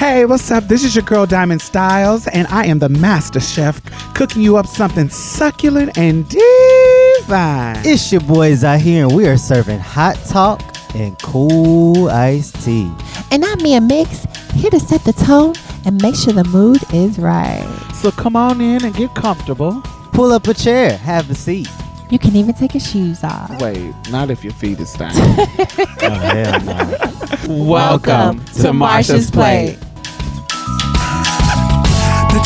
[0.00, 0.64] Hey, what's up?
[0.64, 3.82] This is your girl Diamond Stylz, and I am the master chef
[4.14, 7.76] cooking you up something succulent and divine.
[7.84, 10.62] It's your boys out here, and we are serving hot talk
[10.94, 12.90] and cool iced tea.
[13.30, 14.24] And I'm Mia Mix,
[14.54, 15.52] here to set the tone
[15.84, 17.68] and make sure the mood is right.
[17.96, 19.82] So come on in and get comfortable.
[20.14, 21.68] Pull up a chair, have a seat.
[22.10, 23.60] You can even take your shoes off.
[23.60, 25.12] Wait, not if your feet is down.
[25.14, 27.64] Oh, hell no.
[27.64, 29.76] Welcome to Marsha's Plate.
[29.78, 29.89] The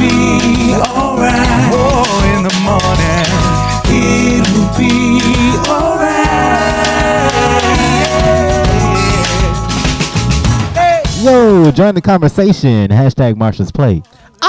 [0.00, 1.70] be alright.
[1.72, 3.28] Oh, in the morning,
[3.92, 4.90] it will be
[5.68, 6.00] alright.
[11.22, 12.88] Yo, join the conversation.
[12.88, 14.06] Hashtag Marsha's Plate.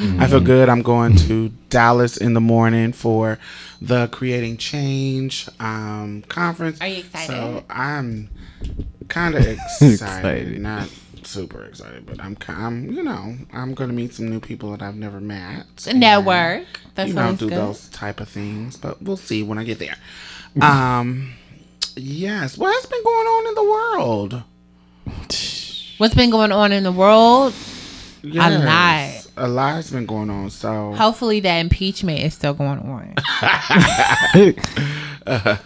[0.00, 0.68] I feel good.
[0.68, 3.38] I'm going to Dallas in the morning for
[3.80, 6.80] the Creating Change um, conference.
[6.80, 7.26] Are you excited?
[7.28, 8.30] So I'm
[9.08, 9.92] kind of excited.
[9.92, 10.58] Excited.
[10.60, 10.88] Not
[11.24, 14.70] super excited, but I'm, ki- I'm, you know, I'm going to meet some new people
[14.72, 15.66] that I've never met.
[15.86, 16.66] and, Network.
[16.94, 17.58] That's You know, always do good.
[17.58, 19.96] those type of things, but we'll see when I get there.
[20.60, 21.32] Um,
[21.96, 22.58] yes.
[22.58, 24.42] What's been going on in the world?
[25.98, 27.54] What's been going on in the world?
[28.22, 30.50] Yes, A lot's been going on.
[30.50, 33.14] So Hopefully, that impeachment is still going on.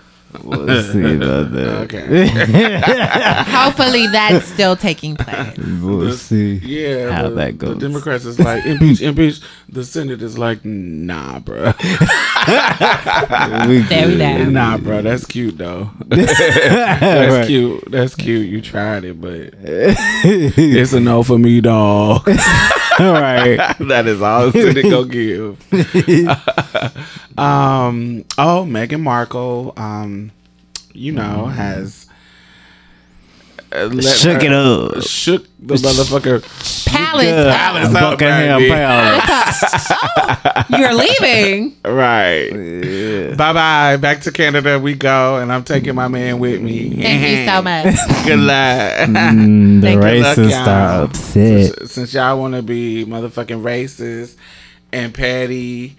[0.42, 1.68] We'll see about that.
[1.84, 2.26] okay,
[3.50, 5.56] Hopefully, that's still taking place.
[5.56, 7.74] We'll see yeah, how the, that goes.
[7.78, 9.40] The Democrats is like impeach, impeach.
[9.68, 11.72] The Senate is like, nah, bro,
[13.66, 14.44] We There we go.
[14.50, 15.00] nah, bro.
[15.02, 15.90] That's cute though.
[16.06, 17.46] That's Right.
[17.46, 17.90] cute.
[17.90, 18.46] That's cute.
[18.48, 22.28] You tried it, but it's a no for me, dog.
[22.98, 23.56] All right.
[23.80, 25.60] that is all Senate go give.
[27.38, 28.24] um.
[28.38, 29.74] Oh, Meghan Markle.
[29.76, 30.32] Um.
[30.92, 32.05] You know has.
[33.84, 35.02] Let Shook her- it up.
[35.02, 36.42] Shook the motherfucker.
[36.86, 37.56] Palace.
[37.56, 38.70] Palace up, Buckingham baby.
[38.70, 39.92] Palace.
[40.70, 41.76] You're leaving.
[41.84, 43.36] Right.
[43.36, 43.96] Bye bye.
[43.96, 46.90] Back to Canada we go, and I'm taking my man with me.
[47.02, 48.26] Thank you so much.
[48.26, 49.08] Good luck.
[49.08, 51.74] Mm, the Thank Good luck, racists are upset.
[51.78, 54.36] Since, since y'all want to be motherfucking racist
[54.92, 55.96] and petty.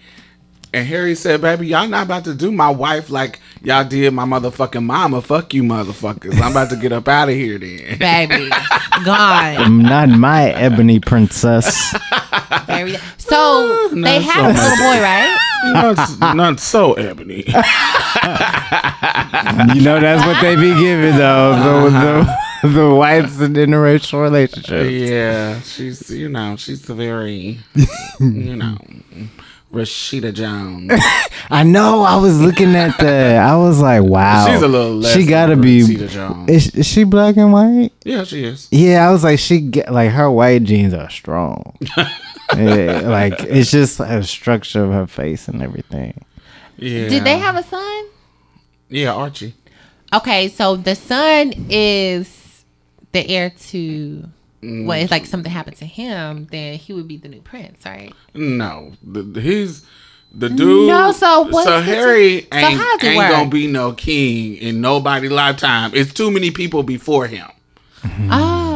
[0.74, 4.24] And Harry said, baby, y'all not about to do my wife like y'all did my
[4.24, 5.22] motherfucking mama.
[5.22, 6.38] Fuck you, motherfuckers.
[6.42, 7.98] I'm about to get up out of here then.
[7.98, 8.50] Baby.
[9.04, 9.82] Gone.
[9.82, 11.94] Not my ebony princess.
[12.66, 15.38] Very- So, No, they so have a little boy, right?
[16.20, 17.44] not, not so ebony.
[19.74, 21.54] You know that's what they be giving though.
[21.56, 22.68] The, the, uh-huh.
[22.68, 24.90] the whites in interracial relationship.
[24.90, 27.58] yeah, she's, you know, she's very,
[28.20, 28.76] you know,
[29.72, 30.90] Rashida Jones.
[31.50, 32.02] I know.
[32.02, 33.36] I was looking at the.
[33.36, 34.46] I was like, wow.
[34.46, 35.82] She's a little less She gotta than be.
[35.82, 36.50] Rashida Jones.
[36.50, 37.90] Is, is she black and white?
[38.04, 38.68] Yeah, she is.
[38.70, 41.76] Yeah, I was like, she get like her white jeans are strong.
[42.56, 46.24] Yeah, like it's just a structure of her face and everything.
[46.78, 47.08] Yeah.
[47.10, 48.06] Did they have a son?
[48.88, 49.54] Yeah, Archie.
[50.14, 52.64] Okay, so the son is
[53.12, 54.24] the heir to.
[54.62, 54.86] Mm.
[54.86, 58.12] Well, it's like something happened to him, then he would be the new prince, right?
[58.34, 59.86] No, the, he's
[60.32, 60.88] the dude.
[60.88, 63.30] No, so what's so Harry so ain't, how's it ain't work?
[63.30, 65.92] gonna be no king in nobody lifetime.
[65.94, 67.48] It's too many people before him.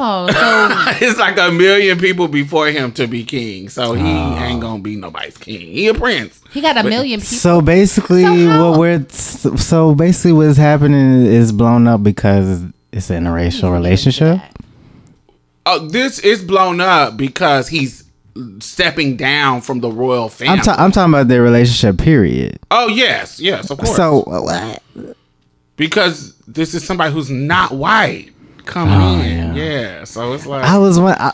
[0.05, 3.69] Oh, so it's like a million people before him to be king.
[3.69, 4.39] So he oh.
[4.39, 5.61] ain't gonna be nobody's king.
[5.61, 6.41] He a prince.
[6.53, 7.37] he got a million people.
[7.37, 13.25] So basically, So what we're so basically what's happening is blown up because it's an
[13.25, 14.41] interracial relationship.
[15.65, 18.05] Oh, this is blown up because he's
[18.61, 20.59] stepping down from the royal family.
[20.59, 21.99] I'm ta- I'm talking about their relationship.
[21.99, 22.59] Period.
[22.71, 23.95] oh yes, yes, of course.
[23.97, 24.83] So what?
[25.77, 28.31] because this is somebody who's not white
[28.65, 29.55] coming Oh, in.
[29.55, 29.65] yeah.
[30.01, 30.05] Yeah.
[30.05, 31.15] So it's like I was one.
[31.19, 31.33] I,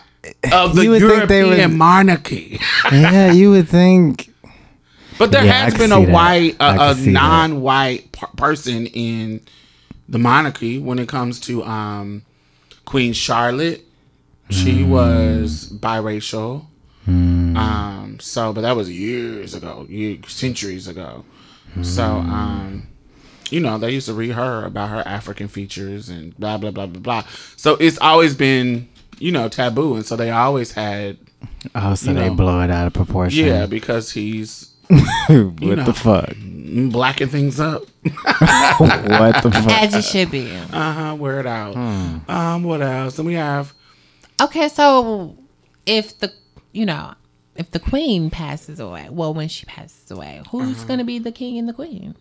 [0.52, 2.60] of the You would think they European would- monarchy.
[2.92, 4.32] yeah, you would think.
[5.18, 9.40] But there Yeah, has been a white, a, non-white per- person in
[10.08, 12.22] the monarchy when it comes to um,
[12.84, 13.84] Queen Charlotte.
[14.50, 14.90] She Hmm.
[14.90, 16.66] was biracial.
[17.06, 21.24] Um, so, but that was years ago, years, centuries ago.
[21.82, 22.30] So, Hmm.
[22.32, 22.82] um,
[23.50, 26.86] you know, they used to read her about her African features and blah blah blah
[26.86, 27.22] blah blah.
[27.56, 31.16] So it's always been, you know, taboo, and so they always had,
[31.74, 32.34] Oh, so You they know.
[32.34, 33.46] blow it out of proportion.
[33.46, 35.84] yeah, because he's what know.
[35.84, 36.34] the fuck?
[36.90, 37.82] blacking things up.
[38.78, 39.70] What the fuck?
[39.82, 40.50] As it should be.
[40.72, 41.14] Uh huh.
[41.18, 41.74] Wear it out.
[41.74, 42.30] Hmm.
[42.30, 42.62] Um.
[42.64, 43.16] What else?
[43.16, 43.72] Then we have.
[44.40, 45.36] Okay, so
[45.86, 46.32] if the
[46.72, 47.14] you know
[47.56, 50.86] if the queen passes away, well, when she passes away, who's Uh-huh.
[50.88, 52.14] gonna be the king and the queen?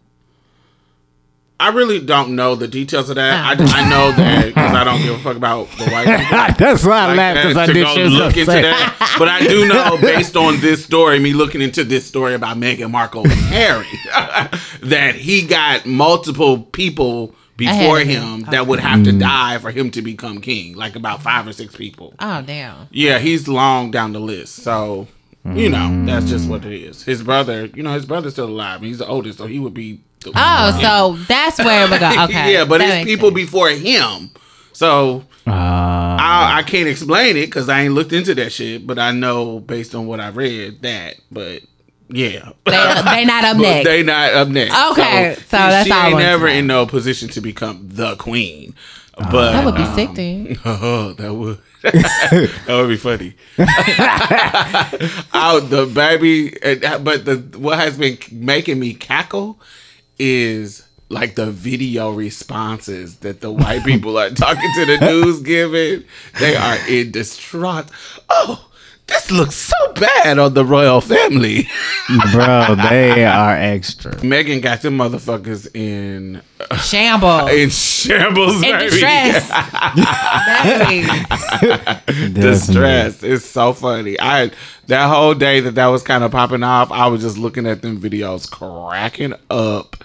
[1.60, 3.60] I really don't know the details of that.
[3.60, 3.76] I, Ah.
[3.78, 6.38] I know that because I don't give a fuck about the white people.
[6.60, 7.94] That's why I like laughed because I to knew go
[8.26, 8.62] look into say.
[8.62, 9.16] that.
[9.18, 12.92] But I do know, based on this story, me looking into this story about Meghan
[12.92, 13.88] Markle and Harry,
[14.84, 18.42] that he got multiple people before him him.
[18.52, 20.76] that would have to die for him to become king.
[20.76, 22.14] Like about five or six people.
[22.20, 22.88] Oh damn!
[22.92, 24.58] Yeah, he's long down the list.
[24.58, 25.08] So,
[25.46, 27.04] you know, that's just what it is.
[27.04, 28.82] His brother, you know, his brother's still alive.
[28.82, 30.02] He's the oldest, so he would be.
[30.22, 32.12] The, Oh, so that's where we go.
[32.26, 33.36] Okay, yeah, but that it's people sense.
[33.36, 34.32] before him.
[34.74, 38.86] So Uh, I, I can't explain it because I ain't looked into that shit.
[38.86, 41.16] But I know based on what I read that.
[41.32, 41.62] But
[42.10, 43.86] yeah, They, they not up next.
[43.86, 44.74] they not up next.
[44.92, 48.76] Okay, so that's she all I ain't never in no position to become the queen.
[49.18, 50.60] But that would be um, sick, then.
[50.66, 53.36] Oh, that would that would be funny.
[55.34, 56.52] Out the baby,
[57.04, 59.60] but the what has been making me cackle
[60.20, 66.04] is like the video responses that the white people are talking to the news giving.
[66.40, 67.88] They are in distraught.
[68.30, 68.70] Oh,
[69.08, 71.68] this looks so bad on the royal family.
[72.32, 74.12] bro, they are extra.
[74.18, 76.42] Meghan got them motherfuckers in
[76.84, 77.50] Shambles.
[77.52, 78.90] in shambles, In baby.
[78.90, 79.50] distress.
[82.34, 83.24] Distress.
[83.24, 84.20] It's so funny.
[84.20, 84.52] I
[84.88, 87.82] that whole day that that was kind of popping off, I was just looking at
[87.82, 89.98] them videos, cracking up.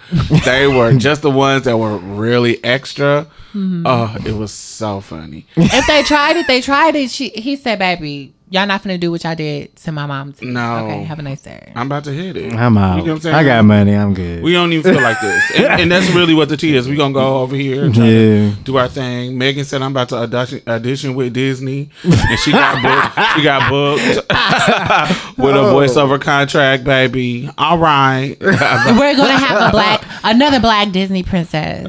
[0.44, 3.26] they were just the ones that were really extra.
[3.54, 3.84] Mm-hmm.
[3.86, 5.46] Oh, it was so funny.
[5.56, 7.10] if they tried it, they tried it.
[7.10, 10.46] She, he said, "Baby, y'all not finna do what y'all did to my mom." Too.
[10.46, 10.86] No.
[10.86, 11.72] Okay, have a nice day.
[11.74, 12.52] I'm about to hit it.
[12.52, 12.98] I'm out.
[12.98, 13.34] You know what I'm saying?
[13.34, 13.94] I got money.
[13.96, 14.42] I'm good.
[14.42, 16.88] We don't even feel like this, and, and that's really what the tea is.
[16.88, 18.50] We gonna go over here and try Yeah.
[18.54, 19.32] to do our thing.
[19.38, 23.28] Meghan said I'm about to audition, audition with Disney, and she got booked.
[23.36, 24.02] she got booked
[25.38, 25.74] with a oh.
[25.74, 27.48] voiceover contract, baby.
[27.58, 31.88] All right, We're gonna have a black, another black Disney princess.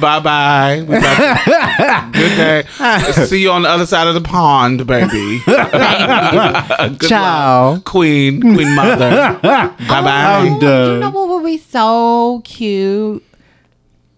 [0.00, 0.84] bye bye.
[2.12, 2.64] Good day.
[3.26, 5.42] See you on the other side of the pond, baby.
[6.98, 7.70] Good Ciao.
[7.72, 9.38] luck, Queen, Queen Mother.
[9.42, 10.44] bye I'm bye.
[10.44, 10.58] You
[11.00, 13.22] know what would be so cute?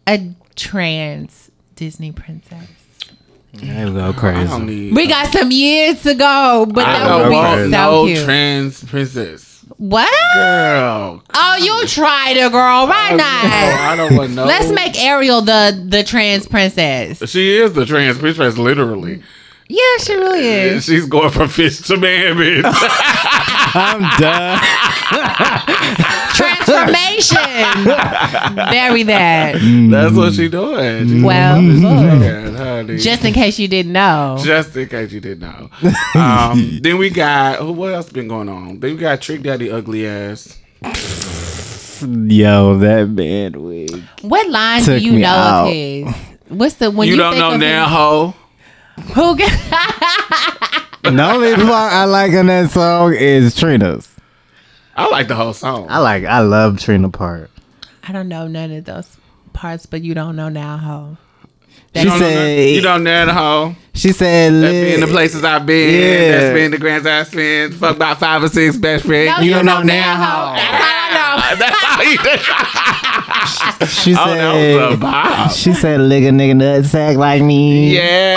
[0.07, 2.67] A trans Disney princess.
[3.53, 4.45] They go I crazy.
[4.49, 4.95] don't need.
[4.95, 8.07] We got some years to go, but I that don't would be want so no
[8.07, 8.25] cute.
[8.25, 9.65] trans princess.
[9.79, 10.09] what?
[10.35, 11.23] Girl.
[11.35, 12.87] Oh, you tried it, girl.
[12.87, 13.45] Why No, not?
[13.45, 14.45] I don't want no.
[14.45, 17.29] Let's make Ariel the the trans princess.
[17.29, 19.23] She is the trans princess, literally.
[19.71, 20.85] Yeah, she really is.
[20.87, 22.63] She's going from fish to man, bitch.
[23.75, 24.59] I'm done.
[26.35, 27.37] Transformation.
[28.57, 29.59] Bury that.
[29.91, 31.09] That's what she doing.
[31.09, 32.99] She's Well, going from look, fish to man, honey.
[32.99, 34.39] just in case you didn't know.
[34.43, 35.69] Just in case you didn't know.
[36.15, 37.73] Um, then we got who?
[37.73, 38.81] What else been going on?
[38.81, 40.57] Then we got Trick Daddy ugly ass.
[42.01, 44.03] Yo, that man wig.
[44.23, 45.67] What line do Took you me know out.
[45.67, 46.15] of his?
[46.49, 48.35] What's the when you, you, don't think know of now, him- hoe.
[49.15, 49.51] Who get,
[51.03, 54.09] The only part I like on that song is Trina's.
[54.97, 55.87] I like the whole song.
[55.89, 56.25] I like.
[56.25, 57.51] I love Trina part.
[58.07, 59.17] I don't know none of those
[59.53, 61.17] parts, but you don't know now how.
[61.95, 63.75] You She said- you don't know the hoe.
[63.95, 65.93] She said, That been the places I've been.
[65.93, 66.31] Yeah.
[66.39, 67.75] That's been the grands I've spent.
[67.75, 69.33] Fuck about five or six best friends.
[69.37, 70.55] No, you you don't know don't now, know hoe.
[70.55, 71.57] how.
[71.57, 72.19] That's all I know.
[72.29, 75.51] That's all you She Oh, that was a said, vibe.
[75.65, 77.97] she said, lick a nigga nutsack like me.
[77.97, 78.37] Yeah.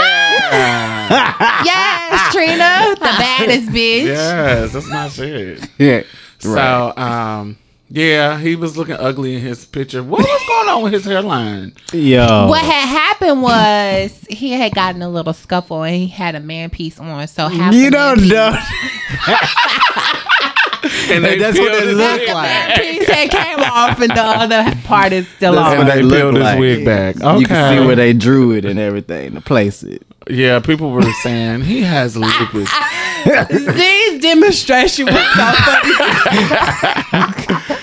[1.64, 4.06] yes, Trina, the baddest bitch.
[4.06, 5.70] yes, that's my shit.
[5.78, 6.02] Yeah.
[6.40, 7.58] So, um,
[7.94, 10.02] yeah, he was looking ugly in his picture.
[10.02, 11.74] What was going on with his hairline?
[11.92, 12.48] Yeah.
[12.48, 16.70] What had happened was he had gotten a little scuffle and he had a man
[16.70, 17.28] piece on.
[17.28, 18.58] So half You don't know.
[21.16, 22.28] And they that's what it looked like.
[22.28, 22.78] back.
[22.78, 25.78] Man piece had came off and the other part is still That's on.
[25.78, 26.60] what And they they look peeled his like.
[26.60, 27.16] wig back.
[27.40, 30.04] You can see where they drew it and everything to place it.
[30.30, 32.70] Yeah, people were saying he has lupus.
[33.50, 35.94] These demonstration was so funny.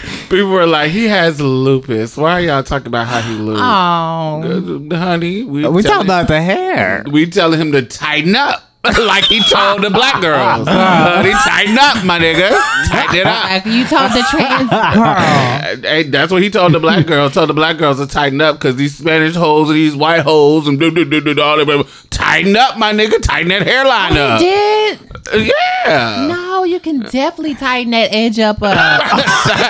[0.29, 2.17] people were like, he has lupus.
[2.17, 3.61] Why are y'all talking about how he lupus?
[3.63, 7.03] Oh, honey, we, We telling- talking about the hair.
[7.11, 8.68] we telling him to tighten up.
[8.99, 10.67] like he told the black girls.
[10.71, 12.49] Honey, tighten up, my nigga.
[12.89, 13.45] Tighten it up.
[13.51, 15.83] like you told the trans girl.
[15.83, 17.35] Hey, that's what he told the black girls.
[17.35, 20.69] Told the black girls to tighten up because these Spanish hoes and these white hoes
[20.69, 21.87] and do, do, do, do, all that.
[22.11, 23.21] Tighten up, my nigga.
[23.21, 24.41] Tighten that hairline He up.
[24.41, 25.49] did.
[25.49, 26.27] Yeah.
[26.29, 28.59] No, you can definitely tighten that edge up.
[28.63, 28.75] Uh,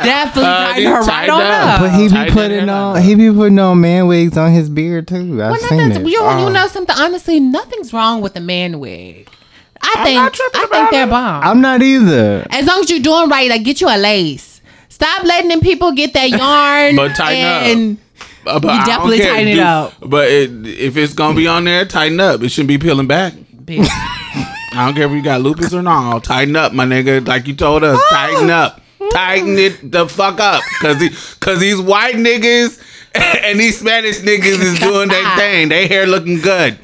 [0.04, 1.68] definitely Uh, tighten her right tighten on up.
[1.74, 1.80] up.
[1.80, 3.02] But he be Tighten that putting hairline on up.
[3.02, 5.16] he be putting on man wigs on his beard too.
[5.42, 6.10] I've Well, seen nothing's, it.
[6.10, 6.94] you, you know something?
[6.98, 8.97] Honestly, nothing's wrong with a man wig.
[9.80, 11.10] I I'm think not I about think they're it.
[11.10, 11.42] bomb.
[11.44, 12.46] I'm not either.
[12.50, 14.60] as long as you're doing right, like get you a lace.
[14.88, 16.96] Stop letting them people get that yarn.
[16.96, 17.62] But tighten up.
[17.62, 17.98] and
[18.46, 19.32] Uh, but You definitely care.
[19.34, 19.94] tighten it Do- up.
[20.00, 22.42] But it, if it's gonna be on there, tighten up.
[22.42, 23.34] It shouldn't be peeling back.
[23.68, 26.24] I don't care if you got lupus or not.
[26.24, 27.26] Tighten up, my nigga.
[27.26, 28.80] Like you told us, tighten up.
[29.12, 30.62] Tighten it the fuck up.
[30.80, 32.80] Cause, the, cause these white niggas
[33.14, 35.68] and these Spanish niggas is doing their thing.
[35.68, 36.78] They hair looking good.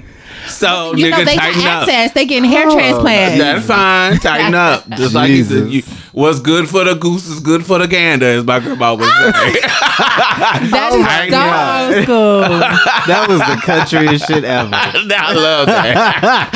[0.54, 1.88] So you know nigga, they tighten got up.
[1.88, 2.12] access.
[2.12, 3.38] They getting hair oh, transplants.
[3.38, 4.18] That's fine.
[4.18, 4.88] Tighten up.
[4.96, 5.88] Just like he said, Jesus.
[5.92, 9.04] you, what's good for the goose is good for the gander, as my grandma would
[9.04, 9.60] say.
[9.64, 10.60] Ah!
[10.70, 12.40] That is Tighten so school.
[13.06, 14.70] That was the countryest shit ever.
[14.74, 16.50] I love that.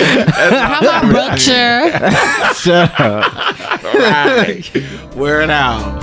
[0.52, 1.92] How about Brookshire?
[2.54, 3.84] Shut up.
[3.94, 5.14] right.
[5.14, 6.02] Wear it out.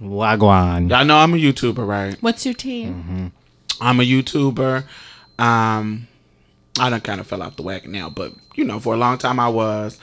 [0.00, 0.90] Wagwan.
[0.90, 2.16] y'all know I'm a YouTuber, right?
[2.20, 3.32] What's your team?
[3.80, 4.84] I'm a YouTuber.
[5.38, 6.08] Um,
[6.78, 9.18] I done kind of fell off the wagon now, but you know, for a long
[9.18, 9.98] time I was.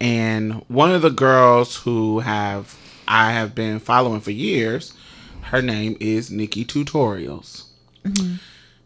[0.00, 2.76] And one of the girls who have
[3.06, 4.94] I have been following for years,
[5.42, 7.64] her name is NikkieTutorials.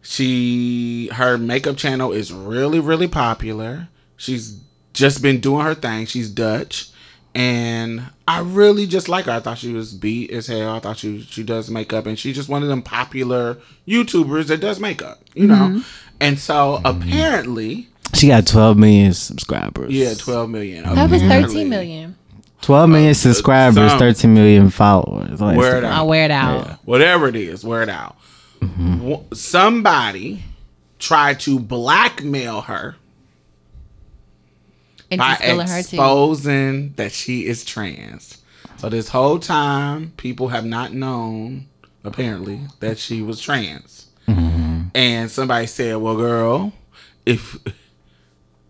[0.01, 3.89] She her makeup channel is really really popular.
[4.17, 4.61] She's
[4.93, 6.07] just been doing her thing.
[6.07, 6.91] She's Dutch.
[7.35, 9.33] And I really just like her.
[9.33, 10.75] I thought she was beat as hell.
[10.75, 13.59] I thought she she does makeup, and she's just one of them popular
[13.89, 15.55] YouTubers that does makeup, you know.
[15.55, 15.79] Mm-hmm.
[16.21, 16.87] And so mm-hmm.
[17.09, 19.91] apparently, She got 12 million subscribers.
[19.93, 20.85] yeah, twelve million.
[20.95, 22.17] That was 13 million.
[22.61, 23.99] 12 million subscribers, some.
[23.99, 25.41] 13 million followers.
[25.41, 25.87] on Word Instagram.
[25.87, 25.93] out.
[25.95, 26.79] I'll wear it out.
[26.85, 28.17] whatever it is, wear it out.
[28.61, 28.99] Mm-hmm.
[28.99, 30.45] W- Somebody
[31.01, 33.02] tried to blackmail her And
[35.19, 38.39] by just her exposing that she is trans.
[38.79, 41.67] So this whole time, people have not known,
[42.05, 44.09] apparently, that she was trans.
[44.27, 44.89] Mm-hmm.
[44.95, 46.73] And somebody said, "Well, girl,
[47.25, 47.57] if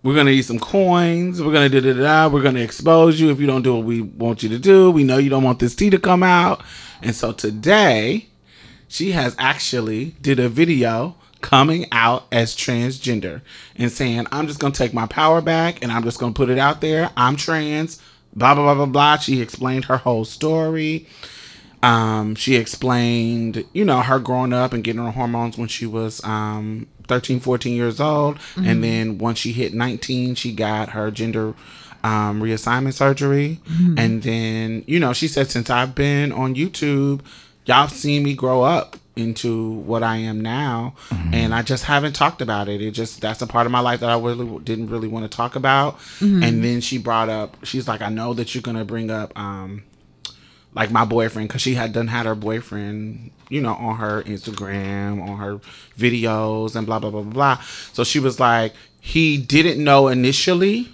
[0.03, 3.41] we're gonna need some coins, we're gonna da da da, we're gonna expose you if
[3.41, 4.91] you don't do what we want you to do.
[4.91, 6.63] We know you don't want this tea to come out."
[7.01, 8.29] And so today,
[8.89, 13.43] she has actually did a video coming out as transgender
[13.77, 16.59] and saying, I'm just gonna take my power back and I'm just gonna put it
[16.59, 17.11] out there.
[17.17, 18.01] I'm trans,
[18.35, 19.17] blah blah blah blah blah.
[19.19, 21.07] She explained her whole story.
[21.83, 26.25] Um, she explained, you know, her growing up and getting her hormones when she was
[26.25, 28.39] um 13, 14 years old.
[28.57, 31.55] And then once she hit 19, she got her gender
[32.05, 33.61] um, reassignment surgery.
[33.99, 37.21] And then, you know, she said, since I've been on YouTube,
[37.67, 40.95] y'all have seen me grow up into what I am now.
[41.33, 42.81] And I just haven't talked about it.
[42.81, 45.37] It just, that's a part of my life that I really didn't really want to
[45.37, 45.99] talk about.
[46.43, 49.39] And then she brought up, she's like, I know that you're going to bring up,
[49.39, 49.83] um,
[50.75, 55.21] like my boyfriend because she had done had her boyfriend you know on her instagram
[55.23, 55.61] on her
[55.99, 60.89] videos and blah blah blah blah blah so she was like he didn't know initially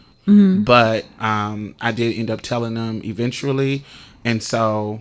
[0.64, 3.84] but um i did end up telling him eventually
[4.24, 5.00] and so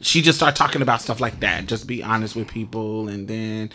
[0.00, 3.70] she just started talking about stuff like that just be honest with people and then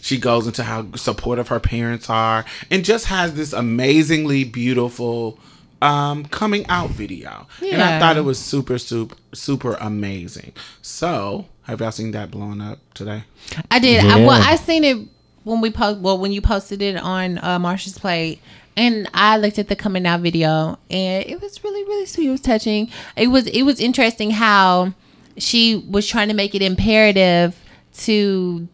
[0.00, 5.38] she goes into how supportive her parents are and just has this amazingly beautiful
[5.80, 11.80] um coming out video and i thought it was super super super amazing so have
[11.80, 13.24] y'all seen that blowing up today
[13.70, 14.04] I did.
[14.04, 14.98] I, well, I seen it
[15.44, 16.00] when we post.
[16.00, 18.40] Well, when you posted it on uh, Marsha's plate,
[18.76, 22.28] and I looked at the coming out video, and it was really, really sweet.
[22.28, 22.90] It was touching.
[23.16, 23.46] It was.
[23.48, 24.94] It was interesting how
[25.36, 27.58] she was trying to make it imperative
[27.98, 28.68] to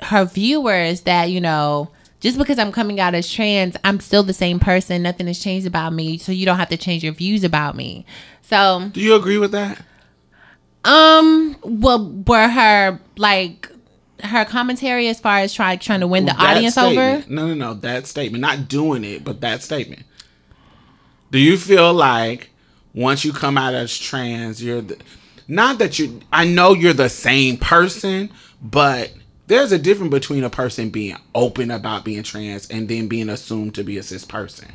[0.00, 1.90] her viewers that you know.
[2.18, 5.02] Just because I'm coming out as trans, I'm still the same person.
[5.02, 8.06] Nothing has changed about me, so you don't have to change your views about me.
[8.40, 9.82] So, do you agree with that
[10.86, 13.70] um, well, were her like
[14.22, 17.24] her commentary as far as trying trying to win the audience over?
[17.28, 17.74] No, no, no.
[17.74, 18.40] That statement.
[18.40, 20.04] Not doing it, but that statement.
[21.32, 22.50] Do you feel like
[22.94, 24.96] once you come out as trans, you're the,
[25.48, 26.20] not that you.
[26.32, 29.12] I know you're the same person, but
[29.46, 33.74] there's a difference between a person being open about being trans and then being assumed
[33.76, 34.72] to be a cis person.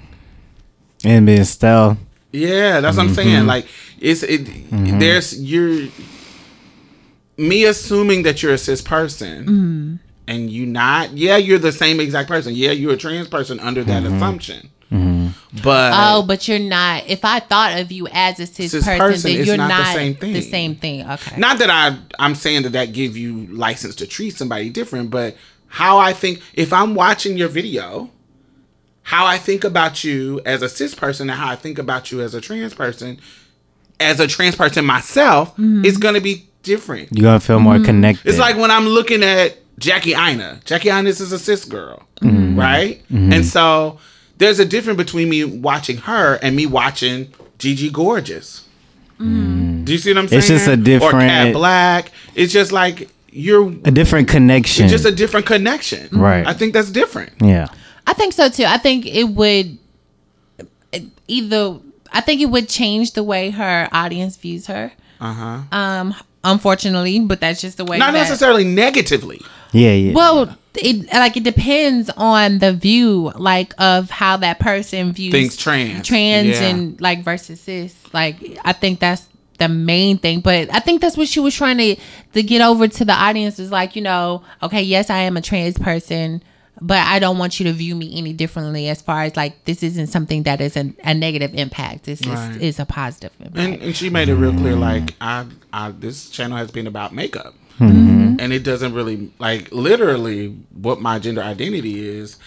[1.03, 1.97] And being still.
[2.31, 3.15] Yeah, that's what I'm mm-hmm.
[3.15, 3.45] saying.
[3.45, 3.67] Like
[3.99, 4.45] it's it.
[4.45, 4.99] Mm-hmm.
[4.99, 5.89] There's you're
[7.37, 9.95] me assuming that you're a cis person, mm-hmm.
[10.27, 11.11] and you not.
[11.11, 12.53] Yeah, you're the same exact person.
[12.55, 14.69] Yeah, you're a trans person under that assumption.
[15.63, 17.07] But Oh, but you're not.
[17.07, 19.77] If I thought of you as a cis, Cis person, person then you're not not,
[19.77, 20.33] the same thing.
[20.33, 21.09] The same thing.
[21.09, 21.37] Okay.
[21.37, 25.35] not that I I'm saying that that give you license to treat somebody different, but
[25.67, 28.09] how I think if I'm watching your video,
[29.03, 32.21] how I think about you as a cis person and how I think about you
[32.21, 33.19] as a trans person,
[33.99, 37.09] as a trans person myself, is going to be different.
[37.11, 37.85] You're gonna feel more mm-hmm.
[37.85, 38.27] connected.
[38.27, 40.61] It's like when I'm looking at Jackie Aina.
[40.63, 42.57] Jackie Aina is a cis girl, mm-hmm.
[42.57, 43.01] right?
[43.11, 43.33] Mm-hmm.
[43.33, 43.99] And so
[44.41, 48.65] there's a difference between me watching her and me watching Gigi Gorgeous.
[49.19, 49.25] Do
[49.93, 50.39] you see what I'm saying?
[50.39, 52.07] It's just a different or different- Kat Blaque.
[52.33, 54.87] It's just like you're a different connection.
[54.89, 56.45] just a different connection, Right.
[56.45, 57.33] I think that's different.
[57.39, 57.67] yeah.
[58.07, 58.65] I think so too.
[58.65, 59.77] I think it would
[61.27, 61.77] either.
[62.11, 64.91] I think it would change the way her audience views her.
[65.21, 65.59] Uh huh.
[65.71, 67.97] Um, unfortunately, but that's just the way.
[67.97, 69.41] Not that- necessarily negatively.
[69.73, 70.13] Yeah, yeah.
[70.13, 75.55] Well, it like it depends on the view, like of how that person views Thinks
[75.55, 76.05] trans.
[76.05, 76.67] trans, Yeah.
[76.67, 77.95] and like versus cis.
[78.13, 79.27] Like I think that's
[79.59, 80.41] the main thing.
[80.41, 81.95] But I think that's what she was trying to
[82.33, 85.41] to get over to the audience is like you know, okay, yes, I am a
[85.41, 86.43] trans person.
[86.83, 89.83] But I don't want you to view me any differently as far as like this
[89.83, 92.05] isn't something that is an, a negative impact.
[92.05, 92.55] This Right.
[92.55, 93.57] is, is a positive impact.
[93.57, 97.13] and, and she made it real clear like I, I this channel has been about
[97.13, 98.37] makeup mm-hmm.
[98.39, 102.37] and it doesn't really like literally what my gender identity is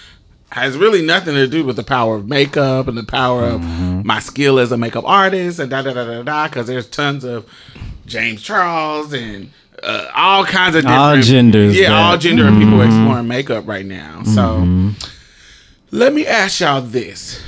[0.50, 4.02] has really nothing to do with the power of makeup and the power of mm-hmm.
[4.04, 7.24] my skill as a makeup artist and da da da da da because there's tons
[7.24, 7.46] of
[8.06, 9.50] James Charles and
[9.84, 13.66] uh, all kinds of different All genders yeah that- all gender of people exploring makeup
[13.66, 14.66] right now so
[15.90, 17.40] let me ask y'all this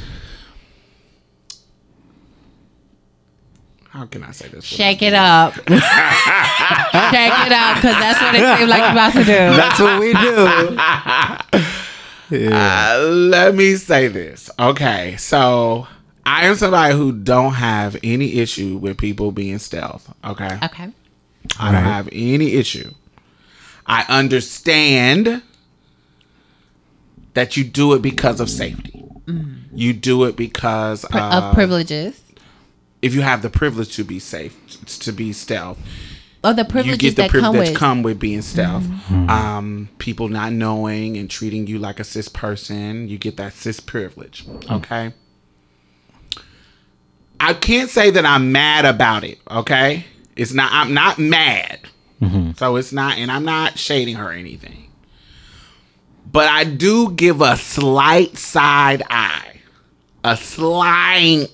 [3.91, 5.55] how can I say this Shake it up.
[5.55, 9.57] Shake it up because that's what it seems like you're about to do.
[9.57, 10.77] That's what we do.
[12.29, 14.51] Uh, let me say this.
[14.59, 15.87] Okay, so
[16.27, 20.13] I am somebody who don't have any issue with people being stealth.
[20.25, 20.89] Okay, Okay.
[21.59, 22.93] I don't have any issue.
[23.87, 25.43] I understand
[27.35, 29.05] that you do it because of safety.
[29.73, 32.23] You do it because uh, of privileges.
[33.03, 34.57] if you have the privilege to be safe,
[35.01, 35.79] to be stealth,
[36.45, 37.69] Oh, the you privileges get the that privilege come that with.
[37.71, 37.77] Mm-hmm.
[37.77, 38.85] come with being stealth.
[39.11, 43.81] Um, people not knowing and treating you like a cis person, you get that cis
[43.81, 44.47] privilege.
[44.71, 45.13] Okay.
[47.41, 49.39] I can't say that I'm mad about it.
[49.51, 50.05] Okay,
[50.37, 50.71] it's not.
[50.73, 51.81] I'm not mad.
[52.57, 54.91] So it's not, and I'm not shading her or anything.
[56.31, 59.61] But I do give a slight side eye,
[60.25, 61.49] a slight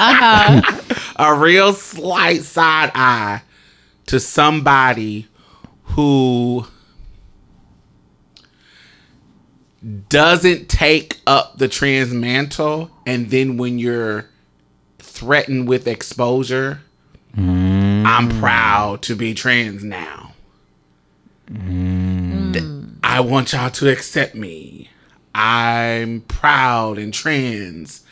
[0.00, 0.80] uh-huh.
[1.16, 3.42] a real slight side eye
[4.06, 5.28] to somebody
[5.82, 6.66] who
[10.08, 14.28] doesn't take up the trans mantle and then when you're
[14.98, 16.80] threatened with exposure
[17.36, 20.32] i'm proud to be trans now.
[21.50, 22.52] Mm.
[22.52, 22.64] Th-
[23.02, 24.90] i want y'all to accept me.
[25.34, 28.04] I'm proud and trans.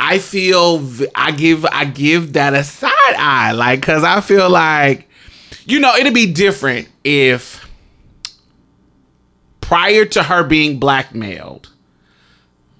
[0.00, 5.08] I feel I give I give that a side eye, like because I feel like
[5.66, 7.68] you know it'd be different if
[9.60, 11.70] prior to her being blackmailed,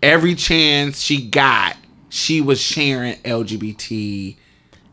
[0.02, 1.76] every chance she got,
[2.08, 4.36] she was sharing LGBT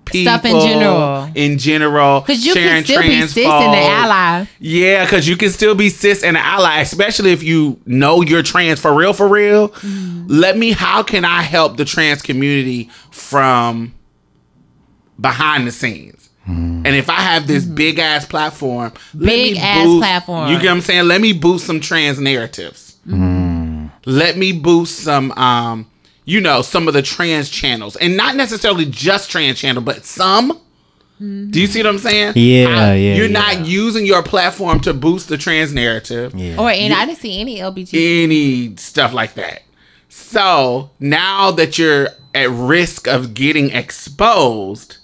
[0.05, 1.29] people Stuff in general.
[1.35, 4.45] In general, Because you sharing can still be cis and an ally.
[4.59, 8.43] Yeah, because you can still be cis and an ally, especially if you know you're
[8.43, 9.69] trans for real, for real.
[9.69, 10.25] Mm-hmm.
[10.27, 13.93] Let me, how can I help the trans community from
[15.19, 16.29] behind the scenes?
[16.47, 19.25] And if I have this big ass platform, let.
[19.25, 20.49] Big me ass boost- platform.
[20.51, 21.07] You get what I'm saying?
[21.07, 22.97] Let me boost some trans narratives.
[24.05, 25.87] Let me boost some, um,
[26.25, 30.59] you know, some of the trans channels, and not necessarily just trans channel, but some.
[31.17, 32.33] Do you see what I'm saying?
[32.35, 33.31] Yeah, I- yeah, You're yeah.
[33.39, 36.35] not using your platform to boost the trans narrative.
[36.35, 36.57] Yeah.
[36.59, 38.23] Or and I didn't see any LGBT.
[38.23, 39.61] Any stuff like that.
[40.09, 44.97] So now that you're at risk of getting exposed,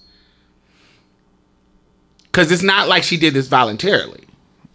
[2.23, 4.25] because it's not like she did this voluntarily.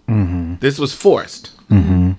[0.08, 0.54] Mm-hmm.
[0.60, 1.50] This was forced.
[1.68, 2.12] Mm-hmm.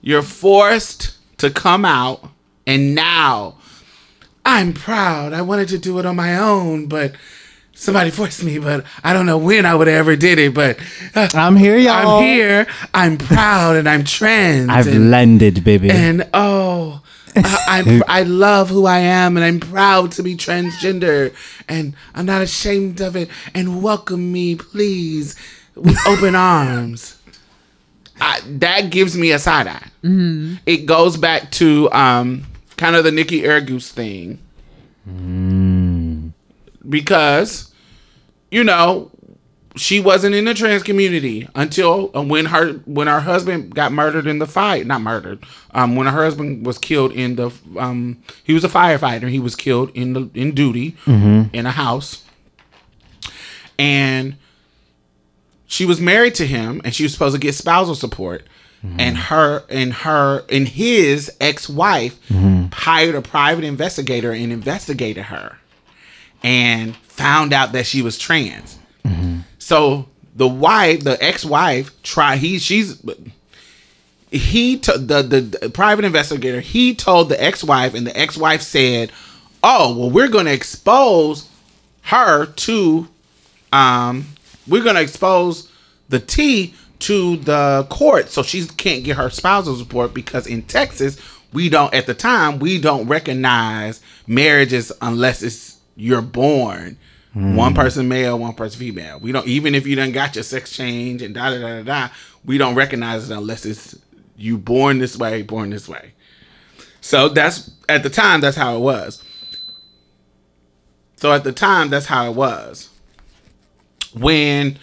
[0.00, 2.29] You're forced to come out,
[2.70, 3.56] and now
[4.44, 5.32] I'm proud.
[5.32, 7.14] I wanted to do it on my own, but
[7.74, 8.58] somebody forced me.
[8.58, 10.54] But I don't know when I would have ever did it.
[10.54, 10.78] But
[11.16, 12.18] uh, I'm here, y'all.
[12.18, 12.66] I'm here.
[12.94, 14.68] I'm proud, and I'm trans.
[14.68, 15.90] I've and, landed, baby.
[15.90, 17.02] and oh,
[17.34, 21.34] I, I love who I am, and I'm proud to be transgender,
[21.68, 23.28] and I'm not ashamed of it.
[23.52, 25.34] And welcome me, please,
[25.74, 27.16] with open arms.
[28.20, 29.88] I, that gives me a side eye.
[30.66, 32.44] It goes back to um,
[32.80, 34.38] kind of the Nikki Araguz thing,
[36.88, 37.72] because
[38.50, 39.10] you know
[39.76, 44.26] she wasn't in the trans community until uh, when her when her husband got murdered
[44.26, 45.38] in the fight not murdered
[45.72, 49.28] um when her husband was killed in the um he was a firefighter.
[49.28, 50.96] He was killed in the in duty
[51.52, 52.24] in a house.
[53.78, 54.36] And
[55.66, 58.42] she was married to him and she was supposed to get spousal support
[58.82, 62.18] and her and her and his ex-wife
[62.72, 65.58] hired a private investigator and investigated her
[66.42, 68.78] and found out that she was trans.
[69.58, 73.02] So the wife, the ex-wife, try he she's
[74.30, 79.12] he to, the, the the private investigator he told the ex-wife and the ex-wife said,
[79.62, 81.48] "Oh, well we're going to expose
[82.02, 83.08] her to
[83.72, 84.26] um
[84.66, 85.68] we're going to expose
[86.08, 91.18] the T to the court so she can't get her spousal support because in Texas
[91.52, 96.96] we don't at the time we don't recognize marriages unless it's you're born
[97.32, 97.56] hmm.
[97.56, 99.18] one person male, one person female.
[99.20, 101.82] We don't even if you done got your sex change and da da da da
[101.82, 102.14] da.
[102.44, 103.98] We don't recognize it unless it's
[104.36, 106.12] you born this way, born this way.
[107.00, 109.22] So that's at the time that's how it was.
[111.16, 112.88] So at the time that's how it was.
[114.14, 114.78] When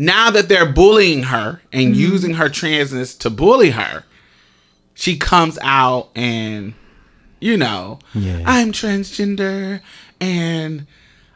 [0.00, 2.00] now that they're bullying her and mm-hmm.
[2.00, 4.02] using her transness to bully her,
[4.94, 6.72] she comes out and
[7.38, 8.42] you know, Yeah.
[8.46, 9.82] I'm transgender
[10.18, 10.86] and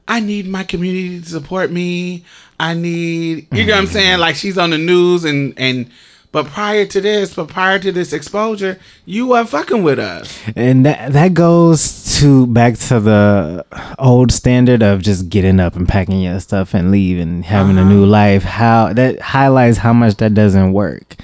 [0.08, 2.24] I need my community to support me.
[2.58, 3.92] I need you know what I'm mm-hmm.
[3.92, 4.18] saying?
[4.20, 5.90] Like she's on the news and and
[6.34, 10.36] but prior to this, but prior to this exposure, you weren't fucking with us.
[10.56, 13.64] And that that goes to back to the
[14.00, 17.84] old standard of just getting up and packing your stuff and leave and having a
[17.84, 18.42] new life.
[18.42, 21.14] How that highlights how much that doesn't work.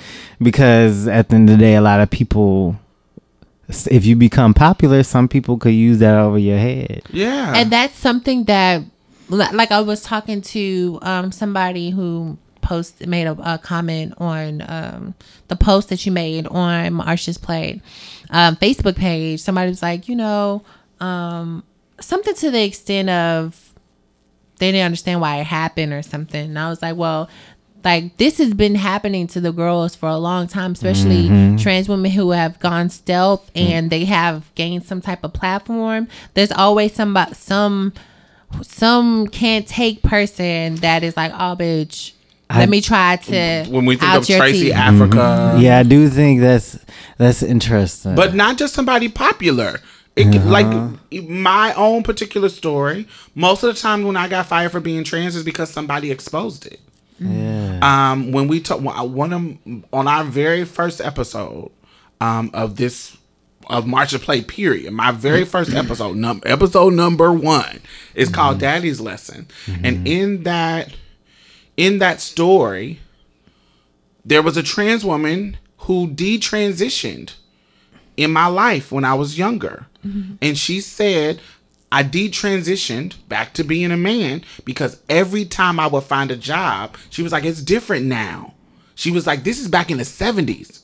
[0.41, 2.77] Because at the end of the day, a lot of people,
[3.69, 7.03] if you become popular, some people could use that over your head.
[7.11, 7.53] Yeah.
[7.57, 8.85] and that's something that
[9.29, 12.37] like i was talking to um somebody who
[12.71, 15.15] post made a, a comment on um
[15.49, 17.83] the post that you made on marsha's plate
[18.31, 19.41] um facebook page.
[19.41, 20.63] Somebody was like you know
[21.01, 21.65] um
[22.01, 23.75] something to the extent of
[24.59, 26.51] they didn't understand why it happened or something.
[26.51, 27.29] And i was like well
[27.83, 32.11] like this has been happening to the girls for a long time especially trans women
[32.11, 36.07] who have gone stealth and they have gained some type of platform.
[36.35, 37.93] There's always some some
[38.63, 42.13] some can't take person that is like oh bitch
[42.59, 44.75] let me try to when we think out of your Tracy teeth.
[44.75, 45.57] Africa.
[45.61, 46.79] Yeah, I do think that's
[47.19, 48.15] that's interesting.
[48.15, 49.81] but not just somebody popular.
[50.17, 50.67] It can, like
[51.29, 53.07] my own particular story.
[53.35, 56.67] Most of the time when I got fired for being trans is because somebody exposed
[56.67, 56.81] it.
[57.19, 57.79] yeah.
[57.83, 61.71] Um, when we talk one of on our very first episode
[62.21, 63.17] um, of this
[63.69, 67.81] of Marsha's Plate period, my very first episode, num- episode number one,
[68.15, 69.47] is called Daddy's Lesson,
[69.85, 70.93] and in that
[71.77, 73.01] in that story,
[74.25, 77.35] there was a trans woman who detransitioned
[78.17, 79.87] in my life when I was younger.
[80.07, 80.35] Mm-hmm.
[80.43, 81.41] And she said,
[81.93, 86.97] I detransitioned back to being a man because every time I would find a job,
[87.09, 88.55] she was like, it's different now.
[88.95, 90.83] She was like, this is back in the 70s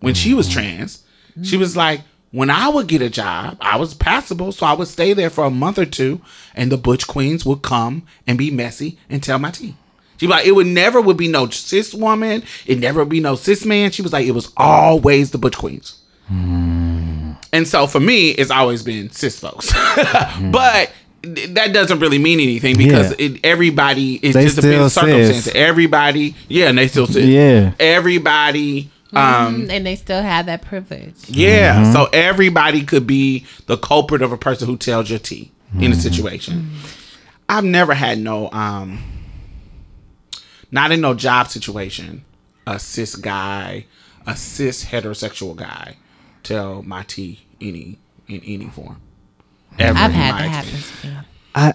[0.00, 0.60] when she was mm-hmm.
[0.60, 1.04] trans.
[1.42, 4.88] She was like, when I would get a job, I was passable, so I would
[4.88, 6.20] stay there for a month or two,
[6.54, 9.76] and the butch queens would come and be messy and tell my tea.
[10.18, 13.34] She like, it would never would be no cis woman, it never would be no
[13.34, 13.90] cis man.
[13.90, 15.98] She was like, it was always the butch queens.
[16.28, 17.32] Hmm.
[17.52, 19.70] And so for me, it's always been cis folks,
[20.52, 20.90] but
[21.22, 23.26] th- that doesn't really mean anything because Yeah.
[23.26, 25.48] it, everybody is They just a bit circumstance.
[25.48, 27.26] Everybody, yeah, and they still cis.
[27.26, 27.74] Yeah.
[27.78, 28.90] everybody.
[29.12, 31.14] Um, and they still have that privilege.
[31.28, 31.92] yeah.
[31.92, 35.94] So everybody could be the culprit of a person who tells your tea in a
[35.94, 36.70] situation.
[37.48, 38.98] I've never had no um
[40.70, 42.24] not in no job situation,
[42.66, 43.86] a cis guy,
[44.26, 45.96] a cis heterosexual guy
[46.42, 47.98] tell my tea any
[48.28, 49.00] in any form.
[49.78, 50.70] Ever I've had my that happen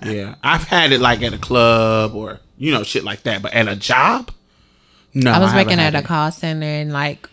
[0.05, 0.15] to me.
[0.17, 0.35] Yeah.
[0.43, 3.41] I've had it like at a club or you know, shit like that.
[3.41, 4.31] But at a job?
[5.23, 5.31] No.
[5.31, 6.05] I was haven't working at a it.
[6.05, 7.29] call center and like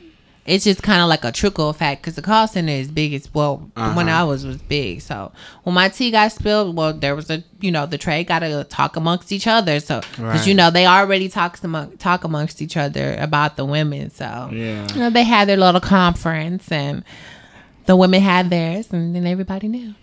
[0.46, 3.32] it's just kind of like a trickle effect because the call center is big as
[3.32, 4.20] well when Uh-huh.
[4.20, 5.00] I was was big.
[5.00, 8.40] So when my tea got spilled, well, there was a you know the trade got
[8.40, 9.80] to talk amongst each other.
[9.80, 14.10] So because you know they already talk among, talk amongst each other about the women.
[14.10, 14.86] So Yeah.
[14.92, 17.04] you know they had their little conference and
[17.86, 19.94] the women had theirs, and then everybody knew.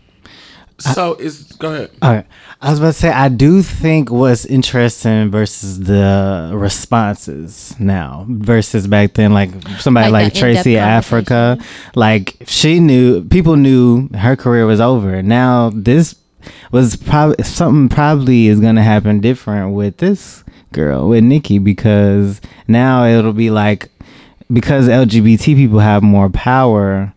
[0.83, 1.91] So is go ahead.
[2.01, 2.25] All right.
[2.61, 8.87] I was about to say I do think what's interesting versus the responses now versus
[8.87, 11.57] back then, like somebody Like like, Tracey Africa,
[11.95, 15.21] like she knew people knew her career was over.
[15.21, 16.15] Now this
[16.71, 23.05] was probably something probably is gonna happen different with this girl with Nikkie because now
[23.05, 23.89] it'll be like
[24.51, 27.13] because LGBT people have more power,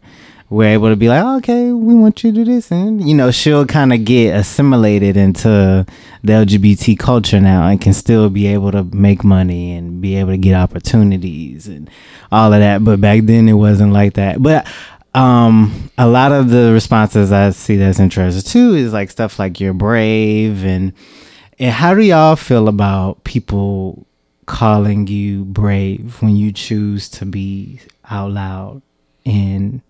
[0.55, 3.33] we're able to be like, okay, we want you to do this, and you know,
[3.33, 5.85] she'll kind of get assimilated into
[6.23, 10.31] the LGBT culture now, and can still be able to make money and be able
[10.31, 11.91] to get opportunities and
[12.31, 12.85] all of that.
[12.85, 14.41] But back then, it wasn't like that.
[14.41, 14.67] But
[15.15, 19.59] um, a lot of the responses I see that's interesting too is like stuff like
[19.59, 20.93] you're brave and
[21.59, 24.07] and how do y'all feel about people
[24.47, 28.83] calling you brave when you choose to be out loud
[29.25, 29.81] and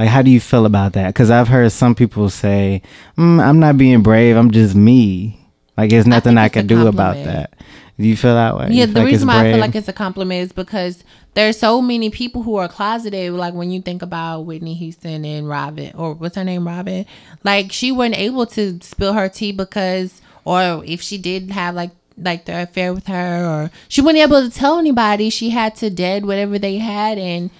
[0.00, 1.08] like how do you feel about that?
[1.08, 2.82] Because i've heard some people say
[3.18, 5.36] mm, i'm not being brave i'm just me.
[5.76, 7.52] Like there's nothing think i, can do about that.
[7.98, 8.68] Do you feel that way?
[8.70, 11.82] Yeah, the like reason why I feel like it's a compliment is because there's so
[11.82, 13.32] many people who are closeted.
[13.32, 17.04] Like when you think about Whitney Houston and Robin, or what's her name, Robin,
[17.44, 21.90] like she wasn't able to spill her tea because, or if she did have like
[22.16, 25.28] like the affair with her, or she wasn't able to tell anybody.
[25.28, 27.50] She had to dead whatever they had, and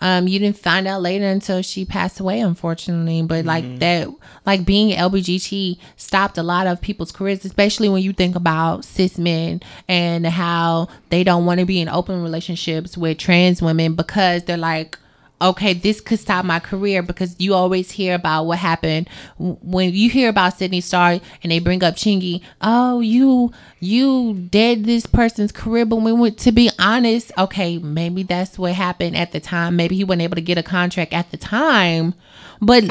[0.00, 3.22] um, you didn't find out later until she passed away, unfortunately.
[3.22, 4.08] But like that,
[4.46, 9.18] like being LBGT stopped a lot of people's careers, especially when you think about cis
[9.18, 14.44] men and how they don't want to be in open relationships with trans women because
[14.44, 14.98] they're like,
[15.40, 20.10] okay, this could stop my career because you always hear about what happened when you
[20.10, 22.42] hear about Sydney Starr and they bring up Chingy.
[22.60, 28.22] Oh, you you did this person's career, but we we, to be honest, okay, maybe
[28.22, 29.76] that's what happened at the time.
[29.76, 32.14] Maybe he wasn't able to get a contract at the time,
[32.60, 32.84] but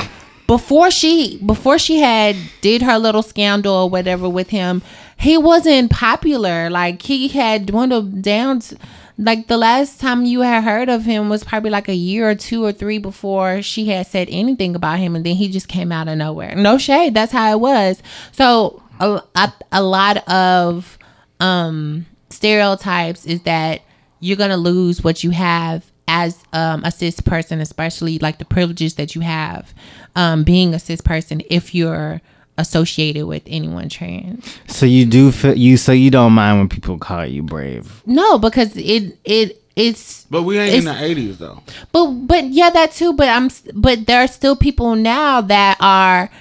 [0.48, 4.82] before she before she had did her little scandal or whatever with him,
[5.18, 6.70] he wasn't popular.
[6.70, 8.62] Like he had dwindled down.
[8.62, 8.78] To,
[9.18, 12.36] like the last time you had heard of him was probably like a year or
[12.36, 15.92] two or three before she had said anything about him, and then he just came
[15.92, 16.56] out of nowhere.
[16.56, 18.02] No shade, that's how it was.
[18.32, 20.98] So a, a, a lot of
[21.40, 23.82] um stereotypes is that
[24.20, 28.96] you're gonna lose what you have as um, a cis person, especially like the privileges
[28.96, 29.74] that you have
[30.16, 32.22] um, being a cis person if you're
[32.58, 34.58] associated with anyone trans.
[34.68, 38.38] so you do feel you so you don't mind when people call you brave No,
[38.38, 41.62] because it it it's But we ain't in the eighties though.
[41.92, 43.14] but but yeah that too.
[43.14, 46.32] But I'm but there are still people now that are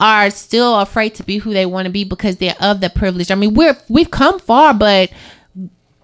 [0.00, 3.30] are still afraid to be who they want to be because they're of the privilege.
[3.30, 5.10] I mean, we're we've come far, but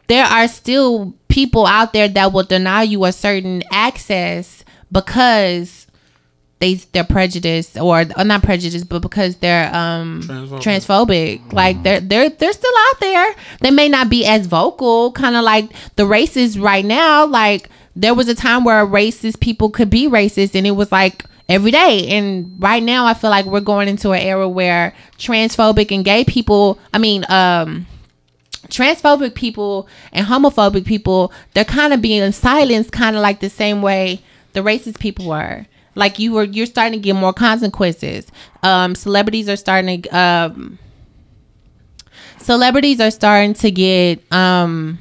[0.08, 5.85] there are still people out there that will deny you a certain access because
[6.58, 10.60] they they're prejudiced or, or not prejudiced, but because they're um Transphobic.
[10.62, 11.52] transphobic.
[11.52, 13.34] Like they're they're they're still out there.
[13.60, 17.26] They may not be as vocal, kind of like the racists right now.
[17.26, 21.24] Like there was a time where racist people could be racist, and it was like
[21.48, 22.08] every day.
[22.08, 26.24] And right now, I feel like we're going into an era where transphobic and gay
[26.24, 26.78] people.
[26.94, 27.86] I mean, um
[28.68, 33.80] transphobic people and homophobic people they're kind of being silenced kind of like the same
[33.80, 34.20] way
[34.54, 35.64] the racist people were.
[35.96, 38.30] Like you were, you're starting to get more consequences.
[38.62, 40.78] Um, celebrities are starting to, um,
[42.38, 44.98] celebrities are starting to get, um,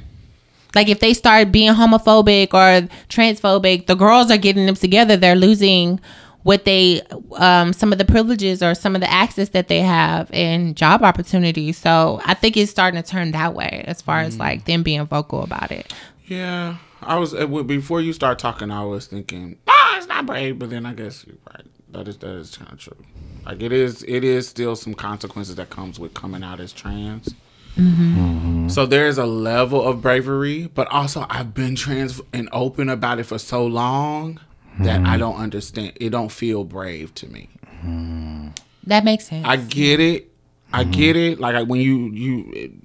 [0.74, 5.16] like if they start being homophobic or transphobic, the girls are getting them together.
[5.16, 6.00] They're losing
[6.42, 7.02] what they,
[7.36, 11.02] um, some of the privileges or some of the access that they have and job
[11.02, 11.76] opportunities.
[11.76, 15.04] So I think it's starting to turn that way as far as like them being
[15.06, 15.92] vocal about it.
[16.26, 18.70] Yeah, I was uh, before you start talking.
[18.70, 19.58] I was thinking,
[19.96, 21.66] it's not brave, but then I guess you're right.
[21.90, 22.96] That is that is kind of true.
[23.44, 27.34] Like it is, it is still some consequences that comes with coming out as trans.
[27.76, 28.68] Mm-hmm.
[28.68, 33.24] So there's a level of bravery, but also I've been trans and open about it
[33.24, 34.40] for so long
[34.80, 35.18] that I mm-hmm.
[35.18, 35.92] don't understand.
[35.96, 37.48] It don't feel brave to me.
[37.64, 38.48] Mm-hmm.
[38.84, 39.46] That makes sense.
[39.46, 40.30] I get it.
[40.72, 41.38] I get it.
[41.38, 42.80] Like I- when you you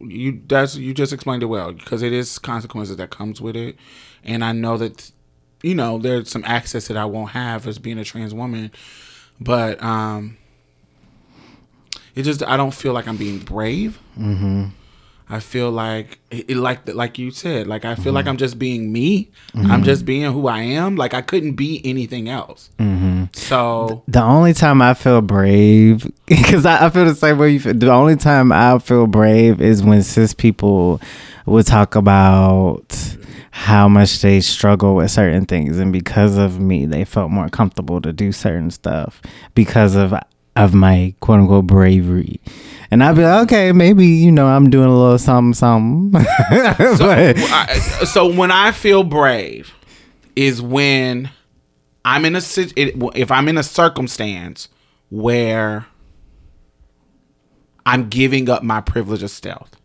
[0.00, 3.76] you that's you just explained it well because it is consequences that comes with it,
[4.24, 5.10] and I know that
[5.62, 8.70] you know there's some access that I won't have as being a trans woman,
[9.40, 10.36] but um,
[12.14, 13.98] it just I don't feel like I'm being brave.
[14.18, 14.66] Mm-hmm.
[15.30, 18.58] I feel like it, it like like you said, like I feel like I'm just
[18.58, 19.30] being me.
[19.54, 20.96] I'm just being who I am.
[20.96, 22.68] Like I couldn't be anything else.
[23.32, 27.60] So The only time I feel brave, because I, I feel the same way you
[27.60, 27.72] feel.
[27.72, 31.00] The only time I feel brave is when cis people
[31.46, 33.16] would talk about
[33.52, 38.00] how much they struggle with certain things, and because of me, they felt more comfortable
[38.00, 39.20] to do certain stuff
[39.54, 40.14] because of
[40.56, 42.40] of my quote unquote bravery.
[42.90, 46.10] And I'd be like, okay, maybe you know I'm doing a little something, something.
[46.12, 49.72] but, I, so when I feel brave
[50.34, 51.30] is when
[52.06, 52.42] I'm in a
[52.76, 54.68] if I'm in a circumstance
[55.10, 55.86] where
[57.84, 59.76] I'm giving up my privilege of stealth.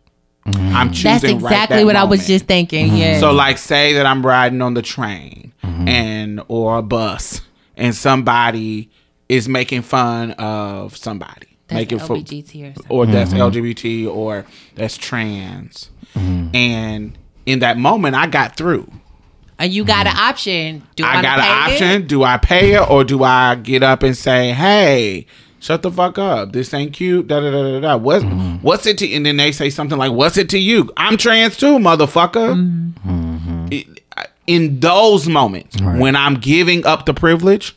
[0.52, 0.76] Mm-hmm.
[0.76, 2.88] I'm choosing That's right exactly that what I was just thinking.
[2.88, 2.96] Mm-hmm.
[2.96, 3.20] Yeah.
[3.20, 5.88] So like say that I'm riding on the train mm-hmm.
[5.88, 7.40] and or a bus
[7.76, 8.90] and somebody
[9.28, 11.56] is making fun of somebody.
[11.68, 12.84] That's making fun LBGT or something.
[12.88, 15.90] or that's LGBT or that's trans.
[16.14, 18.90] And in that moment I got through.
[19.58, 20.82] And you got an option.
[20.96, 21.72] Do I, I got pay an it?
[21.72, 22.06] option.
[22.06, 25.26] Do I pay it or do I get up and say, "Hey,
[25.60, 26.52] shut the fuck up.
[26.52, 27.96] This ain't cute." Da da da da da.
[27.96, 28.56] What's mm-hmm.
[28.56, 29.12] what's it to?
[29.12, 30.90] And then they say something like, "What's it to you?
[30.96, 33.10] I'm trans too, motherfucker." Mm-hmm.
[33.10, 33.66] Mm-hmm.
[33.72, 33.98] It-
[34.48, 37.76] in those moments when I'm giving up the privilege,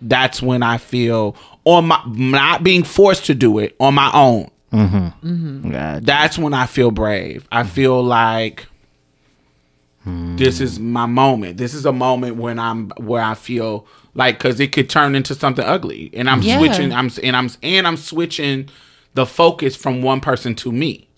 [0.00, 4.50] that's when I feel on my not being forced to do it on my own.
[4.72, 7.46] God, That's when I feel brave.
[7.52, 8.66] I feel like
[10.06, 11.58] this is my moment.
[11.58, 15.34] This is a moment when I'm where I feel like because it could turn into
[15.34, 16.58] something ugly, and I'm Yeah.
[16.58, 16.92] switching.
[16.92, 18.68] I'm and I'm and I'm switching
[19.14, 21.08] the focus from one person to me.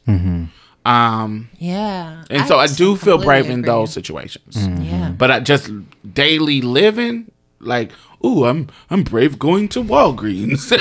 [0.84, 2.24] Um, Yeah.
[2.28, 3.66] and so I do feel brave in agree.
[3.66, 4.56] those situations.
[4.80, 5.10] Yeah.
[5.10, 5.70] But I just
[6.14, 7.30] daily living,
[7.62, 7.92] like,
[8.24, 10.72] ooh, I'm I'm brave going to Walgreens.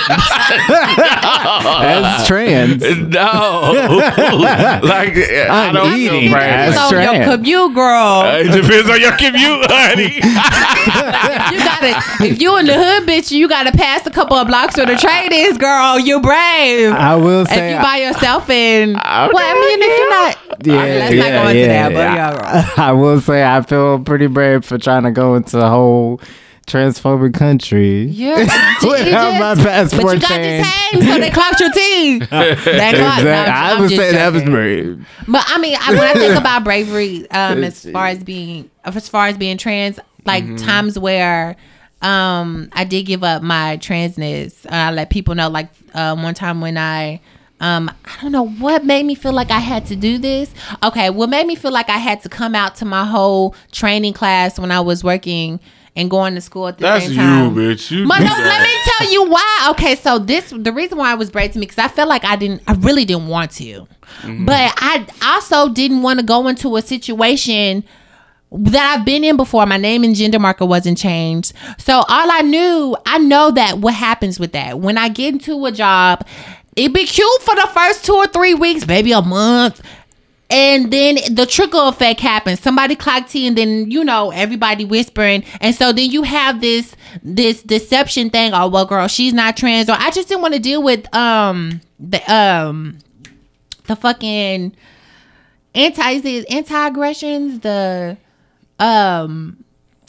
[1.82, 2.82] as trans.
[2.82, 3.12] no,
[4.84, 6.44] like I I'm don't eating feel brave.
[6.44, 8.22] as So your commute, girl.
[8.22, 10.16] Uh, it depends on your commute, honey.
[11.56, 11.94] you gotta
[12.26, 14.96] if you in the hood, bitch, you gotta pass a couple of blocks where the
[14.96, 16.00] trade is, girl.
[16.00, 16.92] You brave.
[16.92, 20.38] I will say, if say, you by yourself and well, I mean, if you're not,
[20.66, 21.94] yeah, let's not yeah, go into yeah, that.
[21.94, 22.86] But yeah, girl.
[22.86, 26.20] I will say I feel pretty brave for trying to go into the whole
[26.72, 28.06] transphobic country.
[28.06, 28.38] Yeah,
[28.84, 30.66] Without my but passport you got changed.
[30.66, 32.22] the same, so they clocked your teeth.
[32.32, 33.20] They clocked.
[33.20, 33.26] Exactly.
[33.26, 34.54] no, I would say that was joking.
[34.54, 35.08] brave.
[35.28, 39.10] But I mean, I, when I think about bravery, um, as far as being, as
[39.10, 40.56] far as being trans, like Mm-hmm.
[40.66, 41.56] times where,
[42.02, 44.66] um, I did give up my transness.
[44.66, 47.22] Uh, I let people know, like, um, one time when I,
[47.60, 50.52] um, I don't know what made me feel like I had to do this.
[50.84, 54.14] Okay, what made me feel like I had to come out to my whole training
[54.14, 55.60] class when I was working
[55.96, 57.92] and going to school at the That's same you, bitch.
[57.92, 59.68] You But no, let me tell you why.
[59.72, 62.24] Okay, so this the reason why I was brave to me because I felt like
[62.24, 63.88] I didn't, I really didn't want to,
[64.22, 64.46] mm-hmm.
[64.46, 67.84] but I also didn't want to go into a situation
[68.54, 69.66] that I've been in before.
[69.66, 73.94] My name and gender marker wasn't changed, so all I knew, I know that what
[73.94, 76.26] happens with that when I get into a job,
[76.78, 79.82] it be cute for the first two or three weeks, maybe a month.
[80.52, 82.60] And then the trickle effect happens.
[82.60, 86.94] Somebody clock T, and then you know everybody whispering, and so then you have this
[87.24, 88.54] this deception thing.
[88.54, 91.80] Oh well, girl, she's not trans, or I just didn't want to deal with um
[92.00, 93.00] the um
[93.88, 94.76] the fucking
[95.74, 98.18] anti anti aggressions the
[98.78, 99.64] um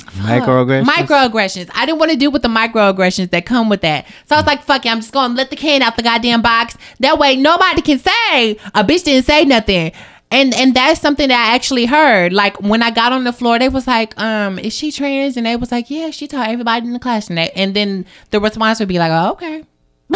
[0.07, 0.85] Microaggressions.
[0.85, 1.71] microaggressions.
[1.75, 4.07] I didn't want to deal with the microaggressions that come with that.
[4.27, 6.43] So I was like, fuck it, I'm just gonna let the can out the goddamn
[6.43, 6.77] box.
[7.01, 9.93] That way nobody can say a bitch didn't say nothing.
[10.33, 12.33] And and that's something that I actually heard.
[12.33, 15.37] Like when I got on the floor, they was like, um, is she trans?
[15.37, 17.29] And they was like, yeah, she taught everybody in the class.
[17.29, 19.65] And, they, and then the response would be like, oh, okay.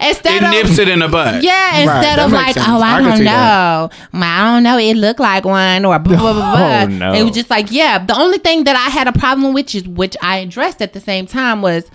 [0.00, 1.42] instead It of nips it in the butt.
[1.42, 2.66] yeah, instead that of like, sense.
[2.66, 3.92] oh, I I, don't know, that.
[4.14, 6.56] I don't know, it looked like one or blah blah blah.
[6.56, 6.82] blah.
[6.82, 7.12] Oh, no.
[7.12, 8.04] It was just like, yeah.
[8.04, 11.00] The only thing that I had a problem with, is, which I addressed at the
[11.00, 11.90] same time, was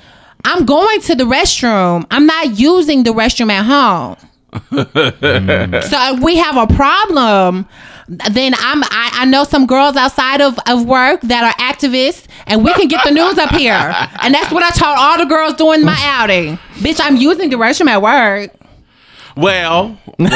[0.46, 2.06] I'm going to the restroom.
[2.12, 4.18] I'm not using the restroom at home.
[4.54, 5.84] Mm.
[5.84, 7.68] so if we have a problem,
[8.08, 12.64] then I'm I, I know some girls outside of, of work that are activists and
[12.64, 13.74] we can get the news up here.
[14.22, 16.58] And that's what I told all the girls doing my outing.
[16.76, 18.52] Bitch, I'm using the restroom at work.
[19.36, 20.20] Well, well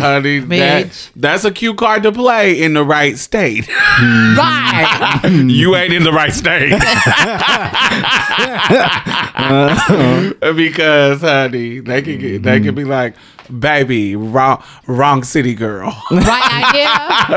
[0.00, 3.68] honey, that, that's a cue card to play in the right state.
[4.00, 5.20] Right.
[5.24, 6.70] you ain't in the right state.
[10.56, 13.14] because, honey, they can get, they can be like,
[13.58, 15.94] baby, wrong, wrong city girl.
[16.10, 16.84] right idea.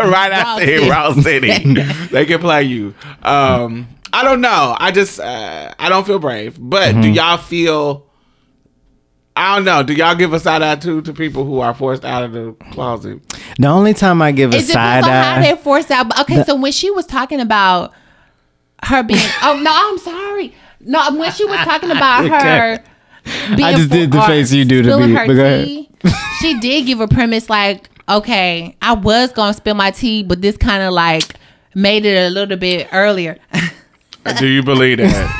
[0.09, 0.89] right out Wrong there, city.
[0.89, 1.73] wrong city.
[2.11, 2.93] they can play you.
[3.23, 4.75] Um, I don't know.
[4.79, 6.55] I just, uh, I don't feel brave.
[6.59, 8.05] But do y'all feel?
[9.35, 9.81] I don't know.
[9.81, 12.53] Do y'all give a side eye too to people who are forced out of the
[12.71, 13.19] closet?
[13.57, 16.09] The only time I give a It side depends on how eye, they're forced out.
[16.09, 17.93] But okay, so when she was talking about
[18.83, 20.53] her being, oh no, I'm sorry.
[20.81, 22.83] No, when she was talking about her,
[23.55, 25.65] being I just did the face you do to spilling me, her but go ahead.
[25.65, 25.89] tea,
[26.39, 30.57] she did give a premise like, okay, I was gonna spill my tea, but this
[30.57, 31.35] kind of like
[31.73, 33.37] made it a little bit earlier.
[34.37, 35.39] Do you believe that?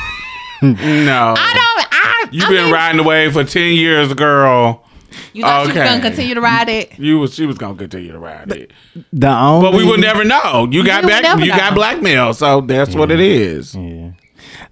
[0.62, 1.34] no.
[1.36, 1.83] I don't.
[2.26, 2.32] I.
[2.32, 4.84] You've been mean, riding away for ten years, girl.
[5.32, 6.98] You thought she was gonna continue to ride it.
[6.98, 8.72] You was she was gonna continue to ride it,
[9.12, 10.68] the only but we will never know.
[10.70, 11.22] You got will back.
[11.22, 11.76] never You got know.
[11.76, 13.74] blackmail, so that's what it is.
[13.74, 14.12] Yeah.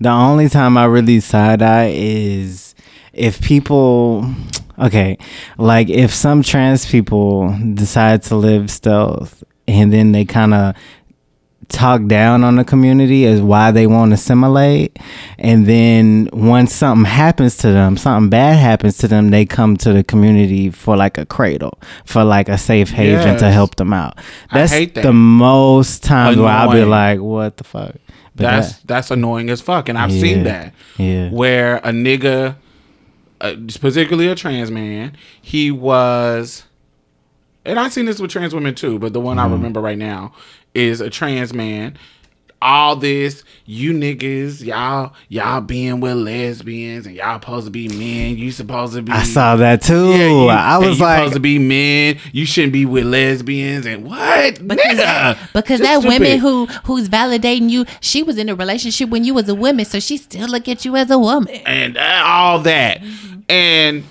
[0.01, 2.75] The only time I really side eye is
[3.13, 4.29] if people,
[4.79, 5.19] okay,
[5.59, 10.75] like if some trans people decide to live stealth and then they kind of
[11.69, 14.99] talk down on the community as why they won't assimilate
[15.39, 19.93] and then once something happens to them something bad happens to them they come to
[19.93, 24.19] the community for like a cradle for like a safe haven to help them out
[24.53, 24.95] that's that.
[24.95, 27.95] the most times where i'll be like what the fuck
[28.35, 30.21] but That's that- that's annoying as fuck, and I've Yeah.
[30.23, 30.73] seen that.
[30.97, 31.29] Yeah.
[31.29, 32.57] where a nigga,
[33.43, 36.63] uh, particularly a trans man, he was,
[37.67, 40.33] and I've seen this with trans women too, but the one I remember right now
[40.75, 41.97] is a trans man.
[42.65, 48.39] All this, you niggas, y'all, y'all being with lesbians, and y'all supposed to be men.
[48.39, 49.11] You supposed to be.
[49.11, 50.11] I saw that too.
[50.13, 52.19] Yeah, you- I was like, supposed to be men.
[52.31, 54.97] You shouldn't be with lesbians, and what, Because nigga?
[54.99, 56.39] that, because It's that women stupid.
[56.39, 59.99] who who's validating you, she was in a relationship when you was a woman, so
[59.99, 61.57] she still look at you as a woman.
[61.67, 63.03] and uh, all that.
[63.49, 64.05] And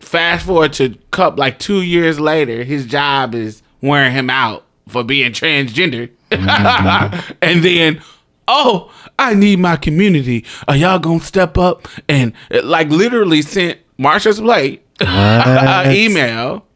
[0.00, 5.04] fast forward to cup like two years later, his job is wearing him out for
[5.04, 6.10] being transgender.
[6.30, 7.32] Mm-hmm.
[7.42, 8.02] and then,
[8.48, 10.44] oh, I need my community.
[10.68, 16.66] Are y'all gonna step up and like literally sent Marsha's Plate an email,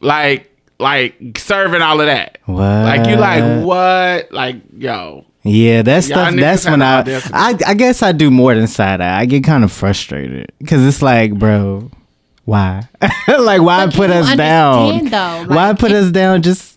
[0.00, 2.38] like like serving all of that.
[2.46, 2.60] what?
[2.60, 4.32] Like you like what?
[4.32, 6.34] Like yo, yeah, that stuff.
[6.34, 7.34] That's when the I, audacity.
[7.34, 9.20] I, I guess I do more than side eye.
[9.20, 11.90] I get kind of frustrated because it's like, bro,
[12.44, 12.88] why?
[13.28, 14.92] like, why But put us down?
[14.92, 15.12] understand,
[15.48, 16.42] though, why like, put us down?
[16.42, 16.75] Just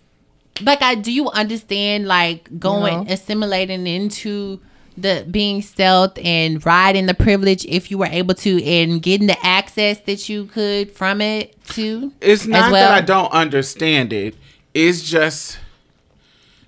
[0.62, 4.60] Like, I do you understand like going assimilating into
[4.96, 9.46] the being stealth and riding the privilege if you were able to and getting the
[9.46, 12.12] access that you could from it too.
[12.20, 12.90] It's not well?
[12.90, 14.34] that I don't understand it.
[14.74, 15.58] It's just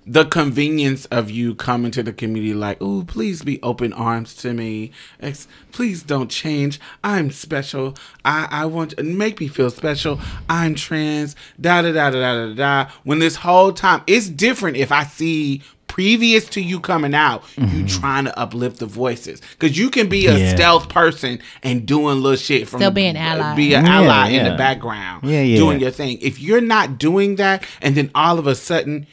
[0.05, 4.53] the convenience of you coming to the community like, "Oh, please be open arms to
[4.53, 4.91] me.
[5.21, 6.79] Ex- please don't change.
[7.03, 7.95] I'm special.
[8.25, 10.19] I I want to make me feel special.
[10.49, 12.91] I'm trans." Da da da da da da da.
[13.03, 17.63] When this whole time, it's different if I see previous to you coming out, you
[17.65, 17.85] mm-hmm.
[17.85, 20.55] trying to uplift the voices because you can be a Yeah.
[20.55, 23.55] stealth person and doing little shit from Still be an ally.
[23.55, 25.55] be an Yeah, ally in the background Yeah, yeah.
[25.55, 26.17] doing your thing.
[26.19, 29.05] If you're not doing that, and then all of a sudden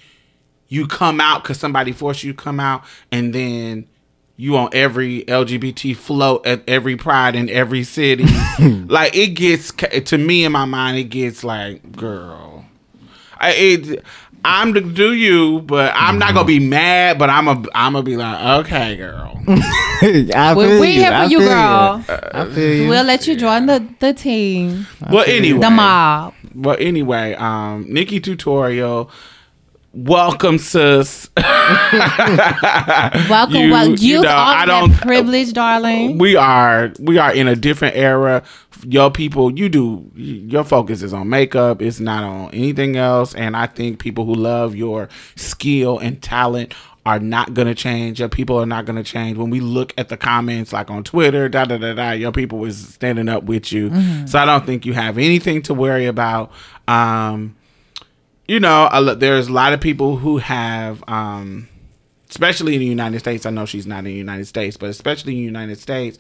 [0.70, 3.86] you come out because somebody forced you to come out, and then
[4.36, 8.24] you on every LGBT float at every pride in every city,
[8.60, 12.64] like it gets to me in my mind, it gets like, girl,
[13.38, 14.04] I it.
[14.42, 17.18] I'm to do you, but I'm not gonna be mad.
[17.18, 19.38] But I'm a, I'm gonna be like, okay, girl.
[19.46, 22.04] I We're, feel we're here for you, feel girl.
[22.08, 22.88] I feel you.
[22.88, 26.34] We'll let you join the, the team, well, anyway, the mob.
[26.54, 29.10] Well, anyway, um, Nikkie Tutorial
[29.92, 31.28] welcome, sis.
[31.36, 31.56] Welcome,
[33.56, 36.18] You- well, you know, I don't- privilege, darling.
[36.18, 38.42] we are we are in a different era.
[38.86, 41.82] Your people, you do your focus is on makeup.
[41.82, 43.34] It's not on anything else.
[43.34, 46.72] And I think people who love your skill and talent
[47.04, 48.20] are not gonna change.
[48.20, 49.36] Your people are not gonna change.
[49.36, 52.64] When we look at the comments, like on Twitter, da da da da, your people
[52.64, 53.90] is standing up with you.
[54.26, 56.52] So I don't think you have anything to worry about.
[56.88, 57.56] Um,
[58.50, 61.04] you know, a lo- there's a lot of people who have.
[61.08, 61.68] Um,
[62.30, 63.44] especially in the United States.
[63.44, 66.16] I know she's not in the United States, but especially in the United States,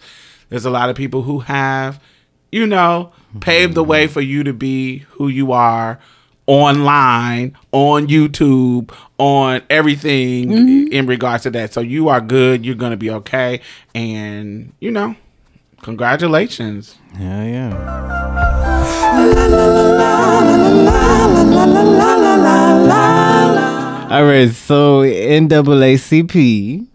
[0.48, 2.02] there's a lot of people who have,
[2.50, 6.00] you know, paved the way for you to be who you are
[6.48, 11.72] online, on YouTube, on everything in regards to that.
[11.72, 12.66] So you are good.
[12.66, 13.60] You're going to be okay.
[13.94, 15.14] And, you know,
[15.80, 16.98] congratulations.
[17.20, 18.49] Yeah, yeah.
[24.10, 26.86] All right, so NAACP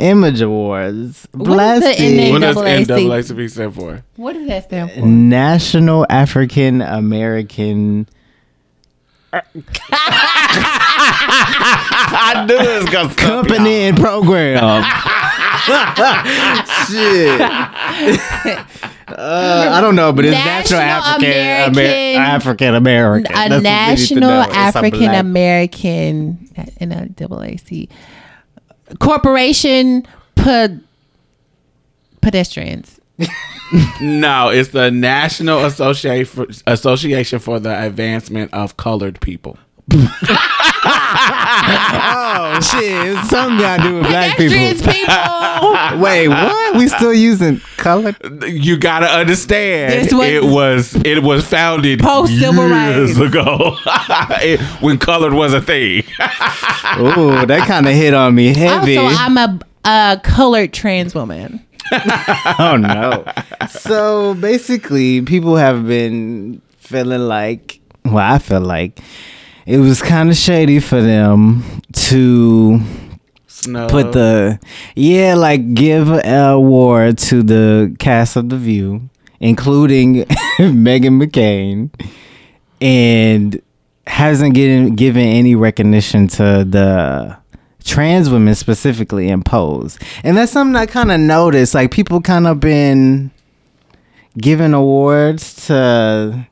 [0.00, 2.30] Image Awards What is the blasted NAACP?
[2.32, 4.02] What does NAACP NAACP stand for?
[4.16, 5.00] What does that stand for?
[5.00, 8.08] National African American.
[9.34, 9.42] I
[12.48, 14.84] knew it was going to Company and program.
[16.88, 17.40] Shit.
[19.18, 23.34] Uh, I don't know, but it's National, National African American- African American.
[23.34, 26.48] A national African American
[26.80, 27.88] NAACP
[28.98, 30.78] corporation pe-
[32.20, 32.98] pedestrians.
[34.02, 39.56] No, it's the National Association for, Association for the Advancement of Colored People.
[41.14, 43.16] Oh shit!
[43.18, 44.92] It's something got to do with black Pedestrians, people.
[44.94, 45.98] people.
[46.00, 46.76] Wait, what?
[46.76, 48.14] We still using color?
[48.46, 53.28] You gotta understand, This was- it was it was founded Post civil years rights.
[53.34, 53.76] ago
[54.40, 56.04] It- when colored was a thing.
[56.98, 58.96] Ooh, that kind of hit on me heavy.
[58.96, 61.64] Also, I'm a, a colored trans woman.
[62.58, 63.24] oh no.
[63.68, 68.98] So basically, people have been feeling like, well, I feel like
[69.66, 72.80] it was kind of shady for them to
[73.46, 73.88] Snow.
[73.88, 74.58] put the
[74.94, 79.08] yeah, like give an award to the cast of The View,
[79.40, 80.14] including
[80.58, 81.90] Meghan McCain,
[82.80, 83.60] and
[84.06, 87.36] hasn't given given any recognition to the
[87.84, 91.74] trans women specifically in Pose, and that's something I kind of noticed.
[91.74, 93.30] Like people kind of been
[94.38, 96.46] giving awards to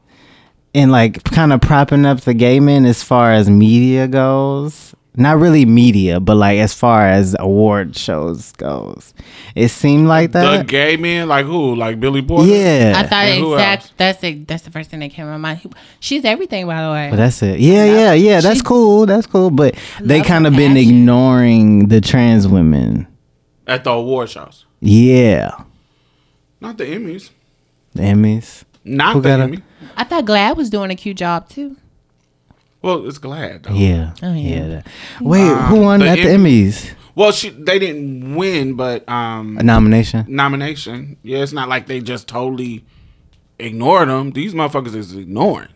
[0.75, 4.95] and like kind of propping up the gay men as far as media goes.
[5.17, 9.13] Not really media, but like as far as award shows goes,
[9.57, 10.59] it seemed like that.
[10.59, 11.75] the gay men, like who?
[11.75, 12.49] Like Billy Porter?
[12.49, 13.93] yeah, I thought And exact.
[13.99, 15.75] That's the that's the first thing that came to mind.
[15.99, 17.09] She's everything, by the way.
[17.11, 17.59] But that's it.
[17.59, 18.41] Yeah, yeah, yeah.
[18.41, 19.05] That's She- cool.
[19.05, 19.51] That's cool.
[19.51, 20.89] But they kind of been passion.
[20.89, 23.09] ignoring the trans women.
[23.67, 24.65] At the award shows.
[24.79, 25.51] Yeah,
[26.61, 27.31] Not the Emmys.
[27.95, 28.63] the Emmys.
[28.85, 29.59] Not Who the got a- Emmy.
[29.97, 31.77] I thought GLAAD was doing a cute job too.
[32.83, 33.75] Well, it's GLAAD though.
[33.75, 34.57] Yeah, Oh, yeah.
[34.57, 34.69] yeah.
[34.69, 34.87] that-
[35.21, 36.91] Wait, who won the at the Emmys?
[37.15, 40.25] Well, she they didn't win, but um A nomination.
[40.29, 41.17] nomination.
[41.23, 42.85] Yeah, it's not like they just totally
[43.59, 44.31] ignored them.
[44.31, 45.69] These motherfuckers is ignoring.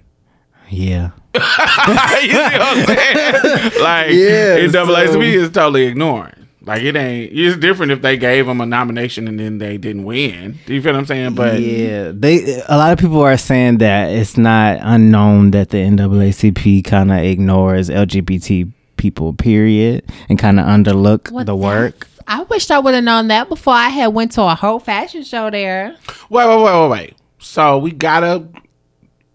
[0.70, 1.10] Yeah.
[1.34, 3.72] you see what I'm saying?
[3.82, 6.43] Like, Yeah, NAACP so- is totally ignoring.
[6.66, 7.32] Like, it ain't.
[7.32, 10.58] It's different if they gave them a nomination and then they didn't win.
[10.66, 11.34] Do you feel what I'm saying?
[11.34, 15.78] But yeah, they a lot of people are saying that it's not unknown that the
[15.78, 22.08] NAACP kind of ignores LGBT people, period, and kind of underlook What the work.
[22.26, 25.24] I wish I would have known that before I had went to a whole fashion
[25.24, 25.94] show there.
[26.30, 27.16] wait, wait, wait, wait, wait.
[27.38, 28.48] So we gotta.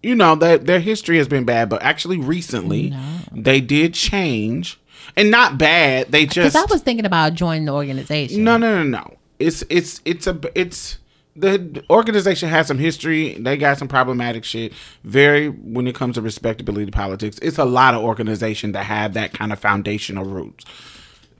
[0.02, 2.94] You know that their history has been bad, but actually recently
[3.32, 4.79] they did change,
[5.20, 6.10] and not bad.
[6.10, 6.54] They just.
[6.54, 8.42] Because I was thinking about joining the organization.
[8.44, 9.16] No, no, no, no.
[9.38, 10.98] It's it's it's a it's
[11.36, 13.34] the organization has some history.
[13.34, 14.72] They got some problematic shit.
[15.04, 19.32] Very when it comes to respectability politics, it's a lot of organization that have that
[19.32, 20.64] kind of foundational roots.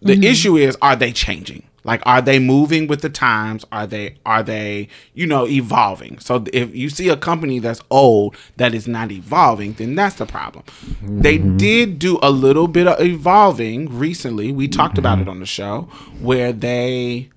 [0.03, 0.22] The mm-hmm.
[0.24, 1.62] issue is, are they changing?
[1.85, 3.64] Like, are they moving with the times?
[3.72, 6.18] Are they are they you know evolving?
[6.18, 10.26] So if you see a company that's old that is not evolving, then that's the
[10.26, 10.64] problem.
[11.03, 11.57] They mm-hmm.
[11.57, 14.53] did do a little bit of evolving recently.
[14.53, 15.28] We talked about mm-hmm.
[15.28, 15.89] it on the show
[16.20, 17.31] where they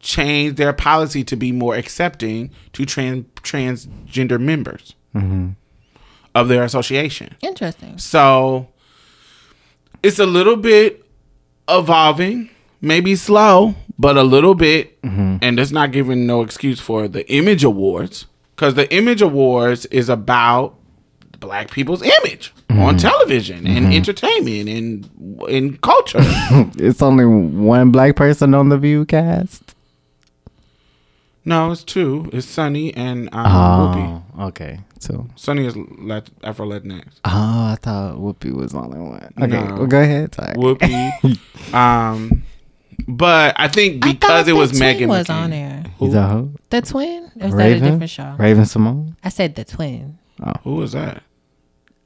[0.00, 5.50] changed their policy to be more accepting to trans transgender members mm-hmm.
[6.34, 7.36] of their association.
[7.40, 7.98] Interesting.
[7.98, 8.68] So
[10.02, 11.04] it's a little bit
[11.68, 12.50] evolving,
[12.82, 14.98] maybe slow, but a little bit.
[15.02, 20.08] And that's not giving no excuse for the Image Awards because the Image Awards is
[20.10, 20.74] about
[21.40, 25.08] black people's image on television and entertainment and
[25.48, 26.20] in culture.
[26.76, 29.74] It's only one black person on the View cast.
[31.44, 32.30] no, it's two.
[32.32, 34.22] It's Sunny and um, Whoopi.
[34.38, 34.80] Oh, okay.
[35.00, 37.04] So, Sunny is Lat- Afro Latinx.
[37.24, 39.32] oh, I thought Whoopi was only one.
[39.42, 39.74] Okay, No.
[39.74, 40.32] well, go ahead.
[40.34, 40.54] Sorry.
[40.54, 41.74] Whoopi.
[41.74, 42.44] um,
[43.08, 45.34] but I think because thought it was Meghan was McCain.
[45.34, 45.84] on there.
[45.98, 46.52] He's a hoe.
[46.70, 47.24] The twin?
[47.40, 47.82] Or was that a Raven.
[47.92, 48.34] different show?
[48.38, 49.16] Raven-Symoné.
[49.22, 50.18] I said the twin.
[50.64, 51.22] Who was that?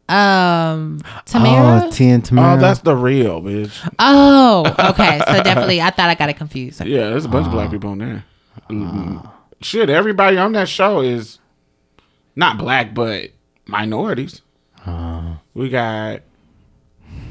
[0.08, 1.86] Um, Tamera.
[1.86, 2.56] Oh, T and Tamera.
[2.56, 3.88] Oh, that's the real bitch.
[3.98, 5.18] Oh, okay.
[5.26, 6.84] So definitely, I thought I got it confused.
[6.84, 8.24] Yeah, there's a bunch of black people on there.
[8.70, 9.28] Mm.
[9.62, 11.38] Shit, everybody on that show is
[12.36, 13.30] not black, but
[13.66, 14.42] minorities.
[15.54, 16.20] We got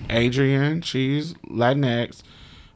[0.10, 2.24] Adrienne, she's Latinx.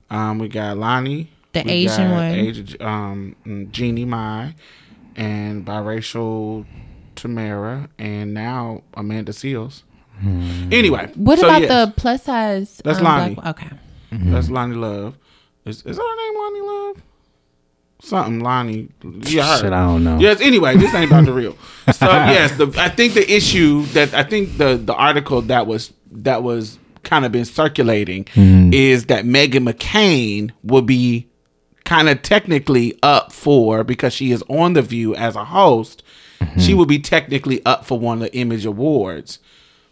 [0.10, 2.50] Um, we got Loni, The we Asian got one.
[2.50, 4.56] Asi- um, Jeannie Mai,
[5.16, 6.66] and biracial
[7.16, 9.84] Tamera, and now Amanda Seales.
[10.22, 12.82] Anyway, What so about yes, the plus size?
[12.84, 13.36] That's um, Loni.
[13.36, 13.76] black- okay.
[14.12, 15.18] That's Loni Love.
[15.66, 17.04] Is, is that her name Loni Love?
[18.02, 18.90] Something Loni.
[19.32, 19.58] Yeah.
[19.58, 20.18] Shit, I don't know.
[20.20, 20.40] Yes.
[20.42, 21.56] Anyway, this ain't about the real.
[21.94, 25.94] So yes, the I think the issue that I think the the article that was
[26.12, 28.74] that was kind of been circulating mm.
[28.74, 31.28] is that Meghan McCain will be
[31.86, 36.04] kind of technically up for because she is on the View as a host.
[36.40, 36.60] Mm-hmm.
[36.60, 39.40] She will be technically up for one of the Image Awards,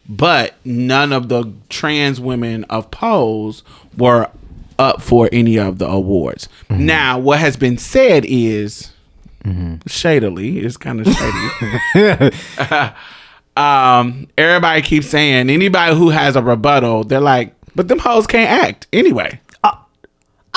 [0.08, 3.64] but none of the trans women of Pose
[3.97, 4.30] were
[4.80, 6.47] up for any of the awards.
[6.70, 6.86] Mm-hmm.
[6.86, 8.91] Now, what has been said is
[9.43, 9.76] mm-hmm.
[9.88, 12.32] shadily it's kind of shady
[13.58, 18.49] um everybody keeps saying anybody who has a rebuttal they're like but them hoes can't
[18.49, 19.76] act anyway uh,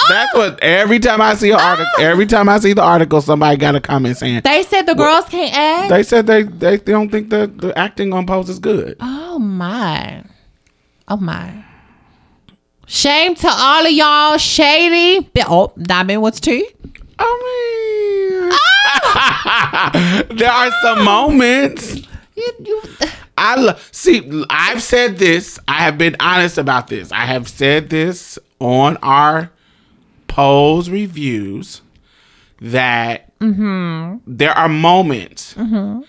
[0.09, 0.38] that's oh.
[0.40, 2.03] what every time i see an article oh.
[2.03, 5.24] every time i see the article somebody got a comment saying They said the girls
[5.26, 5.88] can't act.
[5.90, 9.38] they said they they, they don't think the, the acting on pose is good oh
[9.38, 10.24] my,
[11.09, 11.64] oh my.
[12.86, 15.30] Shame to all of y'all shady.
[15.46, 16.68] Oh, Diamond, what's tea?
[17.20, 20.24] i mean ah!
[20.30, 21.05] there are some ah!
[21.05, 22.09] moments
[22.41, 22.82] You, you,
[23.38, 24.45] I lo- see.
[24.49, 25.59] I've said this.
[25.68, 27.12] I have been honest about this.
[27.12, 29.51] I have said this on our
[30.26, 31.82] Pose reviews
[32.61, 34.18] that mm-hmm.
[34.26, 36.03] there are moments mm-hmm.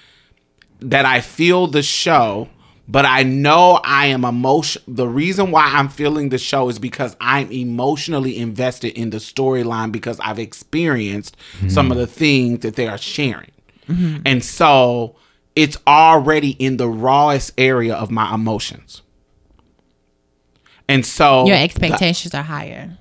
[0.82, 2.50] that I feel the show,
[2.88, 4.84] but I know I am emotion.
[4.88, 9.92] The reason why I'm feeling the show is because I'm emotionally invested in the storyline
[9.92, 11.36] because I've experienced
[11.68, 11.94] some hmm.
[11.94, 13.52] of the things that they are sharing.
[13.88, 14.22] Mm-hmm.
[14.26, 15.16] And so
[15.56, 19.02] it's already in the rawest area of my emotions.
[20.88, 22.97] And so your the- expectations are higher.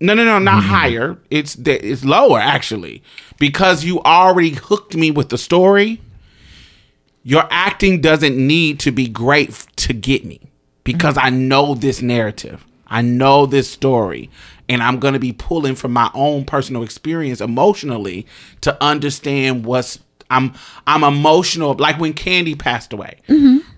[0.00, 0.72] no, no, no, not mm-hmm.
[0.72, 1.18] higher.
[1.30, 3.02] It's it's lower actually
[3.38, 6.00] because you already hooked me with the story.
[7.22, 10.40] Your acting doesn't need to be great f- to get me
[10.84, 12.64] because I know this narrative.
[12.86, 14.30] I know this story
[14.68, 18.26] and I'm going to be pulling from my own personal experience emotionally
[18.62, 19.98] to understand what's
[20.30, 20.54] I'm
[20.86, 23.20] I'm emotional like when Candy passed away.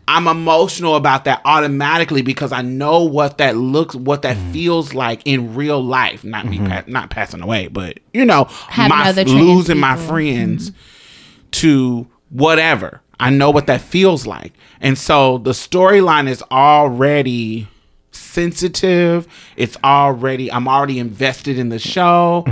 [0.09, 4.53] I'm emotional about that automatically because I know what that looks, what that mm-hmm.
[4.53, 6.25] feels like in real life.
[6.25, 6.67] Not me, mm-hmm.
[6.67, 10.09] pa- not passing away, but you know, my other trans losing my people.
[10.09, 11.51] friends mm-hmm.
[11.51, 13.03] to whatever.
[13.21, 17.69] I know what that feels like, and so the storyline is already
[18.13, 19.29] sensitive.
[19.57, 22.47] It's already I'm already invested in the show,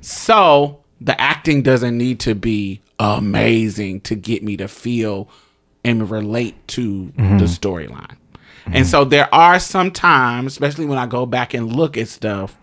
[0.00, 5.28] so the acting doesn't need to be amazing to get me to feel
[5.84, 7.44] and relate to the mm-hmm.
[7.44, 8.16] storyline.
[8.64, 8.74] Mm-hmm.
[8.74, 12.56] And so there are some times, especially when I go back and look at stuff,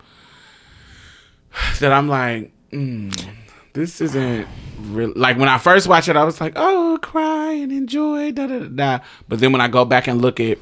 [1.80, 3.30] that I'm like, mm,
[3.74, 4.48] this isn't
[4.80, 5.12] real.
[5.16, 8.60] Like when I first watched it, I was like, oh, cry and enjoy, da da
[8.60, 9.00] da.
[9.28, 10.58] But then when I go back and look at,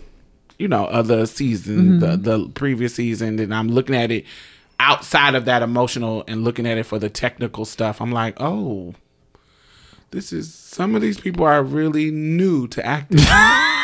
[0.58, 2.24] you know, other seasons, mm-hmm.
[2.24, 4.26] the the previous season, and I'm looking at it
[4.80, 8.96] outside of that emotional and looking at it for the technical stuff, I'm like, oh,
[10.12, 13.20] this is some of these people are really new to acting.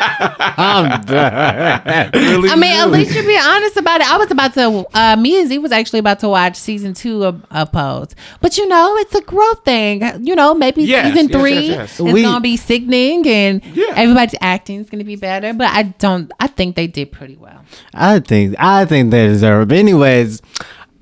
[0.00, 2.10] I'm done.
[2.14, 4.10] really I mean, at least you're being honest about it.
[4.10, 7.24] I was about to, uh, me and Z was actually about to watch season two
[7.24, 8.14] of, of Pose.
[8.40, 10.02] But you know, it's a growth thing.
[10.26, 13.92] You know, maybe Yes, season yes, three yes, is We- to be sickening and Yeah.
[13.96, 15.52] everybody's acting is going to be better.
[15.52, 17.64] But I don't, I think they did pretty well.
[17.94, 19.68] I think I think they deserve.
[19.68, 20.40] But anyways,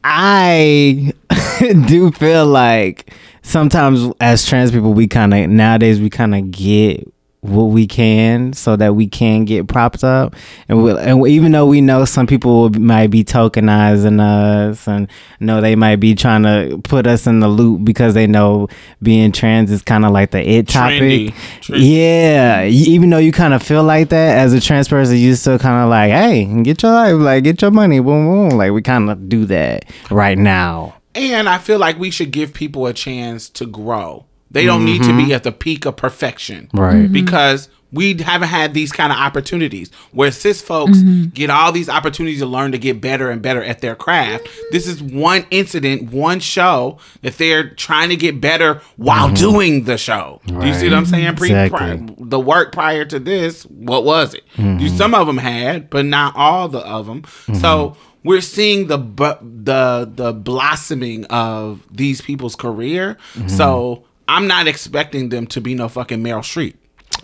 [0.05, 1.13] I
[1.87, 7.07] do feel like sometimes as trans people we kind of nowadays we kind of get
[7.49, 10.35] what we can so that we can get propped up
[10.69, 15.09] and we and even though we know some people might be tokenizing us and
[15.41, 18.69] know they might be trying to put us in the loop because they know
[19.03, 21.35] being trans is kind of like the it topic Trendy.
[21.61, 21.97] Trendy.
[21.97, 25.59] yeah even though you kind of feel like that as a trans person you still
[25.59, 28.83] kind of like hey get your life like get your money boom boom like we
[28.83, 32.93] kind of do that right now And I feel like we should give people a
[32.93, 34.27] chance to grow.
[34.51, 35.33] They don't need to be mm-hmm.
[35.33, 36.71] at the peak of perfection.
[36.73, 36.95] Right.
[37.09, 37.13] Mhm.
[37.13, 41.27] Because we haven't had these kind of opportunities where cis folks mm-hmm.
[41.31, 44.45] get all these opportunities to learn to get better and better at their craft.
[44.45, 44.63] Mm-hmm.
[44.73, 49.97] This is one incident, one show that they're trying to get better while doing the
[49.97, 50.41] show.
[50.47, 51.37] Do you see what I'm saying?
[51.37, 51.79] Pre- Exactly.
[51.79, 54.43] pri- the work prior to this, what was it?
[54.59, 57.25] You, some of them had, but not all the of them.
[57.61, 63.17] So we're seeing the bu- the the blossoming of these people's career.
[63.47, 66.75] So I'm not expecting them to be no fucking Meryl Streep.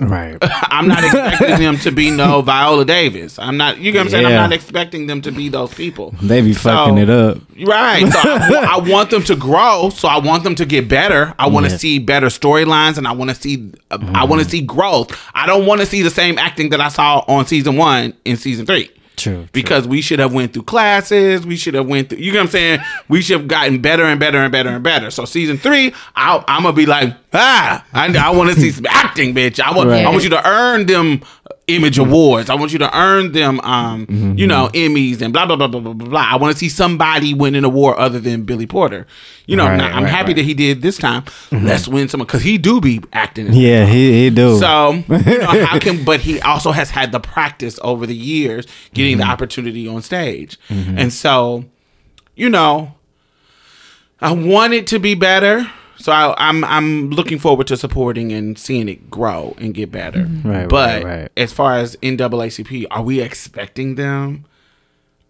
[0.00, 3.38] right I'm not expecting them to be no Viola Davis.
[3.38, 3.78] I'm not.
[3.78, 4.26] You know what I'm saying?
[4.26, 6.14] I'm not expecting them to be those people.
[6.22, 8.10] they be fucking So- it up Right.
[8.10, 9.90] So I, I want them to grow.
[9.90, 11.34] So I want them to get better.
[11.38, 11.76] I want to Yeah.
[11.78, 13.72] see better storylines, and I want to see.
[13.90, 15.10] Uh, I want to see growth.
[15.34, 18.36] I don't want to see the same acting that I saw on season one in
[18.36, 18.90] season three.
[19.16, 21.46] True, Because we should have went through classes.
[21.46, 22.18] We should have went through.
[22.18, 22.80] You know what I'm saying?
[23.08, 25.10] We should have gotten better and better and better and better.
[25.10, 28.86] So season three, I'll, I'm gonna be like, ah, I, I want to see some
[28.86, 29.60] acting, bitch.
[29.60, 29.90] I want.
[29.90, 31.22] I want you to earn them
[31.68, 32.50] image awards.
[32.50, 35.80] I want you to earn them, um, you know, Emmys and blah blah blah blah
[35.80, 36.08] blah blah.
[36.08, 36.28] blah.
[36.30, 39.06] I want to see somebody win an award other than Billy Porter.
[39.46, 40.36] You know, Right, now, I'm right, happy right.
[40.36, 41.24] that he did this time.
[41.50, 43.52] Let's win someone because he do be acting.
[43.52, 47.20] yeah he, he do so you know, how can but he also has had the
[47.20, 50.58] practice over the years getting the opportunity on stage.
[50.68, 51.64] And so,
[52.34, 52.94] you know,
[54.20, 55.70] I want it to be better.
[56.02, 60.28] So I, I'm I'm looking forward to supporting and seeing it grow and get better.
[60.44, 61.32] Right, but right, right.
[61.36, 64.44] as far as NAACP, are we expecting them?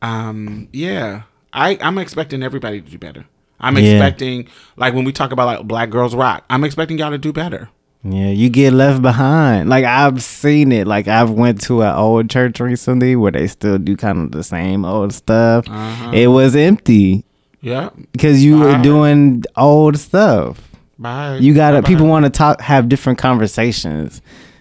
[0.01, 3.27] Um, yeah, I I'm expecting everybody to do better.
[3.61, 3.83] I'm Yeah.
[3.83, 7.35] expecting like when we talk about like Black Girls Rock, I'm expecting y'all to do
[7.35, 7.69] better.
[8.03, 9.69] Yeah, you get left behind.
[9.69, 10.87] Like I've seen it.
[10.87, 14.43] Like I've went to an old church recently where they still do kind of the
[14.43, 15.69] same old stuff.
[15.69, 16.13] Uh-huh.
[16.15, 17.25] It was empty
[17.63, 17.91] Yeah.
[18.13, 18.83] because you were Bye.
[18.83, 20.61] doing old stuff.
[20.99, 21.37] Bye.
[21.37, 21.89] You gotta Bye-bye.
[21.89, 24.21] people want to talk, have different conversations.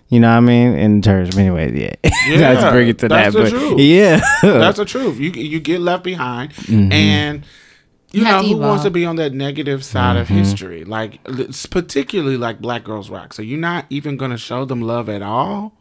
[0.09, 1.29] You know what I mean in church.
[1.31, 1.71] But anyway,
[2.03, 3.79] yeah, Yeah, not to bring it to that's that, the but truth.
[3.79, 5.19] yeah, That's the truth.
[5.19, 6.91] You you get left behind, Mm-hmm.
[6.91, 7.45] and
[8.11, 10.37] you, You know have to who wants to be on that negative side of Mm-hmm.
[10.37, 11.19] history, like
[11.69, 13.33] particularly like Black Girls Rock.
[13.33, 15.73] So you're not even gonna show them love at all.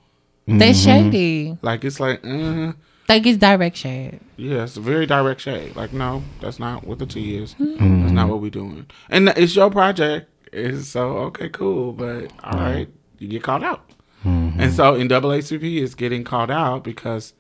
[0.47, 1.59] They shady.
[1.63, 2.73] Like it's like, uh,
[3.11, 4.21] Like it's direct shade.
[4.37, 5.75] yeah, it's a very direct shade.
[5.75, 7.55] Like no, that's not what the T is.
[7.55, 8.03] Mm-hmm.
[8.03, 8.87] That's not what we're doing.
[9.09, 10.31] And it's your project.
[10.53, 12.89] It's so okay, cool, but all right,
[13.19, 13.91] you get called out.
[14.25, 14.61] Mm-hmm.
[14.61, 17.33] And so in NAACP is getting called out because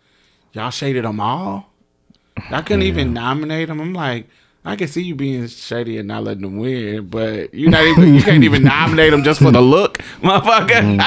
[0.52, 1.72] y'all shaded them all.
[2.50, 3.80] Y'all couldn't even nominate them.
[3.80, 4.26] I'm like,
[4.64, 8.12] I can see you being shady and not letting them win, but you not even
[8.12, 10.98] you can't even nominate them just for the look, motherfucker.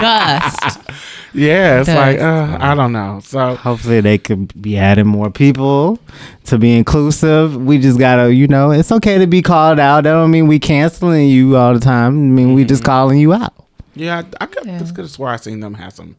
[0.00, 0.78] Gust.
[1.32, 1.96] yeah, it's Does.
[1.96, 3.20] like uh, I don't know.
[3.22, 5.98] So Hopefully they could be adding more people
[6.44, 7.56] to be inclusive.
[7.56, 10.04] We just gotta, you know, it's okay to be called out.
[10.04, 12.08] That don't mean we canceling you all the time.
[12.08, 13.54] I mean we just calling you out.
[13.94, 14.78] yeah, I could Yeah.
[14.78, 16.16] just could have swore I seen them have some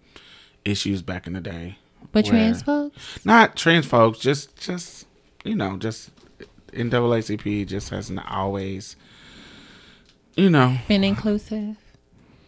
[0.65, 1.77] issues back in the day.
[2.13, 3.25] But trans folks?
[3.25, 5.05] not trans folks, just just
[5.43, 6.11] you know, just
[6.73, 8.95] NAACP just hasn't always,
[10.35, 11.75] you know, Been inclusive.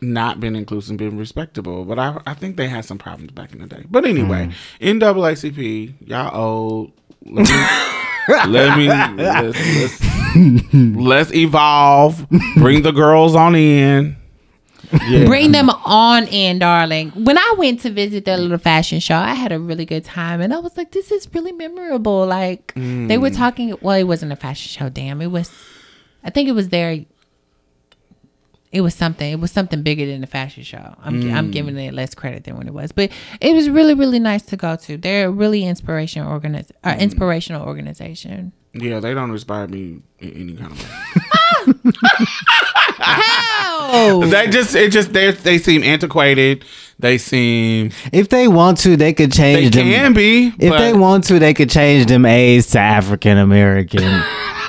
[0.04, 1.86] Not been inclusive, been respectable.
[1.86, 3.84] But I I think they had some problems back in the day.
[3.90, 4.52] But anyway,
[4.82, 6.92] NAACP, y'all old.
[7.26, 7.68] Let me
[8.48, 10.02] let me let's,
[10.36, 12.28] let's, let's evolve.
[12.56, 14.18] Bring the girls on in.
[15.08, 15.26] Yeah.
[15.26, 17.10] Bring them on in, darling.
[17.12, 20.40] When I went to visit their little fashion show, I had a really good time,
[20.40, 23.36] and I was like, "This is really memorable." Like they were mm.
[23.36, 23.76] talking.
[23.82, 24.90] Well, it wasn't a fashion show.
[24.90, 25.52] Damn, it was.
[26.24, 27.06] I think it was their.
[28.74, 29.32] It was something.
[29.32, 30.96] It was something bigger than the fashion show.
[31.04, 34.20] I'm I'm giving it less credit than what it was, but it was really really
[34.20, 34.98] nice to go to.
[34.98, 38.52] They're a really inspirational organiz- uh, inspirational organization.
[38.74, 41.92] yeah, they don't inspire me in any kind of way.
[43.00, 44.22] How?
[44.34, 46.66] They just it just they they seem antiquated.
[47.00, 49.38] They seem If they want to, they could they
[49.70, 49.86] change them.
[49.86, 50.48] can be.
[50.60, 54.04] If but they want to, they could change them A's to African American.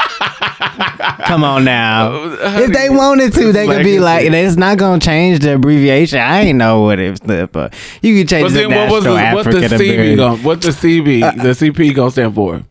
[1.27, 2.13] Come on now.
[2.13, 5.55] Uh, uh, if they wanted to, they could be like, it's not gonna change the
[5.55, 6.19] abbreviation.
[6.19, 7.71] I ain't know what it stood for.
[8.03, 10.17] You could change But the then what was National the, what the African CB American
[10.17, 12.63] going what the CB uh, the CP gonna stand for?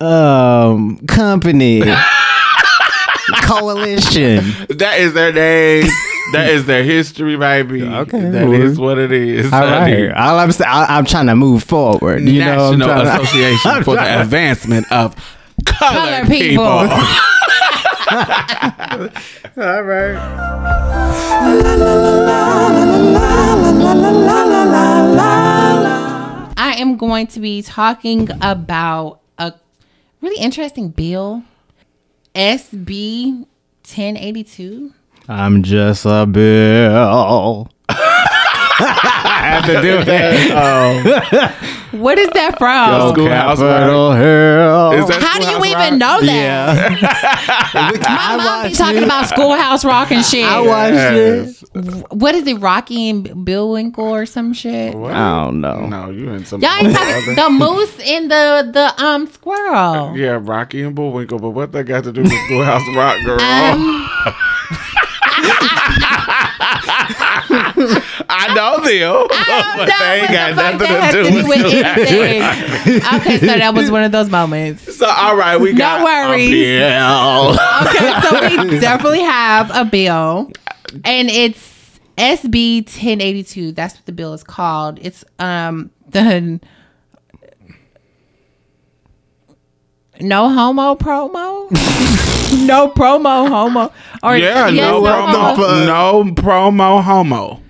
[0.00, 1.80] um company
[3.42, 4.44] coalition.
[4.78, 5.90] That is their name.
[6.32, 7.82] That is their history, baby.
[7.88, 9.52] Okay, that well, is what it is.
[9.52, 10.02] All honey.
[10.08, 10.14] right.
[10.16, 12.22] All I'm saying, I, I'm trying to move forward.
[12.22, 15.16] You know, I'm National trying to- Association I'm for the trying- Advancement of
[15.64, 16.64] Colored Colored people.
[16.82, 16.96] people.
[18.10, 20.16] All right.
[26.56, 29.52] I am going to be talking about a
[30.22, 31.42] really interesting bill,
[32.34, 33.46] SB
[33.84, 34.94] 1082.
[35.28, 37.68] I'm just a bill.
[38.80, 41.54] I have to do that.
[41.92, 42.90] What is that from?
[42.94, 44.92] Oh, Schoolhouse Capitol Hill.
[44.92, 47.00] Is that How do you Schoolhouse even know that?
[47.72, 48.36] Yeah.
[48.36, 50.44] My mom be talking about Schoolhouse Rock and shit.
[50.44, 51.62] I watched Yes.
[51.74, 52.12] it.
[52.12, 54.94] what is it, Rocky and Bill Winkle or some shit?
[54.94, 55.12] What?
[55.14, 55.86] I don't know.
[55.86, 60.16] No, you in some Y'all ain't talking the moose and the the um squirrel.
[60.16, 63.40] Yeah, Rocky and Bullwinkle, but what they got to do with Schoolhouse Rock, girl?
[63.40, 64.08] Um,
[67.10, 69.26] I know them,
[69.76, 71.84] but they ain't got nothing to has do with it.
[71.84, 72.96] anything.
[73.20, 74.96] okay, so that was one of those moments.
[74.96, 76.50] So, all right, we got worries.
[76.50, 77.56] a bill.
[77.86, 80.50] Okay, so we definitely have a bill,
[81.04, 83.72] and it's SB 1082.
[83.72, 84.98] That's what the bill is called.
[85.00, 86.60] It's um the
[90.20, 91.70] no homo promo,
[92.66, 93.92] no promo homo,
[94.22, 95.54] or Yeah, yes, no, homo.
[95.54, 97.62] promo, no promo homo.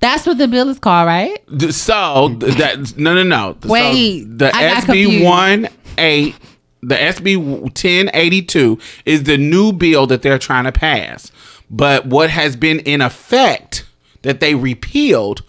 [0.00, 1.38] That's what the bill is called, right?
[1.70, 3.56] So that no no no.
[3.62, 6.34] So Wait, the SB one eight
[6.82, 11.30] the SB ten eighty two is the new bill that they're trying to pass.
[11.70, 13.86] But what has been in effect
[14.22, 15.42] that they repealed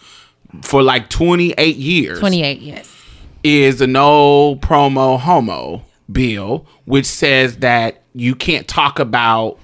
[0.62, 2.96] for like twenty eight years 28, yes.
[3.42, 9.58] is the no promo homo bill, which says that you can't talk about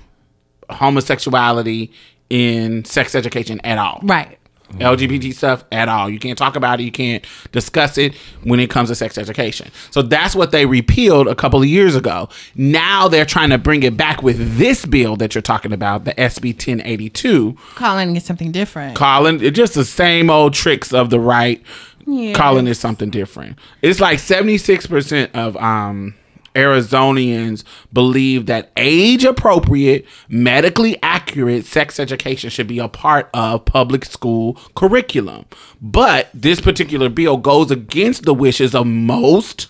[0.68, 1.92] homosexuality
[2.28, 4.00] in sex education at all.
[4.02, 4.38] Right.
[4.78, 6.08] LGBT stuff at all.
[6.08, 6.84] You can't talk about it.
[6.84, 8.14] You can't discuss it
[8.44, 9.70] when it comes to sex education.
[9.90, 12.28] So that's what they repealed a couple of years ago.
[12.54, 16.14] Now they're trying to bring it back with this bill that you're talking about, the
[16.14, 17.56] SB 1082.
[17.74, 18.96] Calling it something different.
[18.96, 21.60] Calling it just the same old tricks of the right.
[22.06, 22.32] Yeah.
[22.32, 23.58] Calling it something different.
[23.82, 26.14] It's like 76% of um
[26.54, 34.04] Arizonians believe that age appropriate, medically accurate sex education should be a part of public
[34.04, 35.44] school curriculum.
[35.80, 39.68] But this particular bill goes against the wishes of most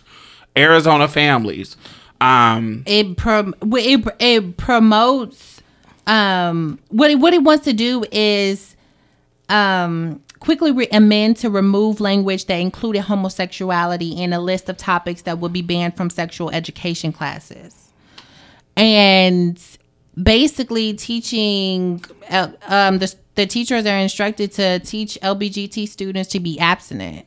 [0.57, 1.76] Arizona families.
[2.20, 5.62] Um, it prom- it, it promotes
[6.07, 8.74] um what it, what it wants to do is
[9.49, 15.22] um quickly re- amend to remove language that included homosexuality in a list of topics
[15.22, 17.93] that would be banned from sexual education classes
[18.76, 19.61] and
[20.20, 26.59] basically teaching uh, um the, the teachers are instructed to teach lbgt students to be
[26.59, 27.26] abstinent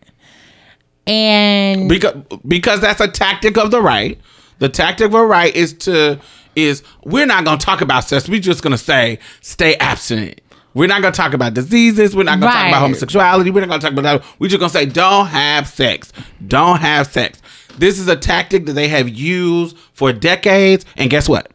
[1.05, 2.15] and because
[2.47, 4.19] because that's a tactic of the right.
[4.59, 6.19] The tactic of the right is to
[6.55, 8.29] is we're not going to talk about sex.
[8.29, 10.39] We're just going to say stay abstinent.
[10.73, 12.15] We're not going to talk about diseases.
[12.15, 13.51] We're not going to talk about homosexuality.
[13.51, 14.39] We're not going to talk about that.
[14.39, 16.11] We're just going to say don't have sex.
[16.47, 17.41] Don't have sex.
[17.77, 20.85] This is a tactic that they have used for decades.
[20.97, 21.51] And guess what?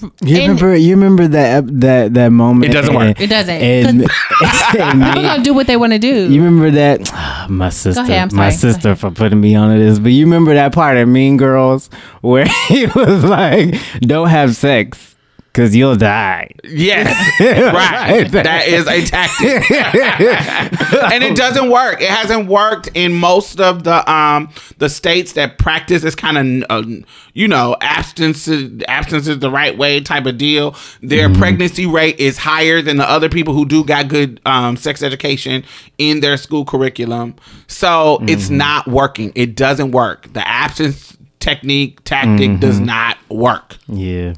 [0.00, 0.76] You And- remember?
[0.76, 2.70] You remember that that that moment?
[2.70, 3.20] It doesn't work.
[3.20, 4.00] It doesn't, And,
[4.78, 7.46] and people gonna do what they want to do you remember that?
[7.50, 9.98] My sister, ahead, my sister for putting me onto this.
[9.98, 11.90] But you remember that part of Mean Girls
[12.22, 15.13] where he was like, "Don't have sex."
[15.54, 16.50] Cause you'll die.
[16.64, 17.06] Yes,
[17.40, 18.28] right.
[18.32, 19.70] That is a tactic,
[21.12, 22.00] and it doesn't work.
[22.02, 26.70] It hasn't worked in most of the um the states that practice this kind of
[26.70, 26.90] uh,
[27.34, 28.48] you know abstinence
[28.88, 30.74] abstinence is the right way type of deal.
[31.02, 35.04] Their pregnancy rate is higher than the other people who do got good um, sex
[35.04, 35.64] education
[35.98, 37.36] in their school curriculum.
[37.68, 39.30] So it's not working.
[39.36, 40.32] It doesn't work.
[40.32, 43.76] The abstinence technique tactic does not work.
[43.86, 44.34] Yeah,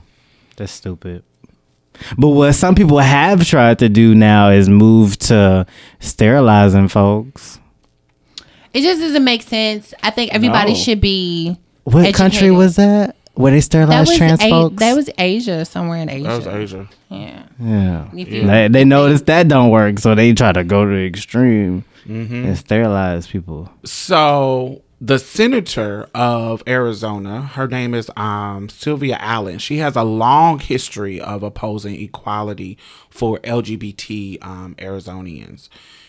[0.57, 1.22] that's stupid.
[2.18, 5.66] But what some people have tried to do now is move to
[6.00, 7.59] sterilizing folks.
[8.74, 9.94] It just doesn't make sense.
[10.02, 10.76] I think everybody No.
[10.78, 11.57] should be.
[11.84, 13.16] What country was that?
[13.34, 14.76] Where they That sterilize trans A- folks?
[14.76, 16.24] that was Asia, somewhere in Asia.
[16.24, 16.88] That was Asia.
[17.11, 17.42] Yeah.
[17.61, 18.04] yeah.
[18.14, 21.07] If you- They, they noticed that don't work, so they try to go to the
[21.07, 22.44] extreme Mm-hmm.
[22.46, 23.68] and sterilize people.
[23.84, 29.59] So the senator of Arizona, her name is um, Sylvia Allen.
[29.59, 32.78] She has a long history of opposing equality
[33.11, 35.68] for LGBT um, Arizonians.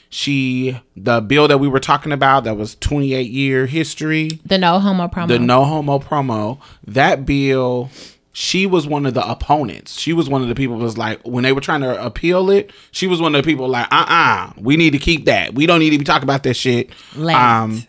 [0.09, 4.79] She, the bill that we were talking about, that was 28 year history, The no
[4.79, 5.27] homo promo.
[5.27, 7.89] the no homo promo, that bill,
[8.31, 9.99] she was one of the opponents.
[9.99, 12.71] She was one of the people was like when they were trying to appeal it.
[12.91, 15.53] She was one of the people like, uh, uh we need to keep that.
[15.55, 16.89] We don't need to be talking about that shit.
[17.17, 17.35] Late.
[17.35, 17.83] Um,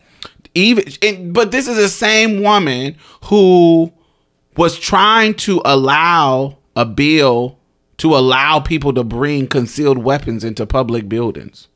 [0.59, 3.93] even and, but this is the same woman who
[4.57, 7.59] was trying to allow a bill
[7.99, 11.69] to allow people to bring concealed weapons into public buildings.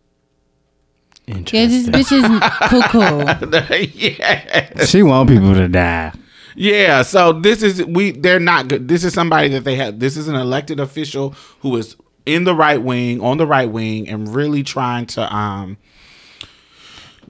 [1.27, 2.25] Yeah, this bitch is
[2.69, 3.85] cuckoo.
[3.95, 4.85] yeah.
[4.85, 6.13] She want people to die.
[6.55, 8.89] Yeah, so this is we they're not good.
[8.89, 11.31] This is somebody that they have this is an elected official
[11.61, 15.77] who is in the right wing, on the right wing and really trying to um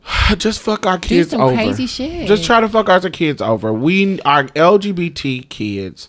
[0.36, 1.54] just fuck our kids some over.
[1.54, 2.28] crazy shit.
[2.28, 3.72] Just try to fuck our kids over.
[3.72, 6.08] We our LGBT kids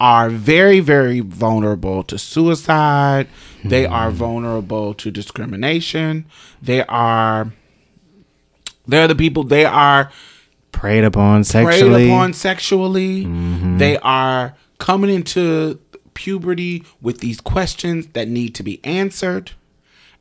[0.00, 3.28] are very very vulnerable to suicide.
[3.64, 3.90] They mm.
[3.90, 6.26] are vulnerable to discrimination.
[6.60, 7.52] They are
[8.86, 10.10] they're the people they are
[10.74, 11.64] Preyed upon sexually.
[11.64, 12.06] preyed sexually.
[12.08, 13.24] upon sexually.
[13.24, 13.78] Mm-hmm.
[13.78, 15.78] They are coming into
[16.14, 19.52] puberty with these questions that need to be answered.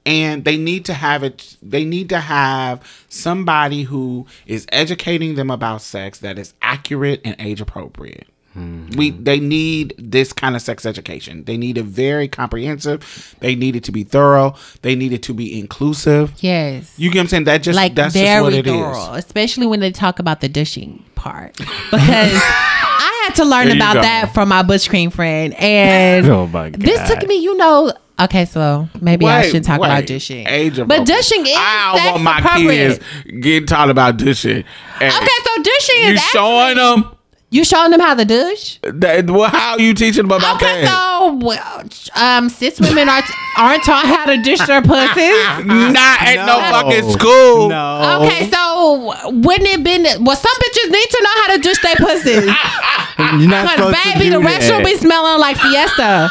[0.06, 5.50] And they need to have it they need to have somebody who is educating them
[5.50, 8.28] about sex that is accurate and age appropriate.
[8.58, 8.98] Mm-hmm.
[8.98, 11.44] We they need this kind of sex education.
[11.46, 13.36] They need it very comprehensive.
[13.40, 14.56] They need it to be thorough.
[14.84, 16.34] They need it to be inclusive.
[16.38, 16.94] Yes.
[16.98, 17.44] You get what I'm saying?
[17.46, 18.74] That just like that's just what it is.
[18.74, 23.96] thorough, especially when they talk about the dishing part, because I had to learn about
[23.96, 24.02] go.
[24.02, 26.82] that from my bush cream friend, and Oh my god.
[26.82, 27.92] this took me, you know.
[28.20, 29.88] Okay, so maybe I Wait, should talk wait.
[29.88, 30.48] about dishing.
[30.48, 31.06] Age but appropriate.
[31.08, 33.00] dishing is I sex don't want my kids
[33.42, 34.64] getting taught about dishing.
[35.02, 36.08] And Okay, so dishing is.
[36.08, 37.18] you is showing actually- them
[37.50, 38.80] You showing them how to dish?
[38.84, 39.30] that?
[39.30, 40.90] Well, how you teaching them about Okay, that?
[41.20, 41.84] so well,
[42.16, 43.24] um, cis women are
[43.58, 45.66] aren't taught how to dish their pussies.
[45.66, 46.70] Not at no, No.
[46.72, 47.70] fucking school.
[47.70, 48.22] No.
[48.24, 50.36] Okay, so wouldn't it been well?
[50.36, 52.46] Some bitches need to know how to dish their pussies.
[53.42, 54.86] You're not Cause supposed baby, to the do restroom that.
[54.86, 56.30] be smelling like Fiesta.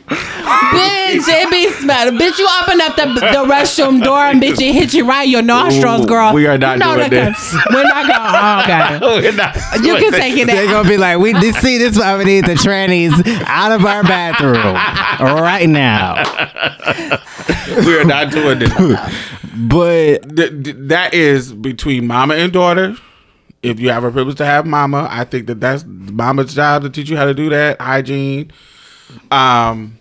[0.00, 2.18] Bitch, it be smelling.
[2.18, 5.30] Bitch, you open up the, the restroom door and bitch, it hit you right in
[5.30, 6.32] your nostrils, Ooh, girl.
[6.34, 7.52] we are not You know doing that this.
[7.52, 9.02] kind- We're not going.
[9.02, 9.30] Oh, okay.
[9.30, 9.54] We're not
[9.84, 10.18] You can that.
[10.20, 13.12] take it They're gonna be like, we this, see this why we need the trannies
[13.46, 14.74] out of our bathroom
[15.42, 16.22] right now.
[17.86, 18.72] We are not doing this.
[19.54, 22.96] But Th- th- that is between mama and daughter.
[23.62, 26.90] If you have a privilege to have mama, I think that that's mama's job to
[26.90, 28.50] teach you how to do that hygiene.
[29.30, 29.98] Um,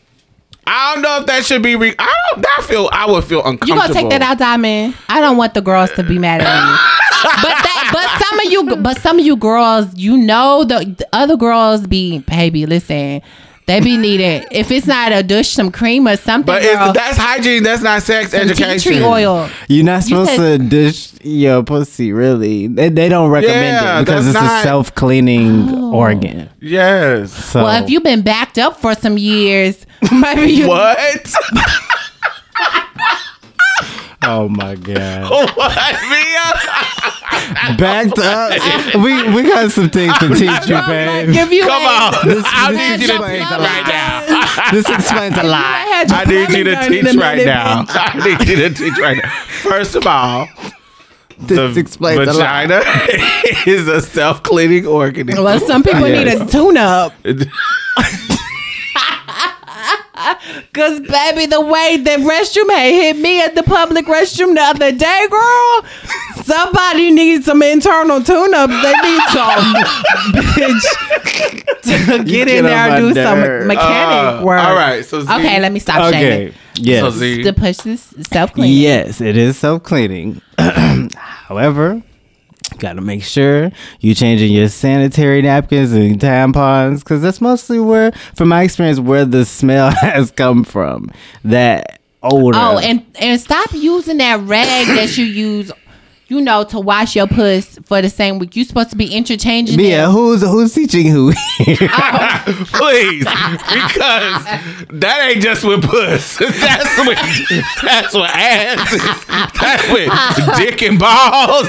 [0.66, 1.76] I don't know if that should be.
[1.76, 2.46] Re- I don't.
[2.58, 2.90] I feel.
[2.92, 3.76] I would feel uncomfortable.
[3.76, 4.96] You gonna take that out, Diamond?
[5.10, 6.78] I don't want the girls to be mad at me.
[7.42, 11.08] but that, but some of you, but some of you girls, you know, the, the
[11.12, 13.22] other girls be, baby, listen,
[13.70, 14.46] they be needing.
[14.52, 17.62] If it's not a douche, some cream or something, But girl, that's hygiene.
[17.64, 18.94] That's not sex some tea education.
[18.94, 19.50] tree oil.
[19.68, 22.12] you're not supposed said- to dish your pussy.
[22.12, 25.94] Really, they, they don't recommend Yeah, it because it's not- a self cleaning oh.
[25.94, 26.50] organ.
[26.60, 27.32] Yes.
[27.32, 30.68] So Well, if you've been backed up for some years, maybe you.
[30.68, 31.36] What?
[34.32, 37.76] oh my god, what, Mia?
[37.78, 38.52] backed up.
[39.04, 41.34] we we got some things to teach you, babe.
[41.34, 42.14] Give you Come on.
[42.28, 43.88] This- I this need you to explains teach a right lot.
[43.88, 44.72] now.
[44.72, 45.64] This explains a lot.
[45.64, 47.46] had your I need you to plumbing done in teach a right minute.
[47.46, 47.86] now.
[47.88, 49.30] I need you to teach right now.
[49.64, 50.48] First of all,
[51.40, 52.68] This the explains a lot.
[52.68, 52.82] vagina
[53.66, 55.44] is a self-cleaning organism.
[55.44, 57.14] Well, some people need a tune up.
[60.74, 64.92] Cause baby, the way the restroom had hit me at the public restroom the other
[64.92, 65.86] day, girl.
[66.44, 68.82] Somebody needs some internal tune-ups.
[68.84, 69.74] They need some
[70.34, 70.86] bitch
[71.84, 74.60] to get get in there and my do some mechanic Uh, work.
[74.60, 76.20] all right, so Z- okay, let me stop Okay.
[76.40, 76.54] shaming.
[76.76, 77.02] Yes.
[77.02, 78.72] So Z- The push this self clean.
[78.82, 80.42] Yes, it is self cleaning.
[81.16, 82.02] However,
[82.74, 88.12] got to make sure you're changing your sanitary napkins and tampons because that's mostly where,
[88.36, 91.12] from my experience, where the smell has come from.
[91.44, 92.58] That odor.
[92.58, 95.72] Oh, and and stop using that rag that you use,
[96.30, 98.56] you know, to wash your puss for the same week.
[98.56, 100.12] You're supposed to be interchanging yeah, it.
[100.12, 101.34] who's who's teaching who?
[101.92, 102.66] Oh.
[102.74, 104.44] Please, because
[105.00, 106.38] that ain't just with puss.
[106.40, 107.18] That's with
[107.82, 109.20] that's with ass.
[109.60, 111.68] That's with dick and balls.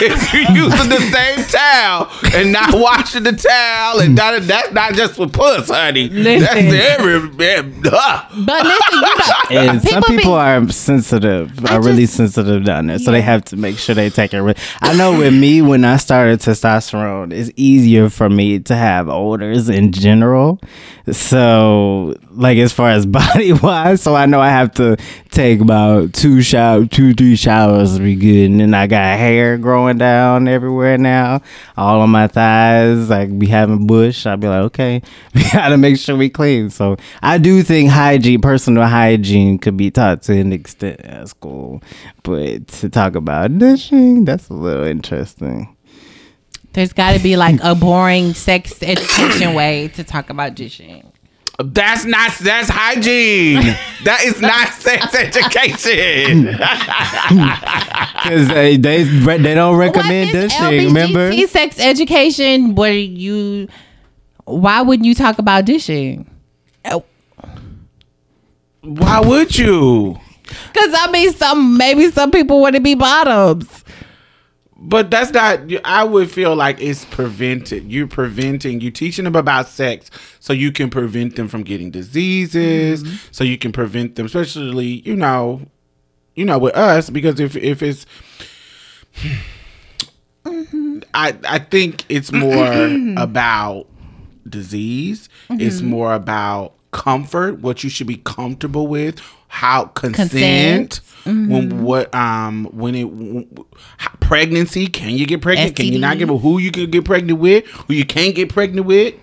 [0.00, 4.94] If you're using the same towel and not washing the towel, and not, that's not
[4.94, 6.08] just for puss, honey.
[6.08, 6.74] That's Listen.
[6.74, 7.72] every.
[7.84, 8.28] Huh.
[8.44, 9.02] But listen,
[9.50, 13.10] you know, And some be- people are sensitive, I are really sensitive down there, so
[13.10, 14.58] they have to make sure they take it.
[14.80, 19.68] I know with me, when I started testosterone, it's easier for me to have odors
[19.68, 20.60] in general.
[21.12, 24.96] So, like as far as body wise, so I know I have to
[25.30, 28.50] take about two shower, two three showers to be good.
[28.50, 31.42] And then I got hair growing down everywhere now,
[31.76, 33.08] all on my thighs.
[33.08, 34.26] Like be having bush.
[34.26, 35.02] I'd be like, okay,
[35.34, 36.70] we gotta make sure we clean.
[36.70, 41.82] So I do think hygiene, personal hygiene, could be taught to an extent at school,
[42.24, 45.76] but to talk about dishing, that's a little interesting.
[46.72, 51.10] There's got to be like a boring sex education way to talk about dishing.
[51.58, 53.62] That's not that's hygiene.
[54.04, 56.58] that is not sex education.
[58.26, 60.86] Because they, they they don't recommend What is dishing.
[60.86, 61.32] Remember?
[61.46, 63.68] Sex education where you
[64.44, 66.28] why wouldn't you talk about dishing?
[68.82, 70.18] Why would you?
[70.46, 73.84] Because I mean, some maybe some people want to be bottoms.
[74.78, 75.60] But that's not.
[75.84, 77.90] I would feel like it's prevented.
[77.90, 78.80] You're preventing.
[78.82, 83.02] You teaching them about sex, so you can prevent them from getting diseases.
[83.02, 83.16] Mm-hmm.
[83.30, 85.62] So you can prevent them, especially you know,
[86.34, 88.04] you know, with us because if if it's,
[90.44, 90.98] mm-hmm.
[91.14, 93.86] I I think it's more about
[94.46, 95.30] disease.
[95.50, 95.88] It's mm-hmm.
[95.88, 97.60] more about comfort.
[97.60, 99.20] What you should be comfortable with.
[99.48, 101.00] How consent.
[101.24, 103.66] When what um when it w- w-
[103.98, 107.38] how- pregnancy can you get pregnant can you not get who you can get pregnant
[107.40, 109.14] with who you can't get pregnant with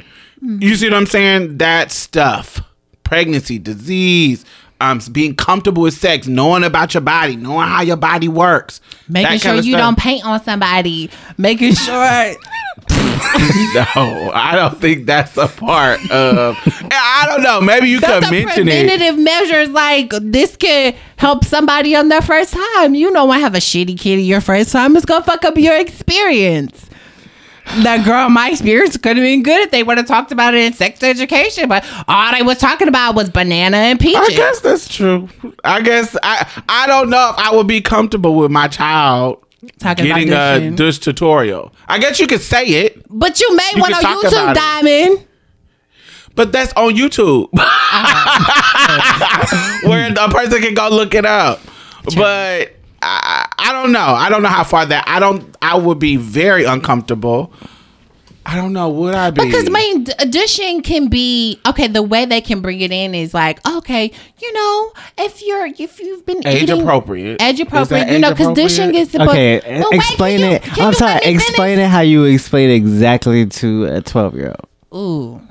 [0.42, 2.60] you see what I'm saying that stuff
[3.06, 4.44] pregnancy disease
[4.82, 9.40] um being comfortable with sex knowing about your body knowing how your body works Making
[9.40, 9.80] sure you stuff.
[9.80, 11.10] don't paint on somebody.
[11.38, 11.94] Making sure
[13.74, 16.58] no I don't think that's a part of
[16.92, 21.46] I don't know maybe you that's could mention it preventative measures like this can help
[21.46, 22.96] somebody on their first time.
[22.96, 24.96] You want to have a shitty kitty your first time.
[24.98, 26.90] It's gonna fuck up your experience.
[27.84, 30.66] That girl, my experience could have been good if they would have talked about it
[30.66, 34.22] in sex education, but all they was talking about was banana and peaches.
[34.22, 35.30] I guess that's true.
[35.64, 39.43] I guess I I don't know if I would be comfortable with my child
[39.80, 40.76] Talking about getting a dishing.
[40.76, 41.72] dish tutorial.
[41.88, 44.54] I guess you could say it, But you made You one on YouTube.
[44.56, 45.28] Diamond.
[46.36, 49.90] but that's on YouTube, uh-huh.
[49.90, 51.60] where a person can go look it up.
[52.16, 54.00] But I, I don't know.
[54.00, 55.04] I don't know how far that.
[55.08, 55.56] I don't.
[55.62, 57.54] I would be very uncomfortable.
[58.46, 58.90] I don't know.
[58.90, 59.46] Would I be?
[59.46, 61.88] Because I mean, d- dishing can be okay.
[61.88, 66.00] The way they can bring it in is like, okay, you know, if you're if
[66.00, 67.42] you've been Age eating- appropriate.
[67.42, 69.30] age appropriate, that you know, age because dishing is supposed.
[69.32, 70.64] Okay, But explain can you- it.
[70.64, 71.14] can I'm sorry.
[71.14, 71.42] let finish?
[71.48, 74.56] Explain it how you explain it exactly to a 12 year
[74.92, 75.00] old.
[75.40, 75.42] Ooh.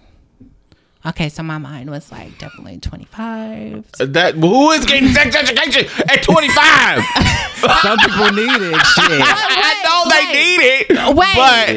[1.04, 3.84] Okay, so my mind was like definitely twenty five.
[3.98, 7.02] That who is getting sex education at 25?
[7.82, 8.86] Some people need it.
[8.86, 9.20] Shit.
[9.24, 11.34] I know they need it, Wait,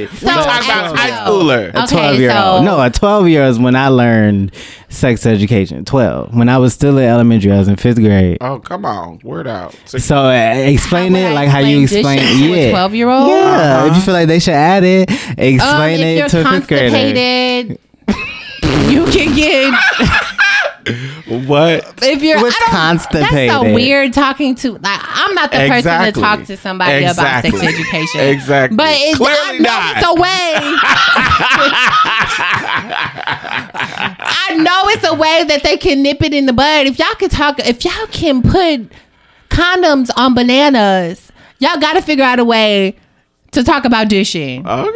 [0.10, 1.44] but so we talk about as high well.
[1.44, 1.70] schooler.
[1.70, 2.66] Okay, A 12 year so- old.
[2.66, 4.52] No, a 12 year old is when I learned
[4.90, 5.86] sex education.
[5.86, 6.36] 12.
[6.36, 8.38] When I was still in elementary, I was in fifth grade.
[8.42, 9.76] Oh come on, word out.
[9.86, 12.70] So uh, explain it like how you explain dishing to a Yeah.
[12.72, 13.28] 12 year old?
[13.30, 13.88] Yeah.
[13.90, 16.52] If you feel like they should add it, Um, explain if it you're to a
[16.52, 17.76] fifth grader.
[18.86, 19.74] Constipated, you can get
[21.48, 22.04] what?
[22.04, 26.04] if you're What's I don't- That's so weird talking to like I'm not the person
[26.04, 27.50] to talk to somebody Exactly.
[27.50, 28.22] about sex education.
[28.22, 28.78] Exactly.
[28.78, 29.98] But it's, Clearly I know not.
[29.98, 30.54] it's a way.
[33.28, 36.88] I know it's a way that they can nip it in the bud.
[36.88, 38.92] If y'all can talk, if y'all can put
[39.50, 42.96] condoms on bananas, y'all got to figure out a way
[43.56, 44.66] to talk about dishing.
[44.66, 44.92] Okay.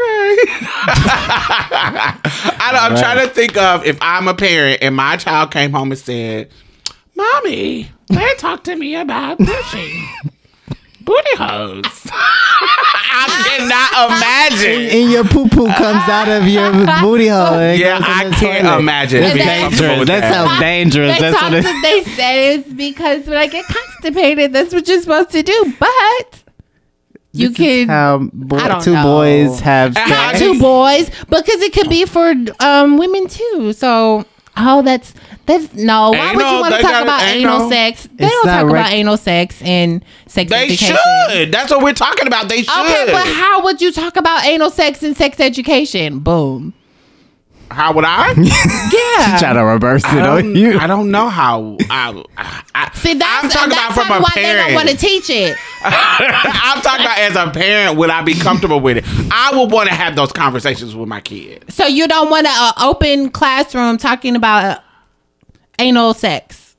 [1.41, 5.71] I don't, I'm trying to think of if I'm a parent and my child came
[5.71, 6.49] home and said,
[7.15, 10.07] "Mommy, they talked to me about pushing
[11.01, 12.07] booty holes."
[13.11, 13.25] I
[13.57, 15.01] cannot imagine.
[15.01, 17.55] And your poo poo comes out of your booty hole.
[17.55, 18.79] and Yeah, I the can't toilet.
[18.79, 19.99] imagine That's being dangerous.
[19.99, 20.33] with That that.
[20.33, 21.15] sounds dangerous.
[21.15, 25.01] They That's what it they said it's because when I get constipated, that's what you're
[25.01, 25.73] supposed to do.
[25.79, 26.38] But
[27.31, 29.03] you This can how bo- I don't two know.
[29.03, 30.39] boys have sex.
[30.39, 33.73] two boys because it could be for um women too.
[33.73, 34.25] So
[34.57, 35.13] oh, that's
[35.45, 36.11] that's no.
[36.11, 37.55] Why would you want to talk got about anal.
[37.55, 38.07] anal sex?
[38.15, 40.97] They don't talk rec- about anal sex in sex They education.
[41.29, 41.51] should.
[41.51, 42.49] That's what we're talking about.
[42.49, 42.79] They should.
[42.85, 46.19] Okay, but how would you talk about anal sex and sex education?
[46.19, 46.73] Boom.
[47.71, 48.33] How would I?
[48.91, 49.35] Yeah.
[49.37, 50.79] She Try to reverse it I on don't, you.
[50.79, 51.77] I don't know how.
[51.89, 52.23] I,
[52.73, 55.29] I, See, that's, I'm talking that's about from a why they don't want to teach
[55.29, 55.55] it.
[55.83, 57.97] I'm talking about as a parent.
[57.97, 59.03] Would I be comfortable with it?
[59.31, 61.65] I would want to have those conversations with my kid.
[61.69, 64.81] So you don't want to uh, open classroom talking about uh,
[65.77, 66.75] anal sex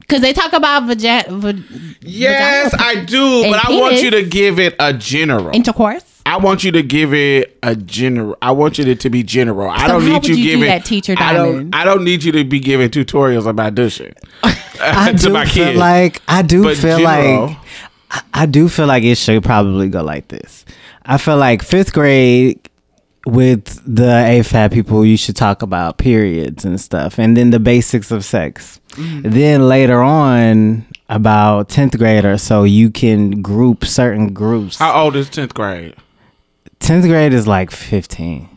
[0.00, 4.10] because they talk about vagi- va- Yes, vagina I do, And but I want you
[4.10, 5.54] to give it a general.
[5.54, 6.11] intercourse.
[6.32, 8.38] I want you to give it a general.
[8.40, 9.68] I want you to, to be general.
[9.68, 10.66] I don't how need would you you giving.
[10.66, 11.74] that, Teacher I don't.
[11.74, 14.14] I don't need you to be giving tutorials about dishing.
[14.42, 15.78] I to do my feel kids.
[15.78, 17.56] like I do But feel general- like
[18.10, 20.64] I, I do feel like it should probably go like this.
[21.04, 22.66] I feel like fifth grade
[23.26, 28.10] with the AFAB people, you should talk about periods and stuff, and then the basics
[28.10, 28.80] of sex.
[28.92, 29.30] Mm-hmm.
[29.30, 34.78] Then later on, about tenth grade or so, you can group certain groups.
[34.78, 35.94] How old is tenth grade?
[36.82, 38.48] Tenth grade is like fifteen.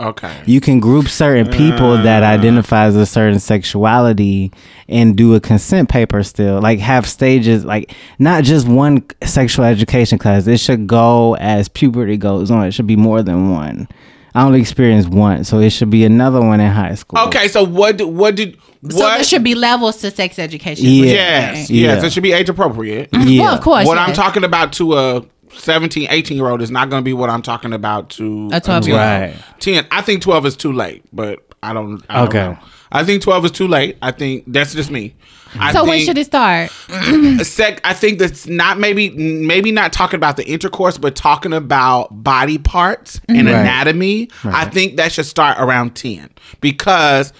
[0.00, 0.42] Okay.
[0.44, 2.26] you can group certain people that uh.
[2.26, 4.50] identifies a certain sexuality
[4.88, 10.18] and do a consent paper still like have stages like not just one sexual education
[10.18, 13.86] class it should go as puberty goes on it should be more than one
[14.34, 17.62] i only experienced one so it should be another one in high school Okay, so
[17.62, 17.98] what?
[17.98, 18.58] d- What did?
[18.80, 18.92] What?
[18.94, 20.86] So there should be levels to sex education.
[20.86, 21.04] Yeah.
[21.04, 21.94] yes, Yeah.
[21.94, 22.02] yes.
[22.04, 23.10] It should be age appropriate.
[23.12, 23.86] yeah Well, of course.
[23.86, 25.24] what I'm talking about to a
[25.58, 28.60] 17, 18 year old is not going to be what I'm talking about to A
[28.60, 28.94] 12 10.
[28.94, 29.34] Right.
[29.60, 29.86] 10.
[29.90, 32.02] I think 12 is too late, but I don't.
[32.08, 32.38] I don't Okay.
[32.44, 32.58] know.
[32.92, 33.96] I think 12 is too late.
[34.02, 35.14] I think that's just me.
[35.58, 36.70] I So when should it start?
[37.44, 42.08] sec, I think that's not maybe maybe not talking about the intercourse, but talking about
[42.24, 43.46] body parts and mm-hmm.
[43.48, 43.60] Right.
[43.60, 44.30] anatomy.
[44.44, 47.32] I think that should start around ten because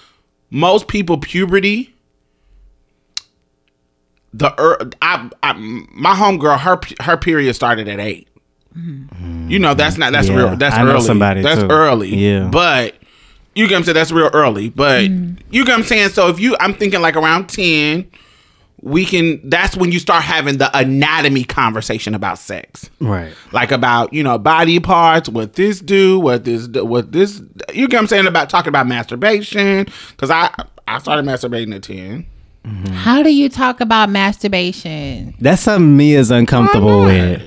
[0.49, 1.94] most people puberty.
[4.37, 8.27] The er, I, I my homegirl her her period started at eight.
[8.75, 11.01] You know that's not that's Yeah, real that's I know early.
[11.01, 11.67] somebody, that's too.
[11.69, 12.13] early.
[12.15, 12.49] Yeah.
[12.51, 12.95] but
[13.55, 14.69] you get what I'm saying that's real early.
[14.69, 16.09] But you get what I'm saying.
[16.09, 18.09] So if you I'm thinking like around ten
[18.81, 24.13] we can that's when you start having the anatomy conversation about sex right like about
[24.13, 27.41] you know body parts what this do what this do, what this
[27.73, 30.53] you get what i'm saying about talking about masturbation because i
[30.87, 32.27] i started masturbating at 10
[32.93, 35.35] How do you talk about masturbation?
[35.39, 37.41] that's something me is uncomfortable with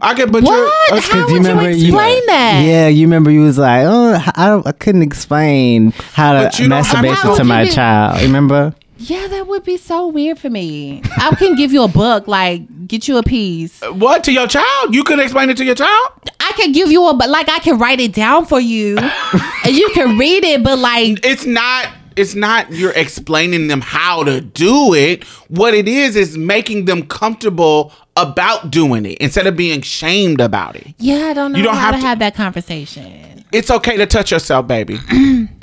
[0.00, 0.52] i can, but What?
[0.52, 1.32] you're How okay.
[1.34, 2.62] would you explain that?
[2.64, 6.62] Yeah, you remember you was like, oh, I don't, I couldn't explain how But to
[6.62, 8.22] you masturbation to- to my child.
[8.22, 8.74] Remember?
[8.96, 11.02] Yeah, that would be so weird for me.
[11.18, 13.82] I can give you a book, like get you a piece.
[13.82, 16.08] Uh, what to your child you could explain it to your child
[16.40, 18.96] I can give you a, but like I can write it down for you,
[19.64, 20.62] and you can read it.
[20.62, 25.86] But like, it's not it's not you're explaining them how to do it what it
[25.88, 31.26] is is making them comfortable about doing it instead of being shamed about it yeah,
[31.28, 33.44] I don't know You don't how have to to- have that conversation.
[33.52, 34.98] it's okay to touch yourself, baby.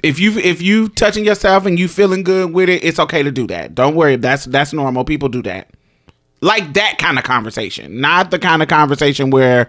[0.03, 3.31] if you if you touching yourself and you feeling good with it, it's okay to
[3.31, 3.73] do that.
[3.75, 5.03] Don't worry, that's that's normal.
[5.05, 5.69] People do that.
[6.41, 9.67] Like that kind of conversation, not the kind of conversation where,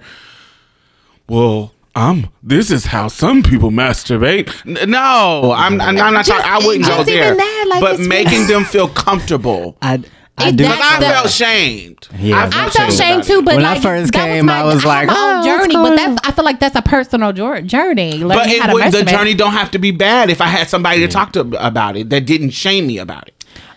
[1.29, 4.49] well, um, this is how some people masturbate.
[4.67, 6.45] N- No, I'm I'm not, talking.
[6.45, 7.35] I wouldn't go there.
[7.35, 9.77] that, like, but making them feel comfortable.
[9.83, 10.03] I,
[10.39, 10.65] I It- do.
[10.65, 12.09] that's Because I the- felt shamed.
[12.19, 12.51] Yeah.
[12.53, 15.07] I felt shame too, but When I like, first came, was my, I was like,
[15.09, 15.75] my own "Oh, journey.
[15.75, 18.23] But going that's I feel like that's a personal jour- journey.
[18.23, 20.69] But it how to would, the journey don't have to be bad if I had
[20.69, 23.35] somebody to talk to about it that didn't shame me about it.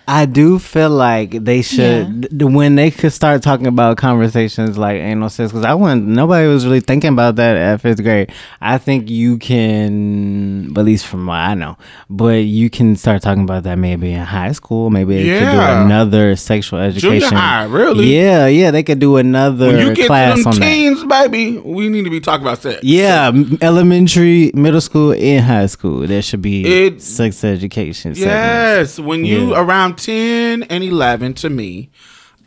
[0.07, 4.97] I do feel like they should th- when they could start talking about conversations like
[4.97, 8.31] anal sex because I wasn't nobody was really thinking about that at fifth grade.
[8.59, 11.77] I think you can, at least from what I know,
[12.09, 14.89] but you can start talking about that maybe in high school.
[14.89, 17.35] Maybe they could do another sexual education.
[17.38, 18.13] high, really?
[18.15, 20.65] Yeah, yeah, they could do another When you get class to them on that.
[20.65, 22.80] teens, baby, we need to be talking about sex.
[22.84, 26.05] Yeah, m- elementary, middle school, and high school.
[26.07, 28.15] There should be It- sex education.
[28.15, 28.19] segments.
[28.19, 29.61] Yes, when you Yeah.
[29.61, 31.90] around 10 and 11 to me,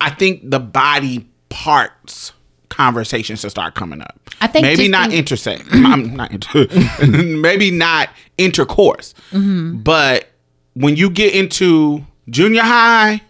[0.01, 2.33] I think the body parts
[2.69, 4.21] conversations should start coming up.
[4.41, 5.67] I think maybe not in- intersex.
[5.73, 6.67] I'm not inter-
[7.41, 9.15] maybe not intercourse.
[9.31, 9.79] Mm-hmm.
[9.79, 10.29] But
[10.75, 13.23] when you get into junior high,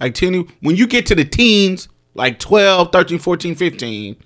[0.00, 4.16] like 10 when you get to the teens, like 12, 13, 14, 15,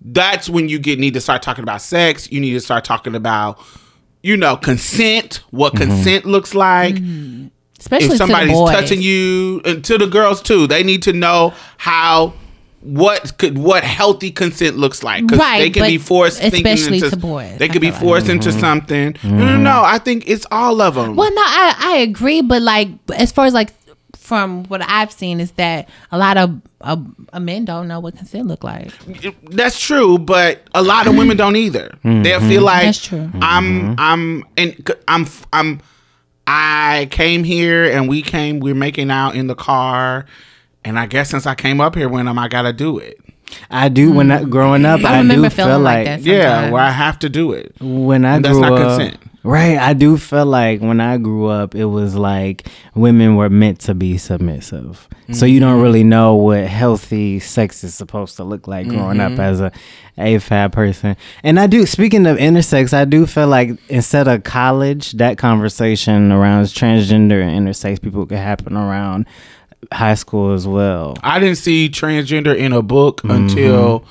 [0.00, 2.30] that's when you get need to start talking about sex.
[2.30, 3.58] You need to start talking about,
[4.22, 6.96] you know, consent, what consent looks like.
[7.84, 8.70] Especially If to the somebody's boys.
[8.70, 12.32] touching you, and to the girls too, they need to know how
[12.80, 17.10] what could what healthy consent looks like because Right, they can be forced especially into
[17.10, 18.02] to boys, they could be feel like.
[18.02, 18.60] forced into mm-hmm.
[18.60, 19.16] something.
[19.22, 19.82] No, no, no.
[19.82, 21.16] I think it's all of them.
[21.16, 23.72] Well, no, I I agree, but like as far as like
[24.16, 26.96] from what I've seen is that a lot of uh,
[27.38, 28.92] men don't know what consent look like.
[29.44, 31.98] That's true, but a lot of women don't either.
[32.02, 32.64] They'll feel mm-hmm.
[32.64, 33.30] like That's true.
[33.40, 33.94] I'm mm-hmm.
[33.98, 35.80] I'm and c- I'm I'm
[36.46, 40.26] I came here and we came we're making out in the car
[40.84, 43.18] and I guess since I came up here when am I gotta do it?
[43.70, 44.12] I do.
[44.12, 44.50] When I mm.
[44.50, 46.20] growing up, I I, remember do feeling feel like like.
[46.24, 47.74] Yeah, where I have to do it.
[47.80, 49.18] when I And that's grew not up, consent.
[49.44, 49.78] Right?
[49.78, 53.94] I do feel like when I grew up, it was like women were meant to
[53.94, 55.08] be submissive.
[55.32, 55.68] So you Mm-hmm.
[55.70, 59.34] don't really know what healthy sex is supposed to look like growing Mm-hmm.
[59.34, 59.70] up as a
[60.18, 61.16] AFAB person.
[61.42, 61.86] And I do.
[61.86, 67.66] Speaking of intersex, I do feel like instead of college, that conversation around transgender and
[67.68, 69.26] intersex people could happen around
[69.92, 71.16] high school as well.
[71.22, 74.04] I didn't see transgender in a book until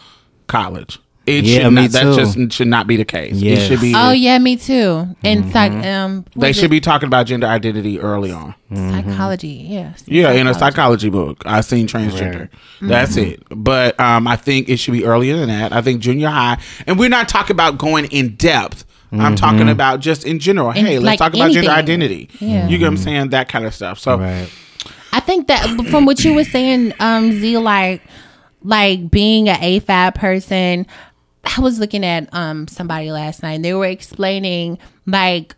[0.47, 0.99] college.
[1.25, 1.45] It Mm-hmm.
[1.45, 3.41] Yeah, should me not, that just should not be the case.
[3.41, 3.93] It should be.
[3.95, 5.07] Oh yeah, me too.
[5.23, 8.53] And psych, um, they should it be talking about gender identity early on.
[8.73, 9.65] psychology.
[9.69, 10.03] Yes.
[10.05, 12.49] Yeah, in a psychology book, I've seen transgender.
[12.81, 13.41] That's it.
[13.49, 15.71] But um, I think it should be earlier than that.
[15.71, 18.85] I think junior high, and we're not talking about going in depth.
[19.13, 20.71] I'm talking about just in general.
[20.71, 22.29] hey, let's like talk about gender identity.
[22.39, 22.67] Yeah.
[22.67, 23.29] You get what I'm saying?
[23.29, 23.99] That kind of stuff.
[23.99, 24.49] So Right.
[25.13, 28.01] I think that from what you were saying, um, Z, like,
[28.63, 30.87] like being an AFAB person,
[31.43, 35.55] I was looking at um somebody last night and they were explaining like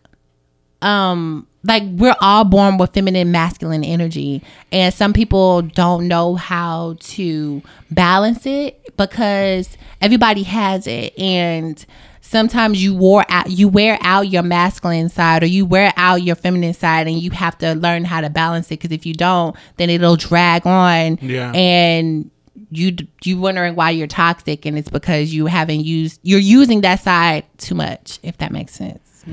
[0.81, 6.95] um like we're all born with feminine masculine energy and some people don't know how
[6.99, 11.85] to balance it because everybody has it and
[12.21, 16.35] sometimes you wore out you wear out your masculine side or you wear out your
[16.35, 19.55] feminine side and you have to learn how to balance it because if you don't
[19.77, 21.51] then it'll drag on Yeah.
[21.53, 22.29] and
[22.71, 26.99] you you wondering why you're toxic and it's because you haven't used you're using that
[27.01, 29.23] side too much if that makes sense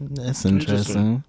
[0.00, 1.24] That's interesting.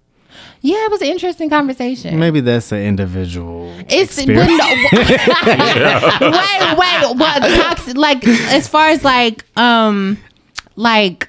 [0.60, 3.74] yeah it was an interesting conversation Maybe that's an individual.
[3.88, 4.36] it's but no,
[6.30, 10.16] wait wait what toxic like as far as like um
[10.76, 11.28] like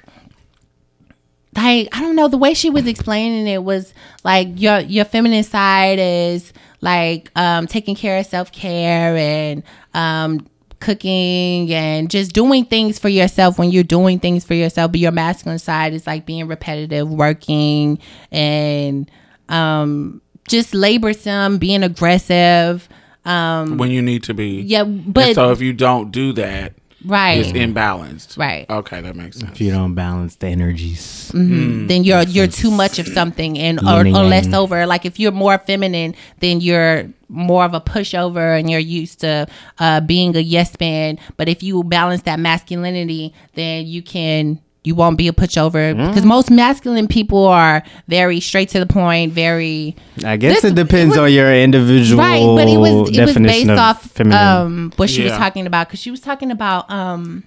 [1.56, 3.92] like I don't know the way she was explaining it was
[4.24, 6.52] like your your feminine side is
[6.82, 9.62] like um taking care of self care and
[9.94, 10.46] um
[10.80, 15.12] cooking and just doing things for yourself when you're doing things for yourself but your
[15.12, 17.98] masculine side is like being repetitive working
[18.32, 19.08] and
[19.48, 22.88] um just laborsome being aggressive
[23.24, 24.60] um when you need to be.
[24.62, 28.38] yeah And but so if you don't do that, right it's imbalanced.
[28.38, 28.68] Right.
[28.68, 29.52] Okay, that makes sense.
[29.52, 31.30] if you don't balance the energies.
[31.32, 35.32] then you're you're too much of something and or, or less over like if you're
[35.32, 39.46] more feminine then you're more of a pushover and you're used to
[39.78, 44.94] uh, being a yes man but if you balance that masculinity then you can you
[44.96, 46.08] won't be a pushover Mm.
[46.08, 49.94] because most masculine people are very straight to the point very
[50.24, 53.24] I guess This- it depends it was- on your individual right but it was it
[53.24, 54.38] was based of off feminine.
[54.38, 57.44] um what she was talking about because she was talking about um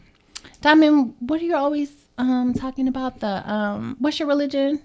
[0.62, 4.80] diamond what are you always um talking about the um what's your religion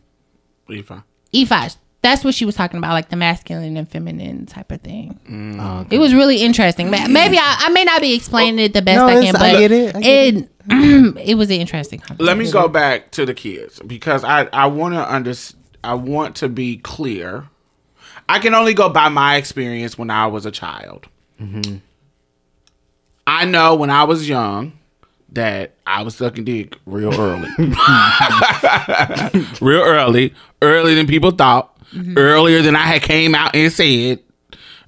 [0.68, 0.98] Levi.
[1.34, 1.76] E5.
[2.02, 5.18] That's what she was talking about, like the masculine and feminine type of thing.
[5.60, 5.96] Oh, okay.
[5.96, 6.90] It was really interesting.
[6.90, 9.52] Maybe I, I may not be explaining it the best No, I it's- can, I
[9.52, 9.96] but get it.
[9.96, 10.50] I get it it
[11.34, 12.00] was an interesting.
[12.00, 12.26] Conversation.
[12.26, 15.34] Let me go back to the kids because I I want to under
[15.82, 17.48] I want to be clear.
[18.28, 21.08] I can only go by my experience when I was a child.
[21.40, 21.78] Mm-hmm.
[23.26, 24.78] I know when I was young
[25.32, 27.48] that I was sucking dick real early,
[29.60, 32.16] real early, earlier than people thought, mm-hmm.
[32.16, 34.20] earlier than I had came out and said,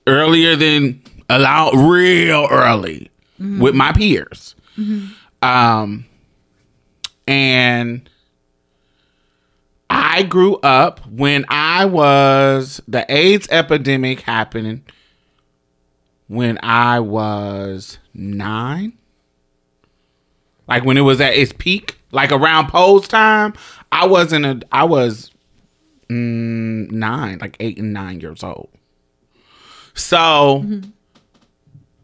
[0.06, 3.10] earlier than allowed, real early
[3.40, 3.60] mm-hmm.
[3.60, 4.54] with my peers.
[5.42, 6.06] Um,
[7.26, 8.08] and
[9.90, 14.84] I grew up when I was the AIDS epidemic happening
[16.28, 18.94] when I was nine.
[20.66, 23.52] Like when it was at its peak, like around Pose time,
[23.90, 25.30] I wasn't a I was
[26.08, 28.70] mm, nine, like eight and nine years old.
[29.94, 30.64] So,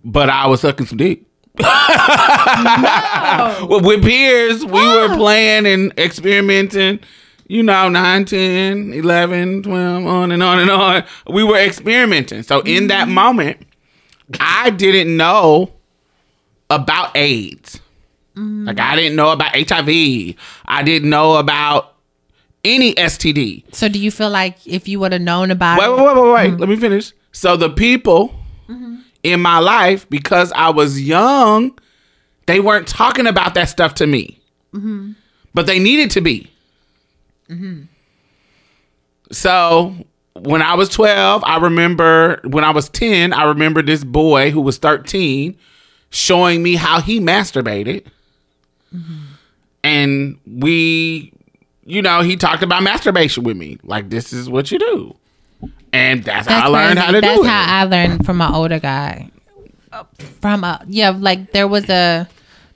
[0.04, 1.22] but I was sucking some dick.
[3.68, 5.16] Well, with peers, we were oh.
[5.16, 7.00] playing and experimenting,
[7.46, 11.04] you know, 9, 10, 11, 12, on and on and on.
[11.28, 12.42] We were experimenting.
[12.42, 13.14] So in that mm-hmm.
[13.14, 13.66] moment,
[14.40, 15.72] I didn't know
[16.70, 17.80] about AIDS.
[18.36, 18.66] Mm-hmm.
[18.66, 20.36] Like, I didn't know about HIV.
[20.66, 21.94] I didn't know about
[22.64, 23.74] any STD.
[23.74, 26.14] So, do you feel like if you would have known about Wait, it, wait, wait,
[26.14, 26.50] wait, wait.
[26.50, 26.60] Mm-hmm.
[26.60, 27.12] Let me finish.
[27.32, 28.34] So the people
[29.22, 31.78] in my life, because I was young,
[32.46, 34.40] they weren't talking about that stuff to me.
[34.72, 35.12] Mm-hmm.
[35.54, 36.50] But they needed to be.
[37.50, 37.82] Mm-hmm.
[39.32, 39.94] So
[40.34, 44.60] when I was 12, I remember when I was 10, I remember this boy who
[44.60, 45.56] was 13
[46.10, 48.06] showing me how he masturbated.
[48.94, 49.18] Mm-hmm.
[49.84, 51.32] And we,
[51.84, 53.78] you know, he talked about masturbation with me.
[53.82, 55.16] Like, this is what you do.
[55.92, 57.06] And that's, that's how I learned crazy.
[57.06, 57.44] how to That's do it.
[57.46, 59.30] That's how I learned from my older guy.
[60.40, 62.28] From a yeah, like there was a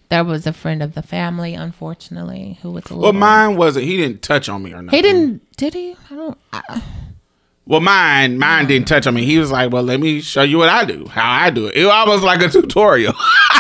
[0.08, 3.02] there was a friend of the family, unfortunately, who was a little.
[3.02, 3.84] well, mine wasn't.
[3.84, 4.96] He didn't touch on me or nothing.
[4.96, 5.56] He didn't.
[5.56, 5.96] Did he?
[6.10, 6.38] I don't.
[6.52, 6.82] I,
[7.64, 9.24] Well, mine, mine didn't touch on me.
[9.24, 11.76] He was like, "Well, let me show you what I do, how I do it."
[11.76, 13.14] It was almost like a tutorial.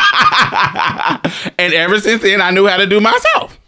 [1.58, 3.60] and ever since then, I knew how to do myself.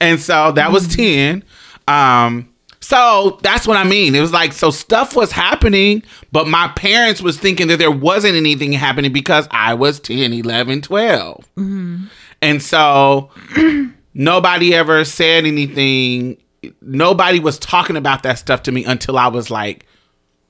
[0.00, 1.42] And so that was ten.
[1.88, 2.49] Um,
[2.90, 4.16] So that's what I mean.
[4.16, 6.02] It was like so stuff was happening,
[6.32, 10.82] but my parents was thinking that there wasn't anything happening because I was 10, 11,
[10.82, 11.36] 12.
[11.54, 12.04] Mm-hmm.
[12.42, 13.30] And so
[14.14, 16.36] nobody ever said anything.
[16.80, 19.86] Nobody was talking about that stuff to me until I was like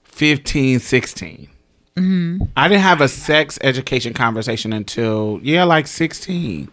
[0.05, 1.47] 15, 16.
[1.97, 2.45] Mm-hmm.
[2.57, 6.71] I didn't have a sex education conversation until, yeah, like 16.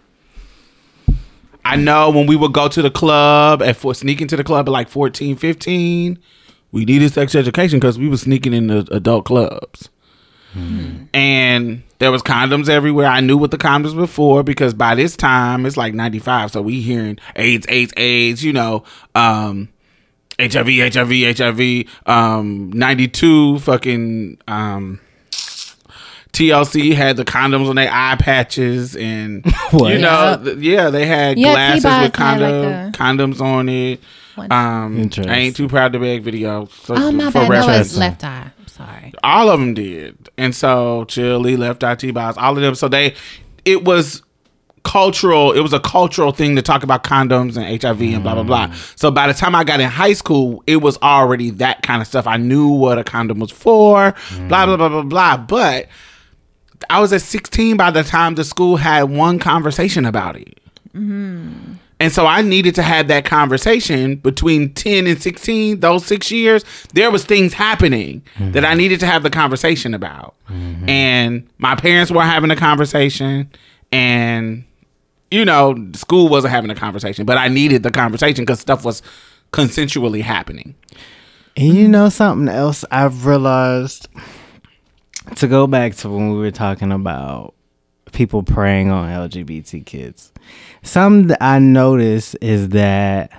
[1.67, 4.69] I know when we would go to the club and for sneaking to the club
[4.69, 6.17] at like 14, 15,
[6.71, 9.89] we needed sex education because we were sneaking in the adult clubs.
[11.13, 13.07] And there was condoms everywhere.
[13.07, 16.51] I knew what the condoms were for because by this time it's like 95.
[16.51, 18.83] So we hearing AIDS, AIDS, AIDS, you know,
[19.13, 19.69] um,
[20.39, 24.99] HIV, HIV, HIV, um, 92 fucking, um,
[26.33, 29.93] TLC had the condoms on their eye patches and What?
[29.93, 30.43] you know Yep.
[30.43, 34.01] th- yeah they had Yeah, glasses T-Boz with had, like, condom, a- condoms on it
[34.35, 34.51] What?
[34.51, 35.33] um Interesting.
[35.33, 37.43] I ain't too proud to beg video so Oh my for bad.
[37.43, 38.51] No, reference it's left eye.
[38.59, 39.13] I'm sorry.
[39.23, 43.15] all of them did and so Chilli left eye T-Boz all of them so they
[43.65, 44.21] it was
[44.83, 48.43] cultural it was a cultural thing to talk about condoms and hiv and blah blah
[48.43, 52.01] blah so by the time i got in high school it was already that kind
[52.01, 54.13] of stuff i knew what a condom was for
[54.47, 55.87] blah blah blah blah blah but
[56.89, 60.59] i was at 16 by the time the school had one conversation about it
[60.89, 61.73] mm-hmm.
[61.99, 66.63] and so I needed to have that conversation between 10 and 16, those six years.
[66.93, 68.77] There was things happening that I mm-hmm.
[68.77, 70.35] needed to have the conversation about.
[70.47, 70.87] Mm-hmm.
[70.87, 73.49] And my parents were having a conversation
[73.91, 74.63] and
[75.31, 79.01] you know, school wasn't having a conversation, but I needed the conversation because stuff was
[79.51, 80.75] consensually happening.
[81.55, 84.07] And you know something else I've realized
[85.35, 87.53] to go back to when we were talking about
[88.11, 90.31] people preying on LGBT kids.
[90.83, 93.31] Something that I notice is that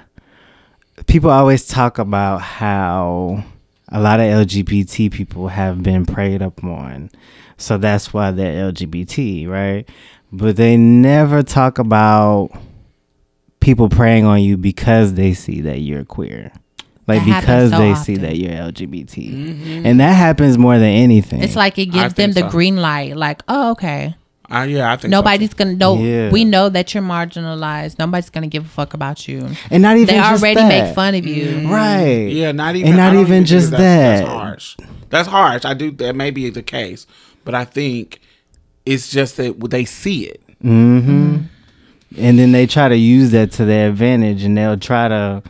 [1.07, 3.45] people always talk about how
[3.89, 7.11] a lot of LGBT people have been preyed upon.
[7.57, 9.89] So that's why they're LGBT, right?
[10.31, 12.51] But they never talk about
[13.61, 16.53] people preying on you because they see that you're queer.
[17.09, 19.85] Like That because so they see that you're LGBT.
[19.85, 21.43] And that happens more than anything.
[21.43, 22.51] It's like it gives them the so.
[22.51, 23.17] green light.
[23.17, 24.15] Like, oh, okay.
[24.51, 25.99] Uh, yeah, I think so, Nobody's gonna know.
[25.99, 26.31] Yeah.
[26.31, 27.99] We know that you're marginalized.
[27.99, 29.49] Nobody's gonna give a fuck about you.
[29.71, 30.69] and not even They just already that.
[30.69, 31.69] make fun of you.
[31.69, 32.29] Right.
[32.31, 34.19] Yeah, not even And not I don't even just that's, that.
[34.19, 34.77] That's harsh.
[35.11, 35.65] That's harsh.
[35.65, 37.07] I do that may be the case,
[37.45, 38.21] but I think
[38.87, 40.43] it's just that they see it.
[40.65, 41.43] Mm-hmm.
[42.17, 45.43] And then they try to use that to their advantage and they'll try to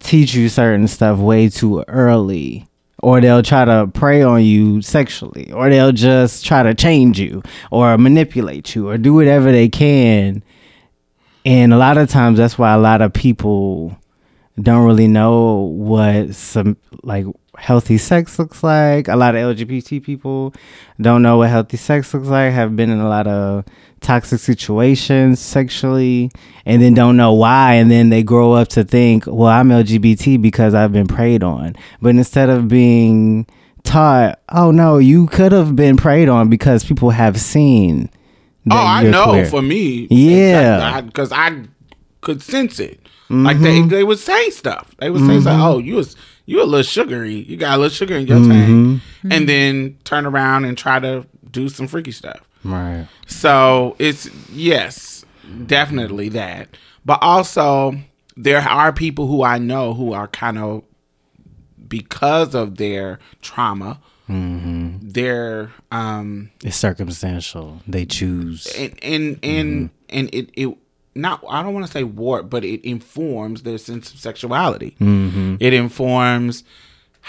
[0.00, 2.66] teach you certain stuff way too early.
[3.02, 5.50] Or they'll try to prey on you sexually.
[5.52, 10.42] Or they'll just try to change you or manipulate you or do whatever they can.
[11.46, 13.96] And a lot of times that's why a lot of people
[14.60, 17.24] don't really know what some like
[17.60, 19.06] healthy sex looks like.
[19.08, 20.54] A lot of LGBT people
[21.00, 23.64] don't know what healthy sex looks like, have been in a lot of
[24.00, 26.30] toxic situations sexually,
[26.64, 27.74] and then don't know why.
[27.74, 31.76] And then they grow up to think, well, I'm LGBT because I've been preyed on.
[32.00, 33.46] But instead of being
[33.84, 38.10] taught, oh no, you could have been preyed on because people have seen.
[38.70, 39.46] Oh, I know queer.
[39.46, 40.06] for me.
[40.10, 41.00] Yeah.
[41.00, 41.64] Because I,
[42.20, 43.00] could sense it.
[43.30, 43.88] Like they, Mm-hmm.
[43.88, 44.94] they would say stuff.
[44.98, 46.16] They would say, stuff, "Oh, you was
[46.50, 47.34] you a little sugary.
[47.48, 48.50] You got a little sugar in your Mm-hmm.
[48.98, 49.02] tank,"
[49.32, 52.40] and then turn around and try to do some freaky stuff.
[52.64, 53.06] Right.
[53.26, 55.24] So it's yes,
[55.66, 56.76] definitely that.
[57.04, 57.94] But also
[58.36, 60.82] there are people who I know who are kind of
[61.88, 64.00] because of their trauma,
[65.02, 67.80] their um It's circumstantial.
[67.86, 68.66] They choose.
[68.78, 70.76] and and and, and it it
[71.14, 74.96] not I don't want to say warp, but it informs their sense of sexuality.
[75.00, 75.56] Mm-hmm.
[75.60, 76.64] It informs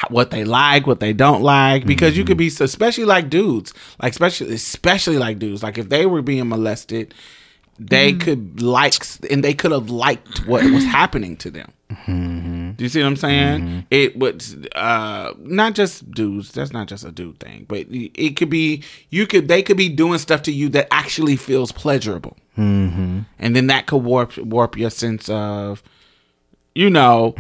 [0.09, 2.63] what they like, what they don't like, because you could be mm-hmm.
[2.63, 7.13] especially like dudes, like especially especially like dudes, like if they were being molested,
[7.79, 8.21] they mm.
[8.21, 8.93] could like
[9.29, 11.71] and they could have liked what was happening to them.
[12.05, 13.85] Do you see what I'm saying?
[13.91, 14.43] It would
[14.75, 16.51] uh not just dudes.
[16.51, 19.89] That's not just a dude thing, but it could be you could they could be
[19.89, 23.19] doing stuff to you that actually feels pleasurable, mm-hmm.
[23.39, 25.83] and then that could warp warp your sense of,
[26.75, 27.35] you know,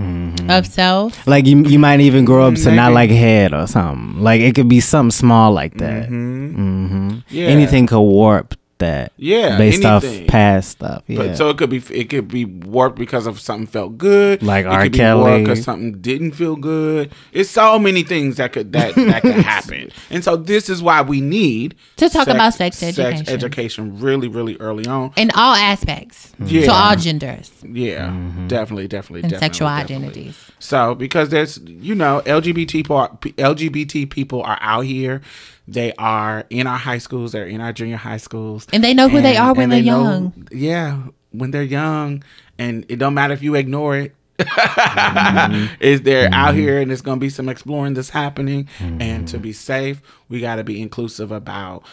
[0.49, 1.25] Of self.
[1.25, 4.21] Like you, you might even grow up to not like head or something.
[4.21, 6.07] Like it could be something small like that.
[6.07, 7.47] hmm Yeah.
[7.47, 9.13] Anything could warp that.
[9.17, 10.23] Yeah, based anything.
[10.25, 11.03] off past stuff.
[11.07, 11.17] Yeah.
[11.17, 14.65] But so it could be it could be warped because of something felt good, Like
[14.65, 14.83] it R.
[14.83, 15.39] could Kelly.
[15.41, 17.11] because something didn't feel good.
[17.31, 21.01] It's so many things that could that that could happen, and so this is why
[21.01, 23.27] we need To talk about sex education.
[23.29, 25.13] education really, really early on.
[25.15, 26.47] in all aspects mm-hmm.
[26.47, 26.65] Yeah.
[26.65, 28.47] to all genders Yeah, mm-hmm.
[28.47, 29.95] definitely, definitely, and definitely, sexual definitely.
[30.07, 30.51] identities.
[30.59, 35.21] So because there's you know LGBT par- LGBT people are out here.
[35.67, 37.31] They are in our high schools.
[37.31, 39.93] They're in our junior high schools, And they know who they are when they they're
[39.93, 40.47] know- young.
[40.51, 41.01] Yeah,
[41.31, 42.23] when they're young,
[42.57, 44.15] and it don't matter if you ignore it.
[44.39, 45.75] Mm-hmm.
[45.79, 48.67] Is they're out here, and there's gonna be some exploring that's happening.
[48.79, 51.83] And to be safe, we got to be inclusive about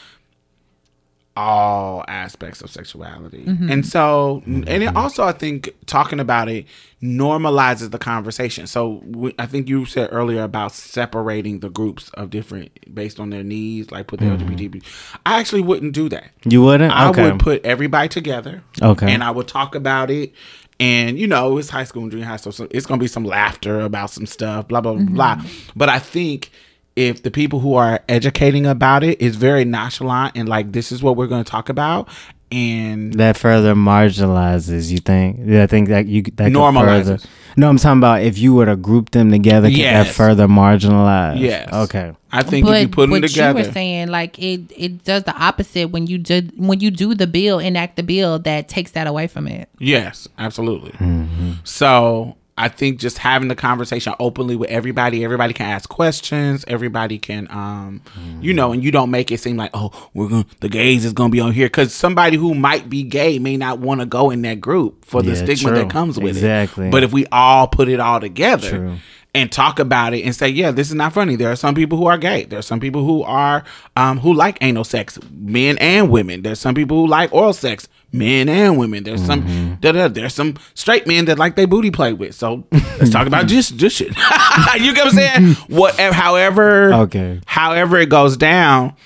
[1.39, 3.45] all aspects of sexuality.
[3.45, 3.71] Mm-hmm.
[3.71, 4.97] And so, and it mm-hmm.
[4.97, 6.67] also, I think, talking about it
[7.01, 8.67] normalizes the conversation.
[8.67, 13.31] So, we, I think you said earlier about separating the groups of different based on
[13.31, 14.53] their needs, like put the mm-hmm.
[14.53, 14.85] LGBT.
[15.25, 16.33] I actually wouldn't do that.
[16.45, 16.93] you wouldn't?
[16.93, 17.31] I okay.
[17.31, 18.65] would put everybody together.
[18.83, 19.09] Okay.
[19.13, 20.33] And I would talk about it.
[20.81, 23.25] And you know, it's high school and junior high school, so it's gonna be some
[23.25, 25.05] laughter about some stuff, blah blah blah.
[25.37, 25.45] blah.
[25.77, 26.51] But I think
[26.99, 31.01] if the people who are educating about it is very nonchalant and like this is
[31.03, 32.09] what we're gonna talk about
[32.51, 34.91] and that further marginalizes.
[34.91, 35.39] You think?
[35.45, 37.05] Yeah, I think that you that could Normalizes.
[37.05, 37.19] further-
[37.57, 41.39] No, I'm talking about if you were to group them together, could that further marginize?
[41.41, 41.73] yes.
[41.73, 42.13] Okay.
[42.33, 43.61] I think if you put them what together.
[43.61, 47.15] you were saying, like it, it does the opposite when you do when you do
[47.15, 49.69] the bill, enact the bill that takes that away from it.
[49.79, 50.93] Yes, absolutely.
[50.93, 51.53] Mm-hmm.
[51.65, 57.19] So I think just having the conversation openly with everybody, everybody can ask questions, everybody
[57.19, 58.03] can, um,
[58.41, 61.13] you know, and you don't make it seem like, oh, we're going the gays is
[61.13, 64.07] going to be on here because somebody who might be gay may not want to
[64.07, 65.79] go in that group for the Yeah, stigma true.
[65.79, 66.43] that comes with Exactly.
[66.45, 66.89] it.
[66.89, 66.91] Exactly.
[66.91, 68.69] But if we all put it all together.
[68.71, 68.97] True.
[69.39, 71.37] And talk about it and say, yeah, this is not funny.
[71.37, 72.45] There are some people who are gay.
[72.45, 73.63] There are some people who are
[73.97, 76.43] um, who like anal sex, men and women.
[76.43, 79.05] There's some people who like oral sex, men and women.
[79.05, 82.35] There's some da, da, there's some straight men that like their booty played with.
[82.35, 84.09] So let's talk about just just shit.
[84.81, 85.55] you get what I'm saying?
[85.69, 87.41] Whatever, however, Okay.
[87.47, 88.97] however it goes down,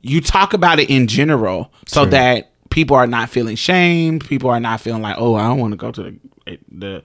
[0.00, 4.24] you talk about it in general so that people are not feeling shamed.
[4.28, 7.02] People are not feeling like, oh, I don't want to go to the, Eh, the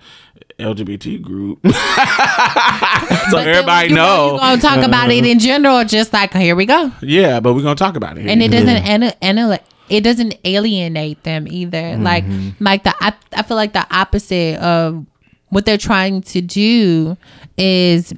[0.59, 1.59] LGBT group.
[3.29, 4.31] so everybody you know.
[4.31, 7.61] You're gonna talk about it in general, just like here we go, yeah, but we're
[7.61, 8.27] gonna talk about it.
[8.27, 9.59] and it doesn't ana-
[9.89, 11.97] it doesn't alienate them either.
[11.97, 12.63] Like mm-hmm.
[12.63, 15.05] like the I, I feel like the opposite of
[15.49, 17.17] what they're trying to do
[17.57, 18.13] is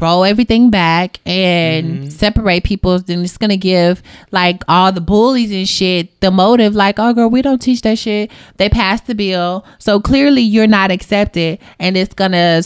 [0.00, 2.08] roll everything back and mm-hmm.
[2.08, 6.98] separate people then it's gonna give like all the bullies and shit the motive like
[6.98, 8.30] oh girl we don't teach that shit.
[8.56, 9.64] They passed the bill.
[9.78, 12.62] So clearly you're not accepted and it's gonna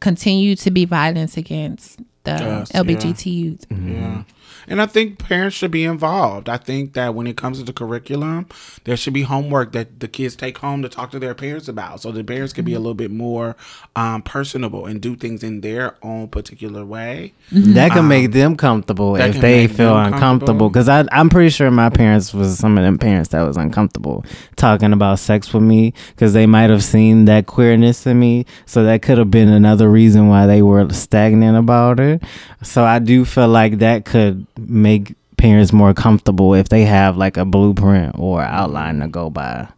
[0.00, 2.82] continue to be violence against the Yes, yeah.
[2.82, 3.66] lbgt youth.
[3.70, 3.76] Yeah.
[3.76, 4.20] Mm-hmm.
[4.68, 6.48] And I think parents should be involved.
[6.48, 8.46] I think that when it comes to the curriculum,
[8.84, 12.02] there should be homework that the kids take home to talk to their parents about.
[12.02, 12.82] So the parents can be a mm-hmm.
[12.84, 13.56] little bit more
[13.96, 17.32] um, personable and do things in their own particular way.
[17.50, 17.72] Mm-hmm.
[17.74, 20.68] That can make um, them comfortable if they feel uncomfortable.
[20.68, 24.24] Because I'm pretty sure my parents was some of them parents that was uncomfortable
[24.56, 28.46] talking about sex with me because they might have seen that queerness in me.
[28.66, 32.22] So that could have been another reason why they were stagnant about it.
[32.62, 37.36] So I do feel like that could make parents more comfortable if they have like
[37.36, 39.68] a blueprint or outline to go by.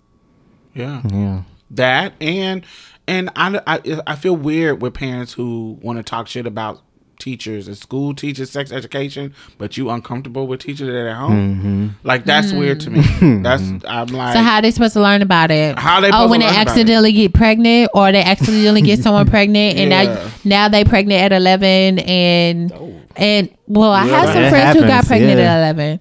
[0.74, 1.02] Yeah.
[1.12, 1.42] Yeah.
[1.70, 2.64] that and
[3.06, 6.80] and I, I I feel weird with parents who want to talk shit about
[7.18, 11.88] teachers and school teachers sex education but you uncomfortable with teachers that at home mm-hmm.
[12.02, 12.58] like that's mm.
[12.58, 13.02] weird to me
[13.42, 16.28] that's i'm like so how are they supposed to learn about it How they oh
[16.28, 16.70] when they learn about it?
[16.70, 20.04] accidentally get pregnant or they accidentally get someone pregnant and Yeah.
[20.04, 22.72] now now they pregnant at 11 and
[23.20, 25.54] and well i Yeah, have some friends who got pregnant yeah.
[25.54, 26.00] at 11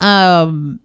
[0.00, 0.80] um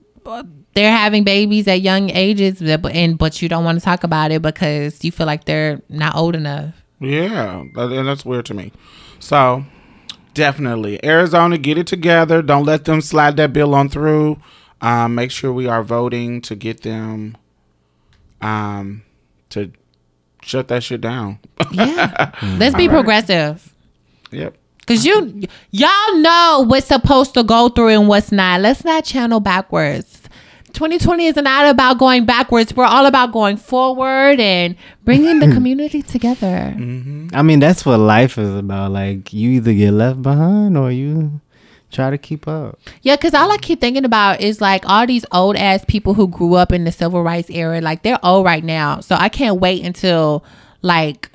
[0.73, 4.31] they're having babies at young ages but and but you don't want to talk about
[4.31, 6.73] it because you feel like they're not old enough.
[6.99, 8.71] Yeah and that's weird to me.
[9.19, 9.65] So
[10.33, 11.03] definitely.
[11.05, 12.41] Arizona get it together.
[12.41, 14.39] Don't let them slide that bill on through.
[14.81, 17.37] Um, make sure we are voting to get them
[18.41, 19.03] um,
[19.51, 19.71] to
[20.41, 21.39] shut that shit down.
[21.71, 22.31] Yeah.
[22.57, 23.73] Let's be progressive.
[24.31, 28.61] Yep Cause you y'all know what's supposed to go through and what's not.
[28.61, 30.23] Let's not channel backwards.
[30.73, 32.75] 2020 is not about going backwards.
[32.75, 35.53] We're all about going forward and bringing the hmm.
[35.53, 36.73] community together.
[36.75, 37.27] Mm-hmm.
[37.31, 38.91] I mean, that's what life is about.
[38.91, 41.39] Like, you either get left behind or you
[41.91, 42.79] try to keep up.
[43.03, 46.27] Yeah, because all I keep thinking about is like all these old ass people who
[46.27, 47.79] grew up in the civil rights era.
[47.79, 48.99] Like they're old right now.
[48.99, 50.43] So I can't wait until
[50.81, 51.29] like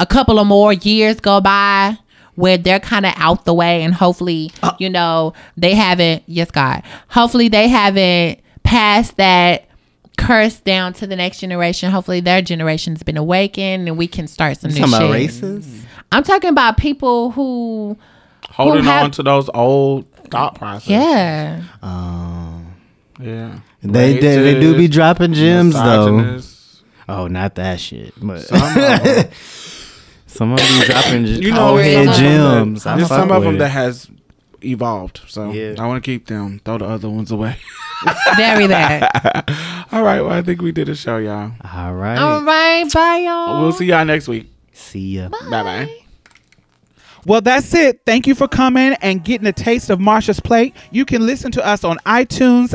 [0.00, 1.98] a couple of more years go by
[2.38, 6.82] where they're kind of out the way and hopefully, you know, they haven't, yes, God,
[7.08, 9.68] hopefully they haven't passed that
[10.16, 11.90] curse down to the next generation.
[11.90, 15.00] Hopefully, their generation's been awakened and we can start some new talking shit.
[15.02, 15.84] about races?
[16.12, 17.96] I'm talking about people who,
[18.50, 20.90] Holding have- on to those old thought processes.
[20.90, 21.62] yeah.
[21.82, 22.74] Um,
[23.20, 23.58] Yeah.
[23.82, 26.40] they, they they do be dropping gems though.
[27.08, 28.12] Oh, not that shit.
[28.20, 28.42] But
[30.38, 30.66] Some of them.
[30.66, 32.86] some of them be dropping You you know, know, there's head some of them gems.
[32.86, 34.08] I There's some of them that has
[34.62, 35.20] evolved.
[35.26, 35.74] So Yeah.
[35.78, 36.60] I want to keep them.
[36.64, 37.56] Throw the other ones away.
[38.36, 39.86] Very that.
[39.92, 40.20] All right.
[40.20, 41.50] Well, I think we did a show, y'all.
[41.74, 42.16] All right.
[42.16, 42.84] All right.
[42.92, 43.62] Bye, y'all.
[43.62, 44.48] We'll see y'all next week.
[44.72, 45.28] See ya.
[45.28, 45.98] Bye bye.
[47.26, 48.02] Well, that's it.
[48.06, 50.74] Thank you for coming and getting a taste of Marsha's plate.
[50.92, 52.74] You can listen to us on iTunes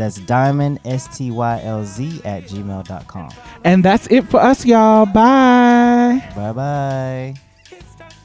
[0.00, 3.30] That's diamond, S T Y L Z, at gmail.com.
[3.64, 5.04] And that's it for us, y'all.
[5.04, 6.24] Bye.
[6.34, 7.34] Bye bye.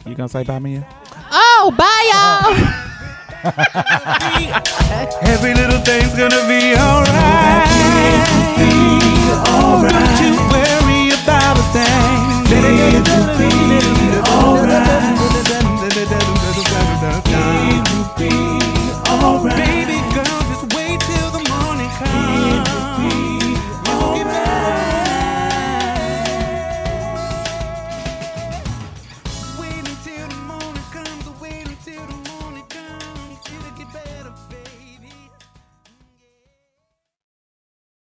[0.05, 0.87] You gonna say bye, Mia?
[1.29, 2.55] Oh, bye, y'all.
[5.27, 7.67] Every little thing's gonna be alright.
[9.51, 9.91] Alright.
[9.91, 12.55] Don't you worry about a thing.
[12.55, 12.71] It'll
[13.35, 15.11] be, be alright.
[17.67, 18.31] It'll be
[19.11, 19.57] alright.
[19.57, 19.94] Baby.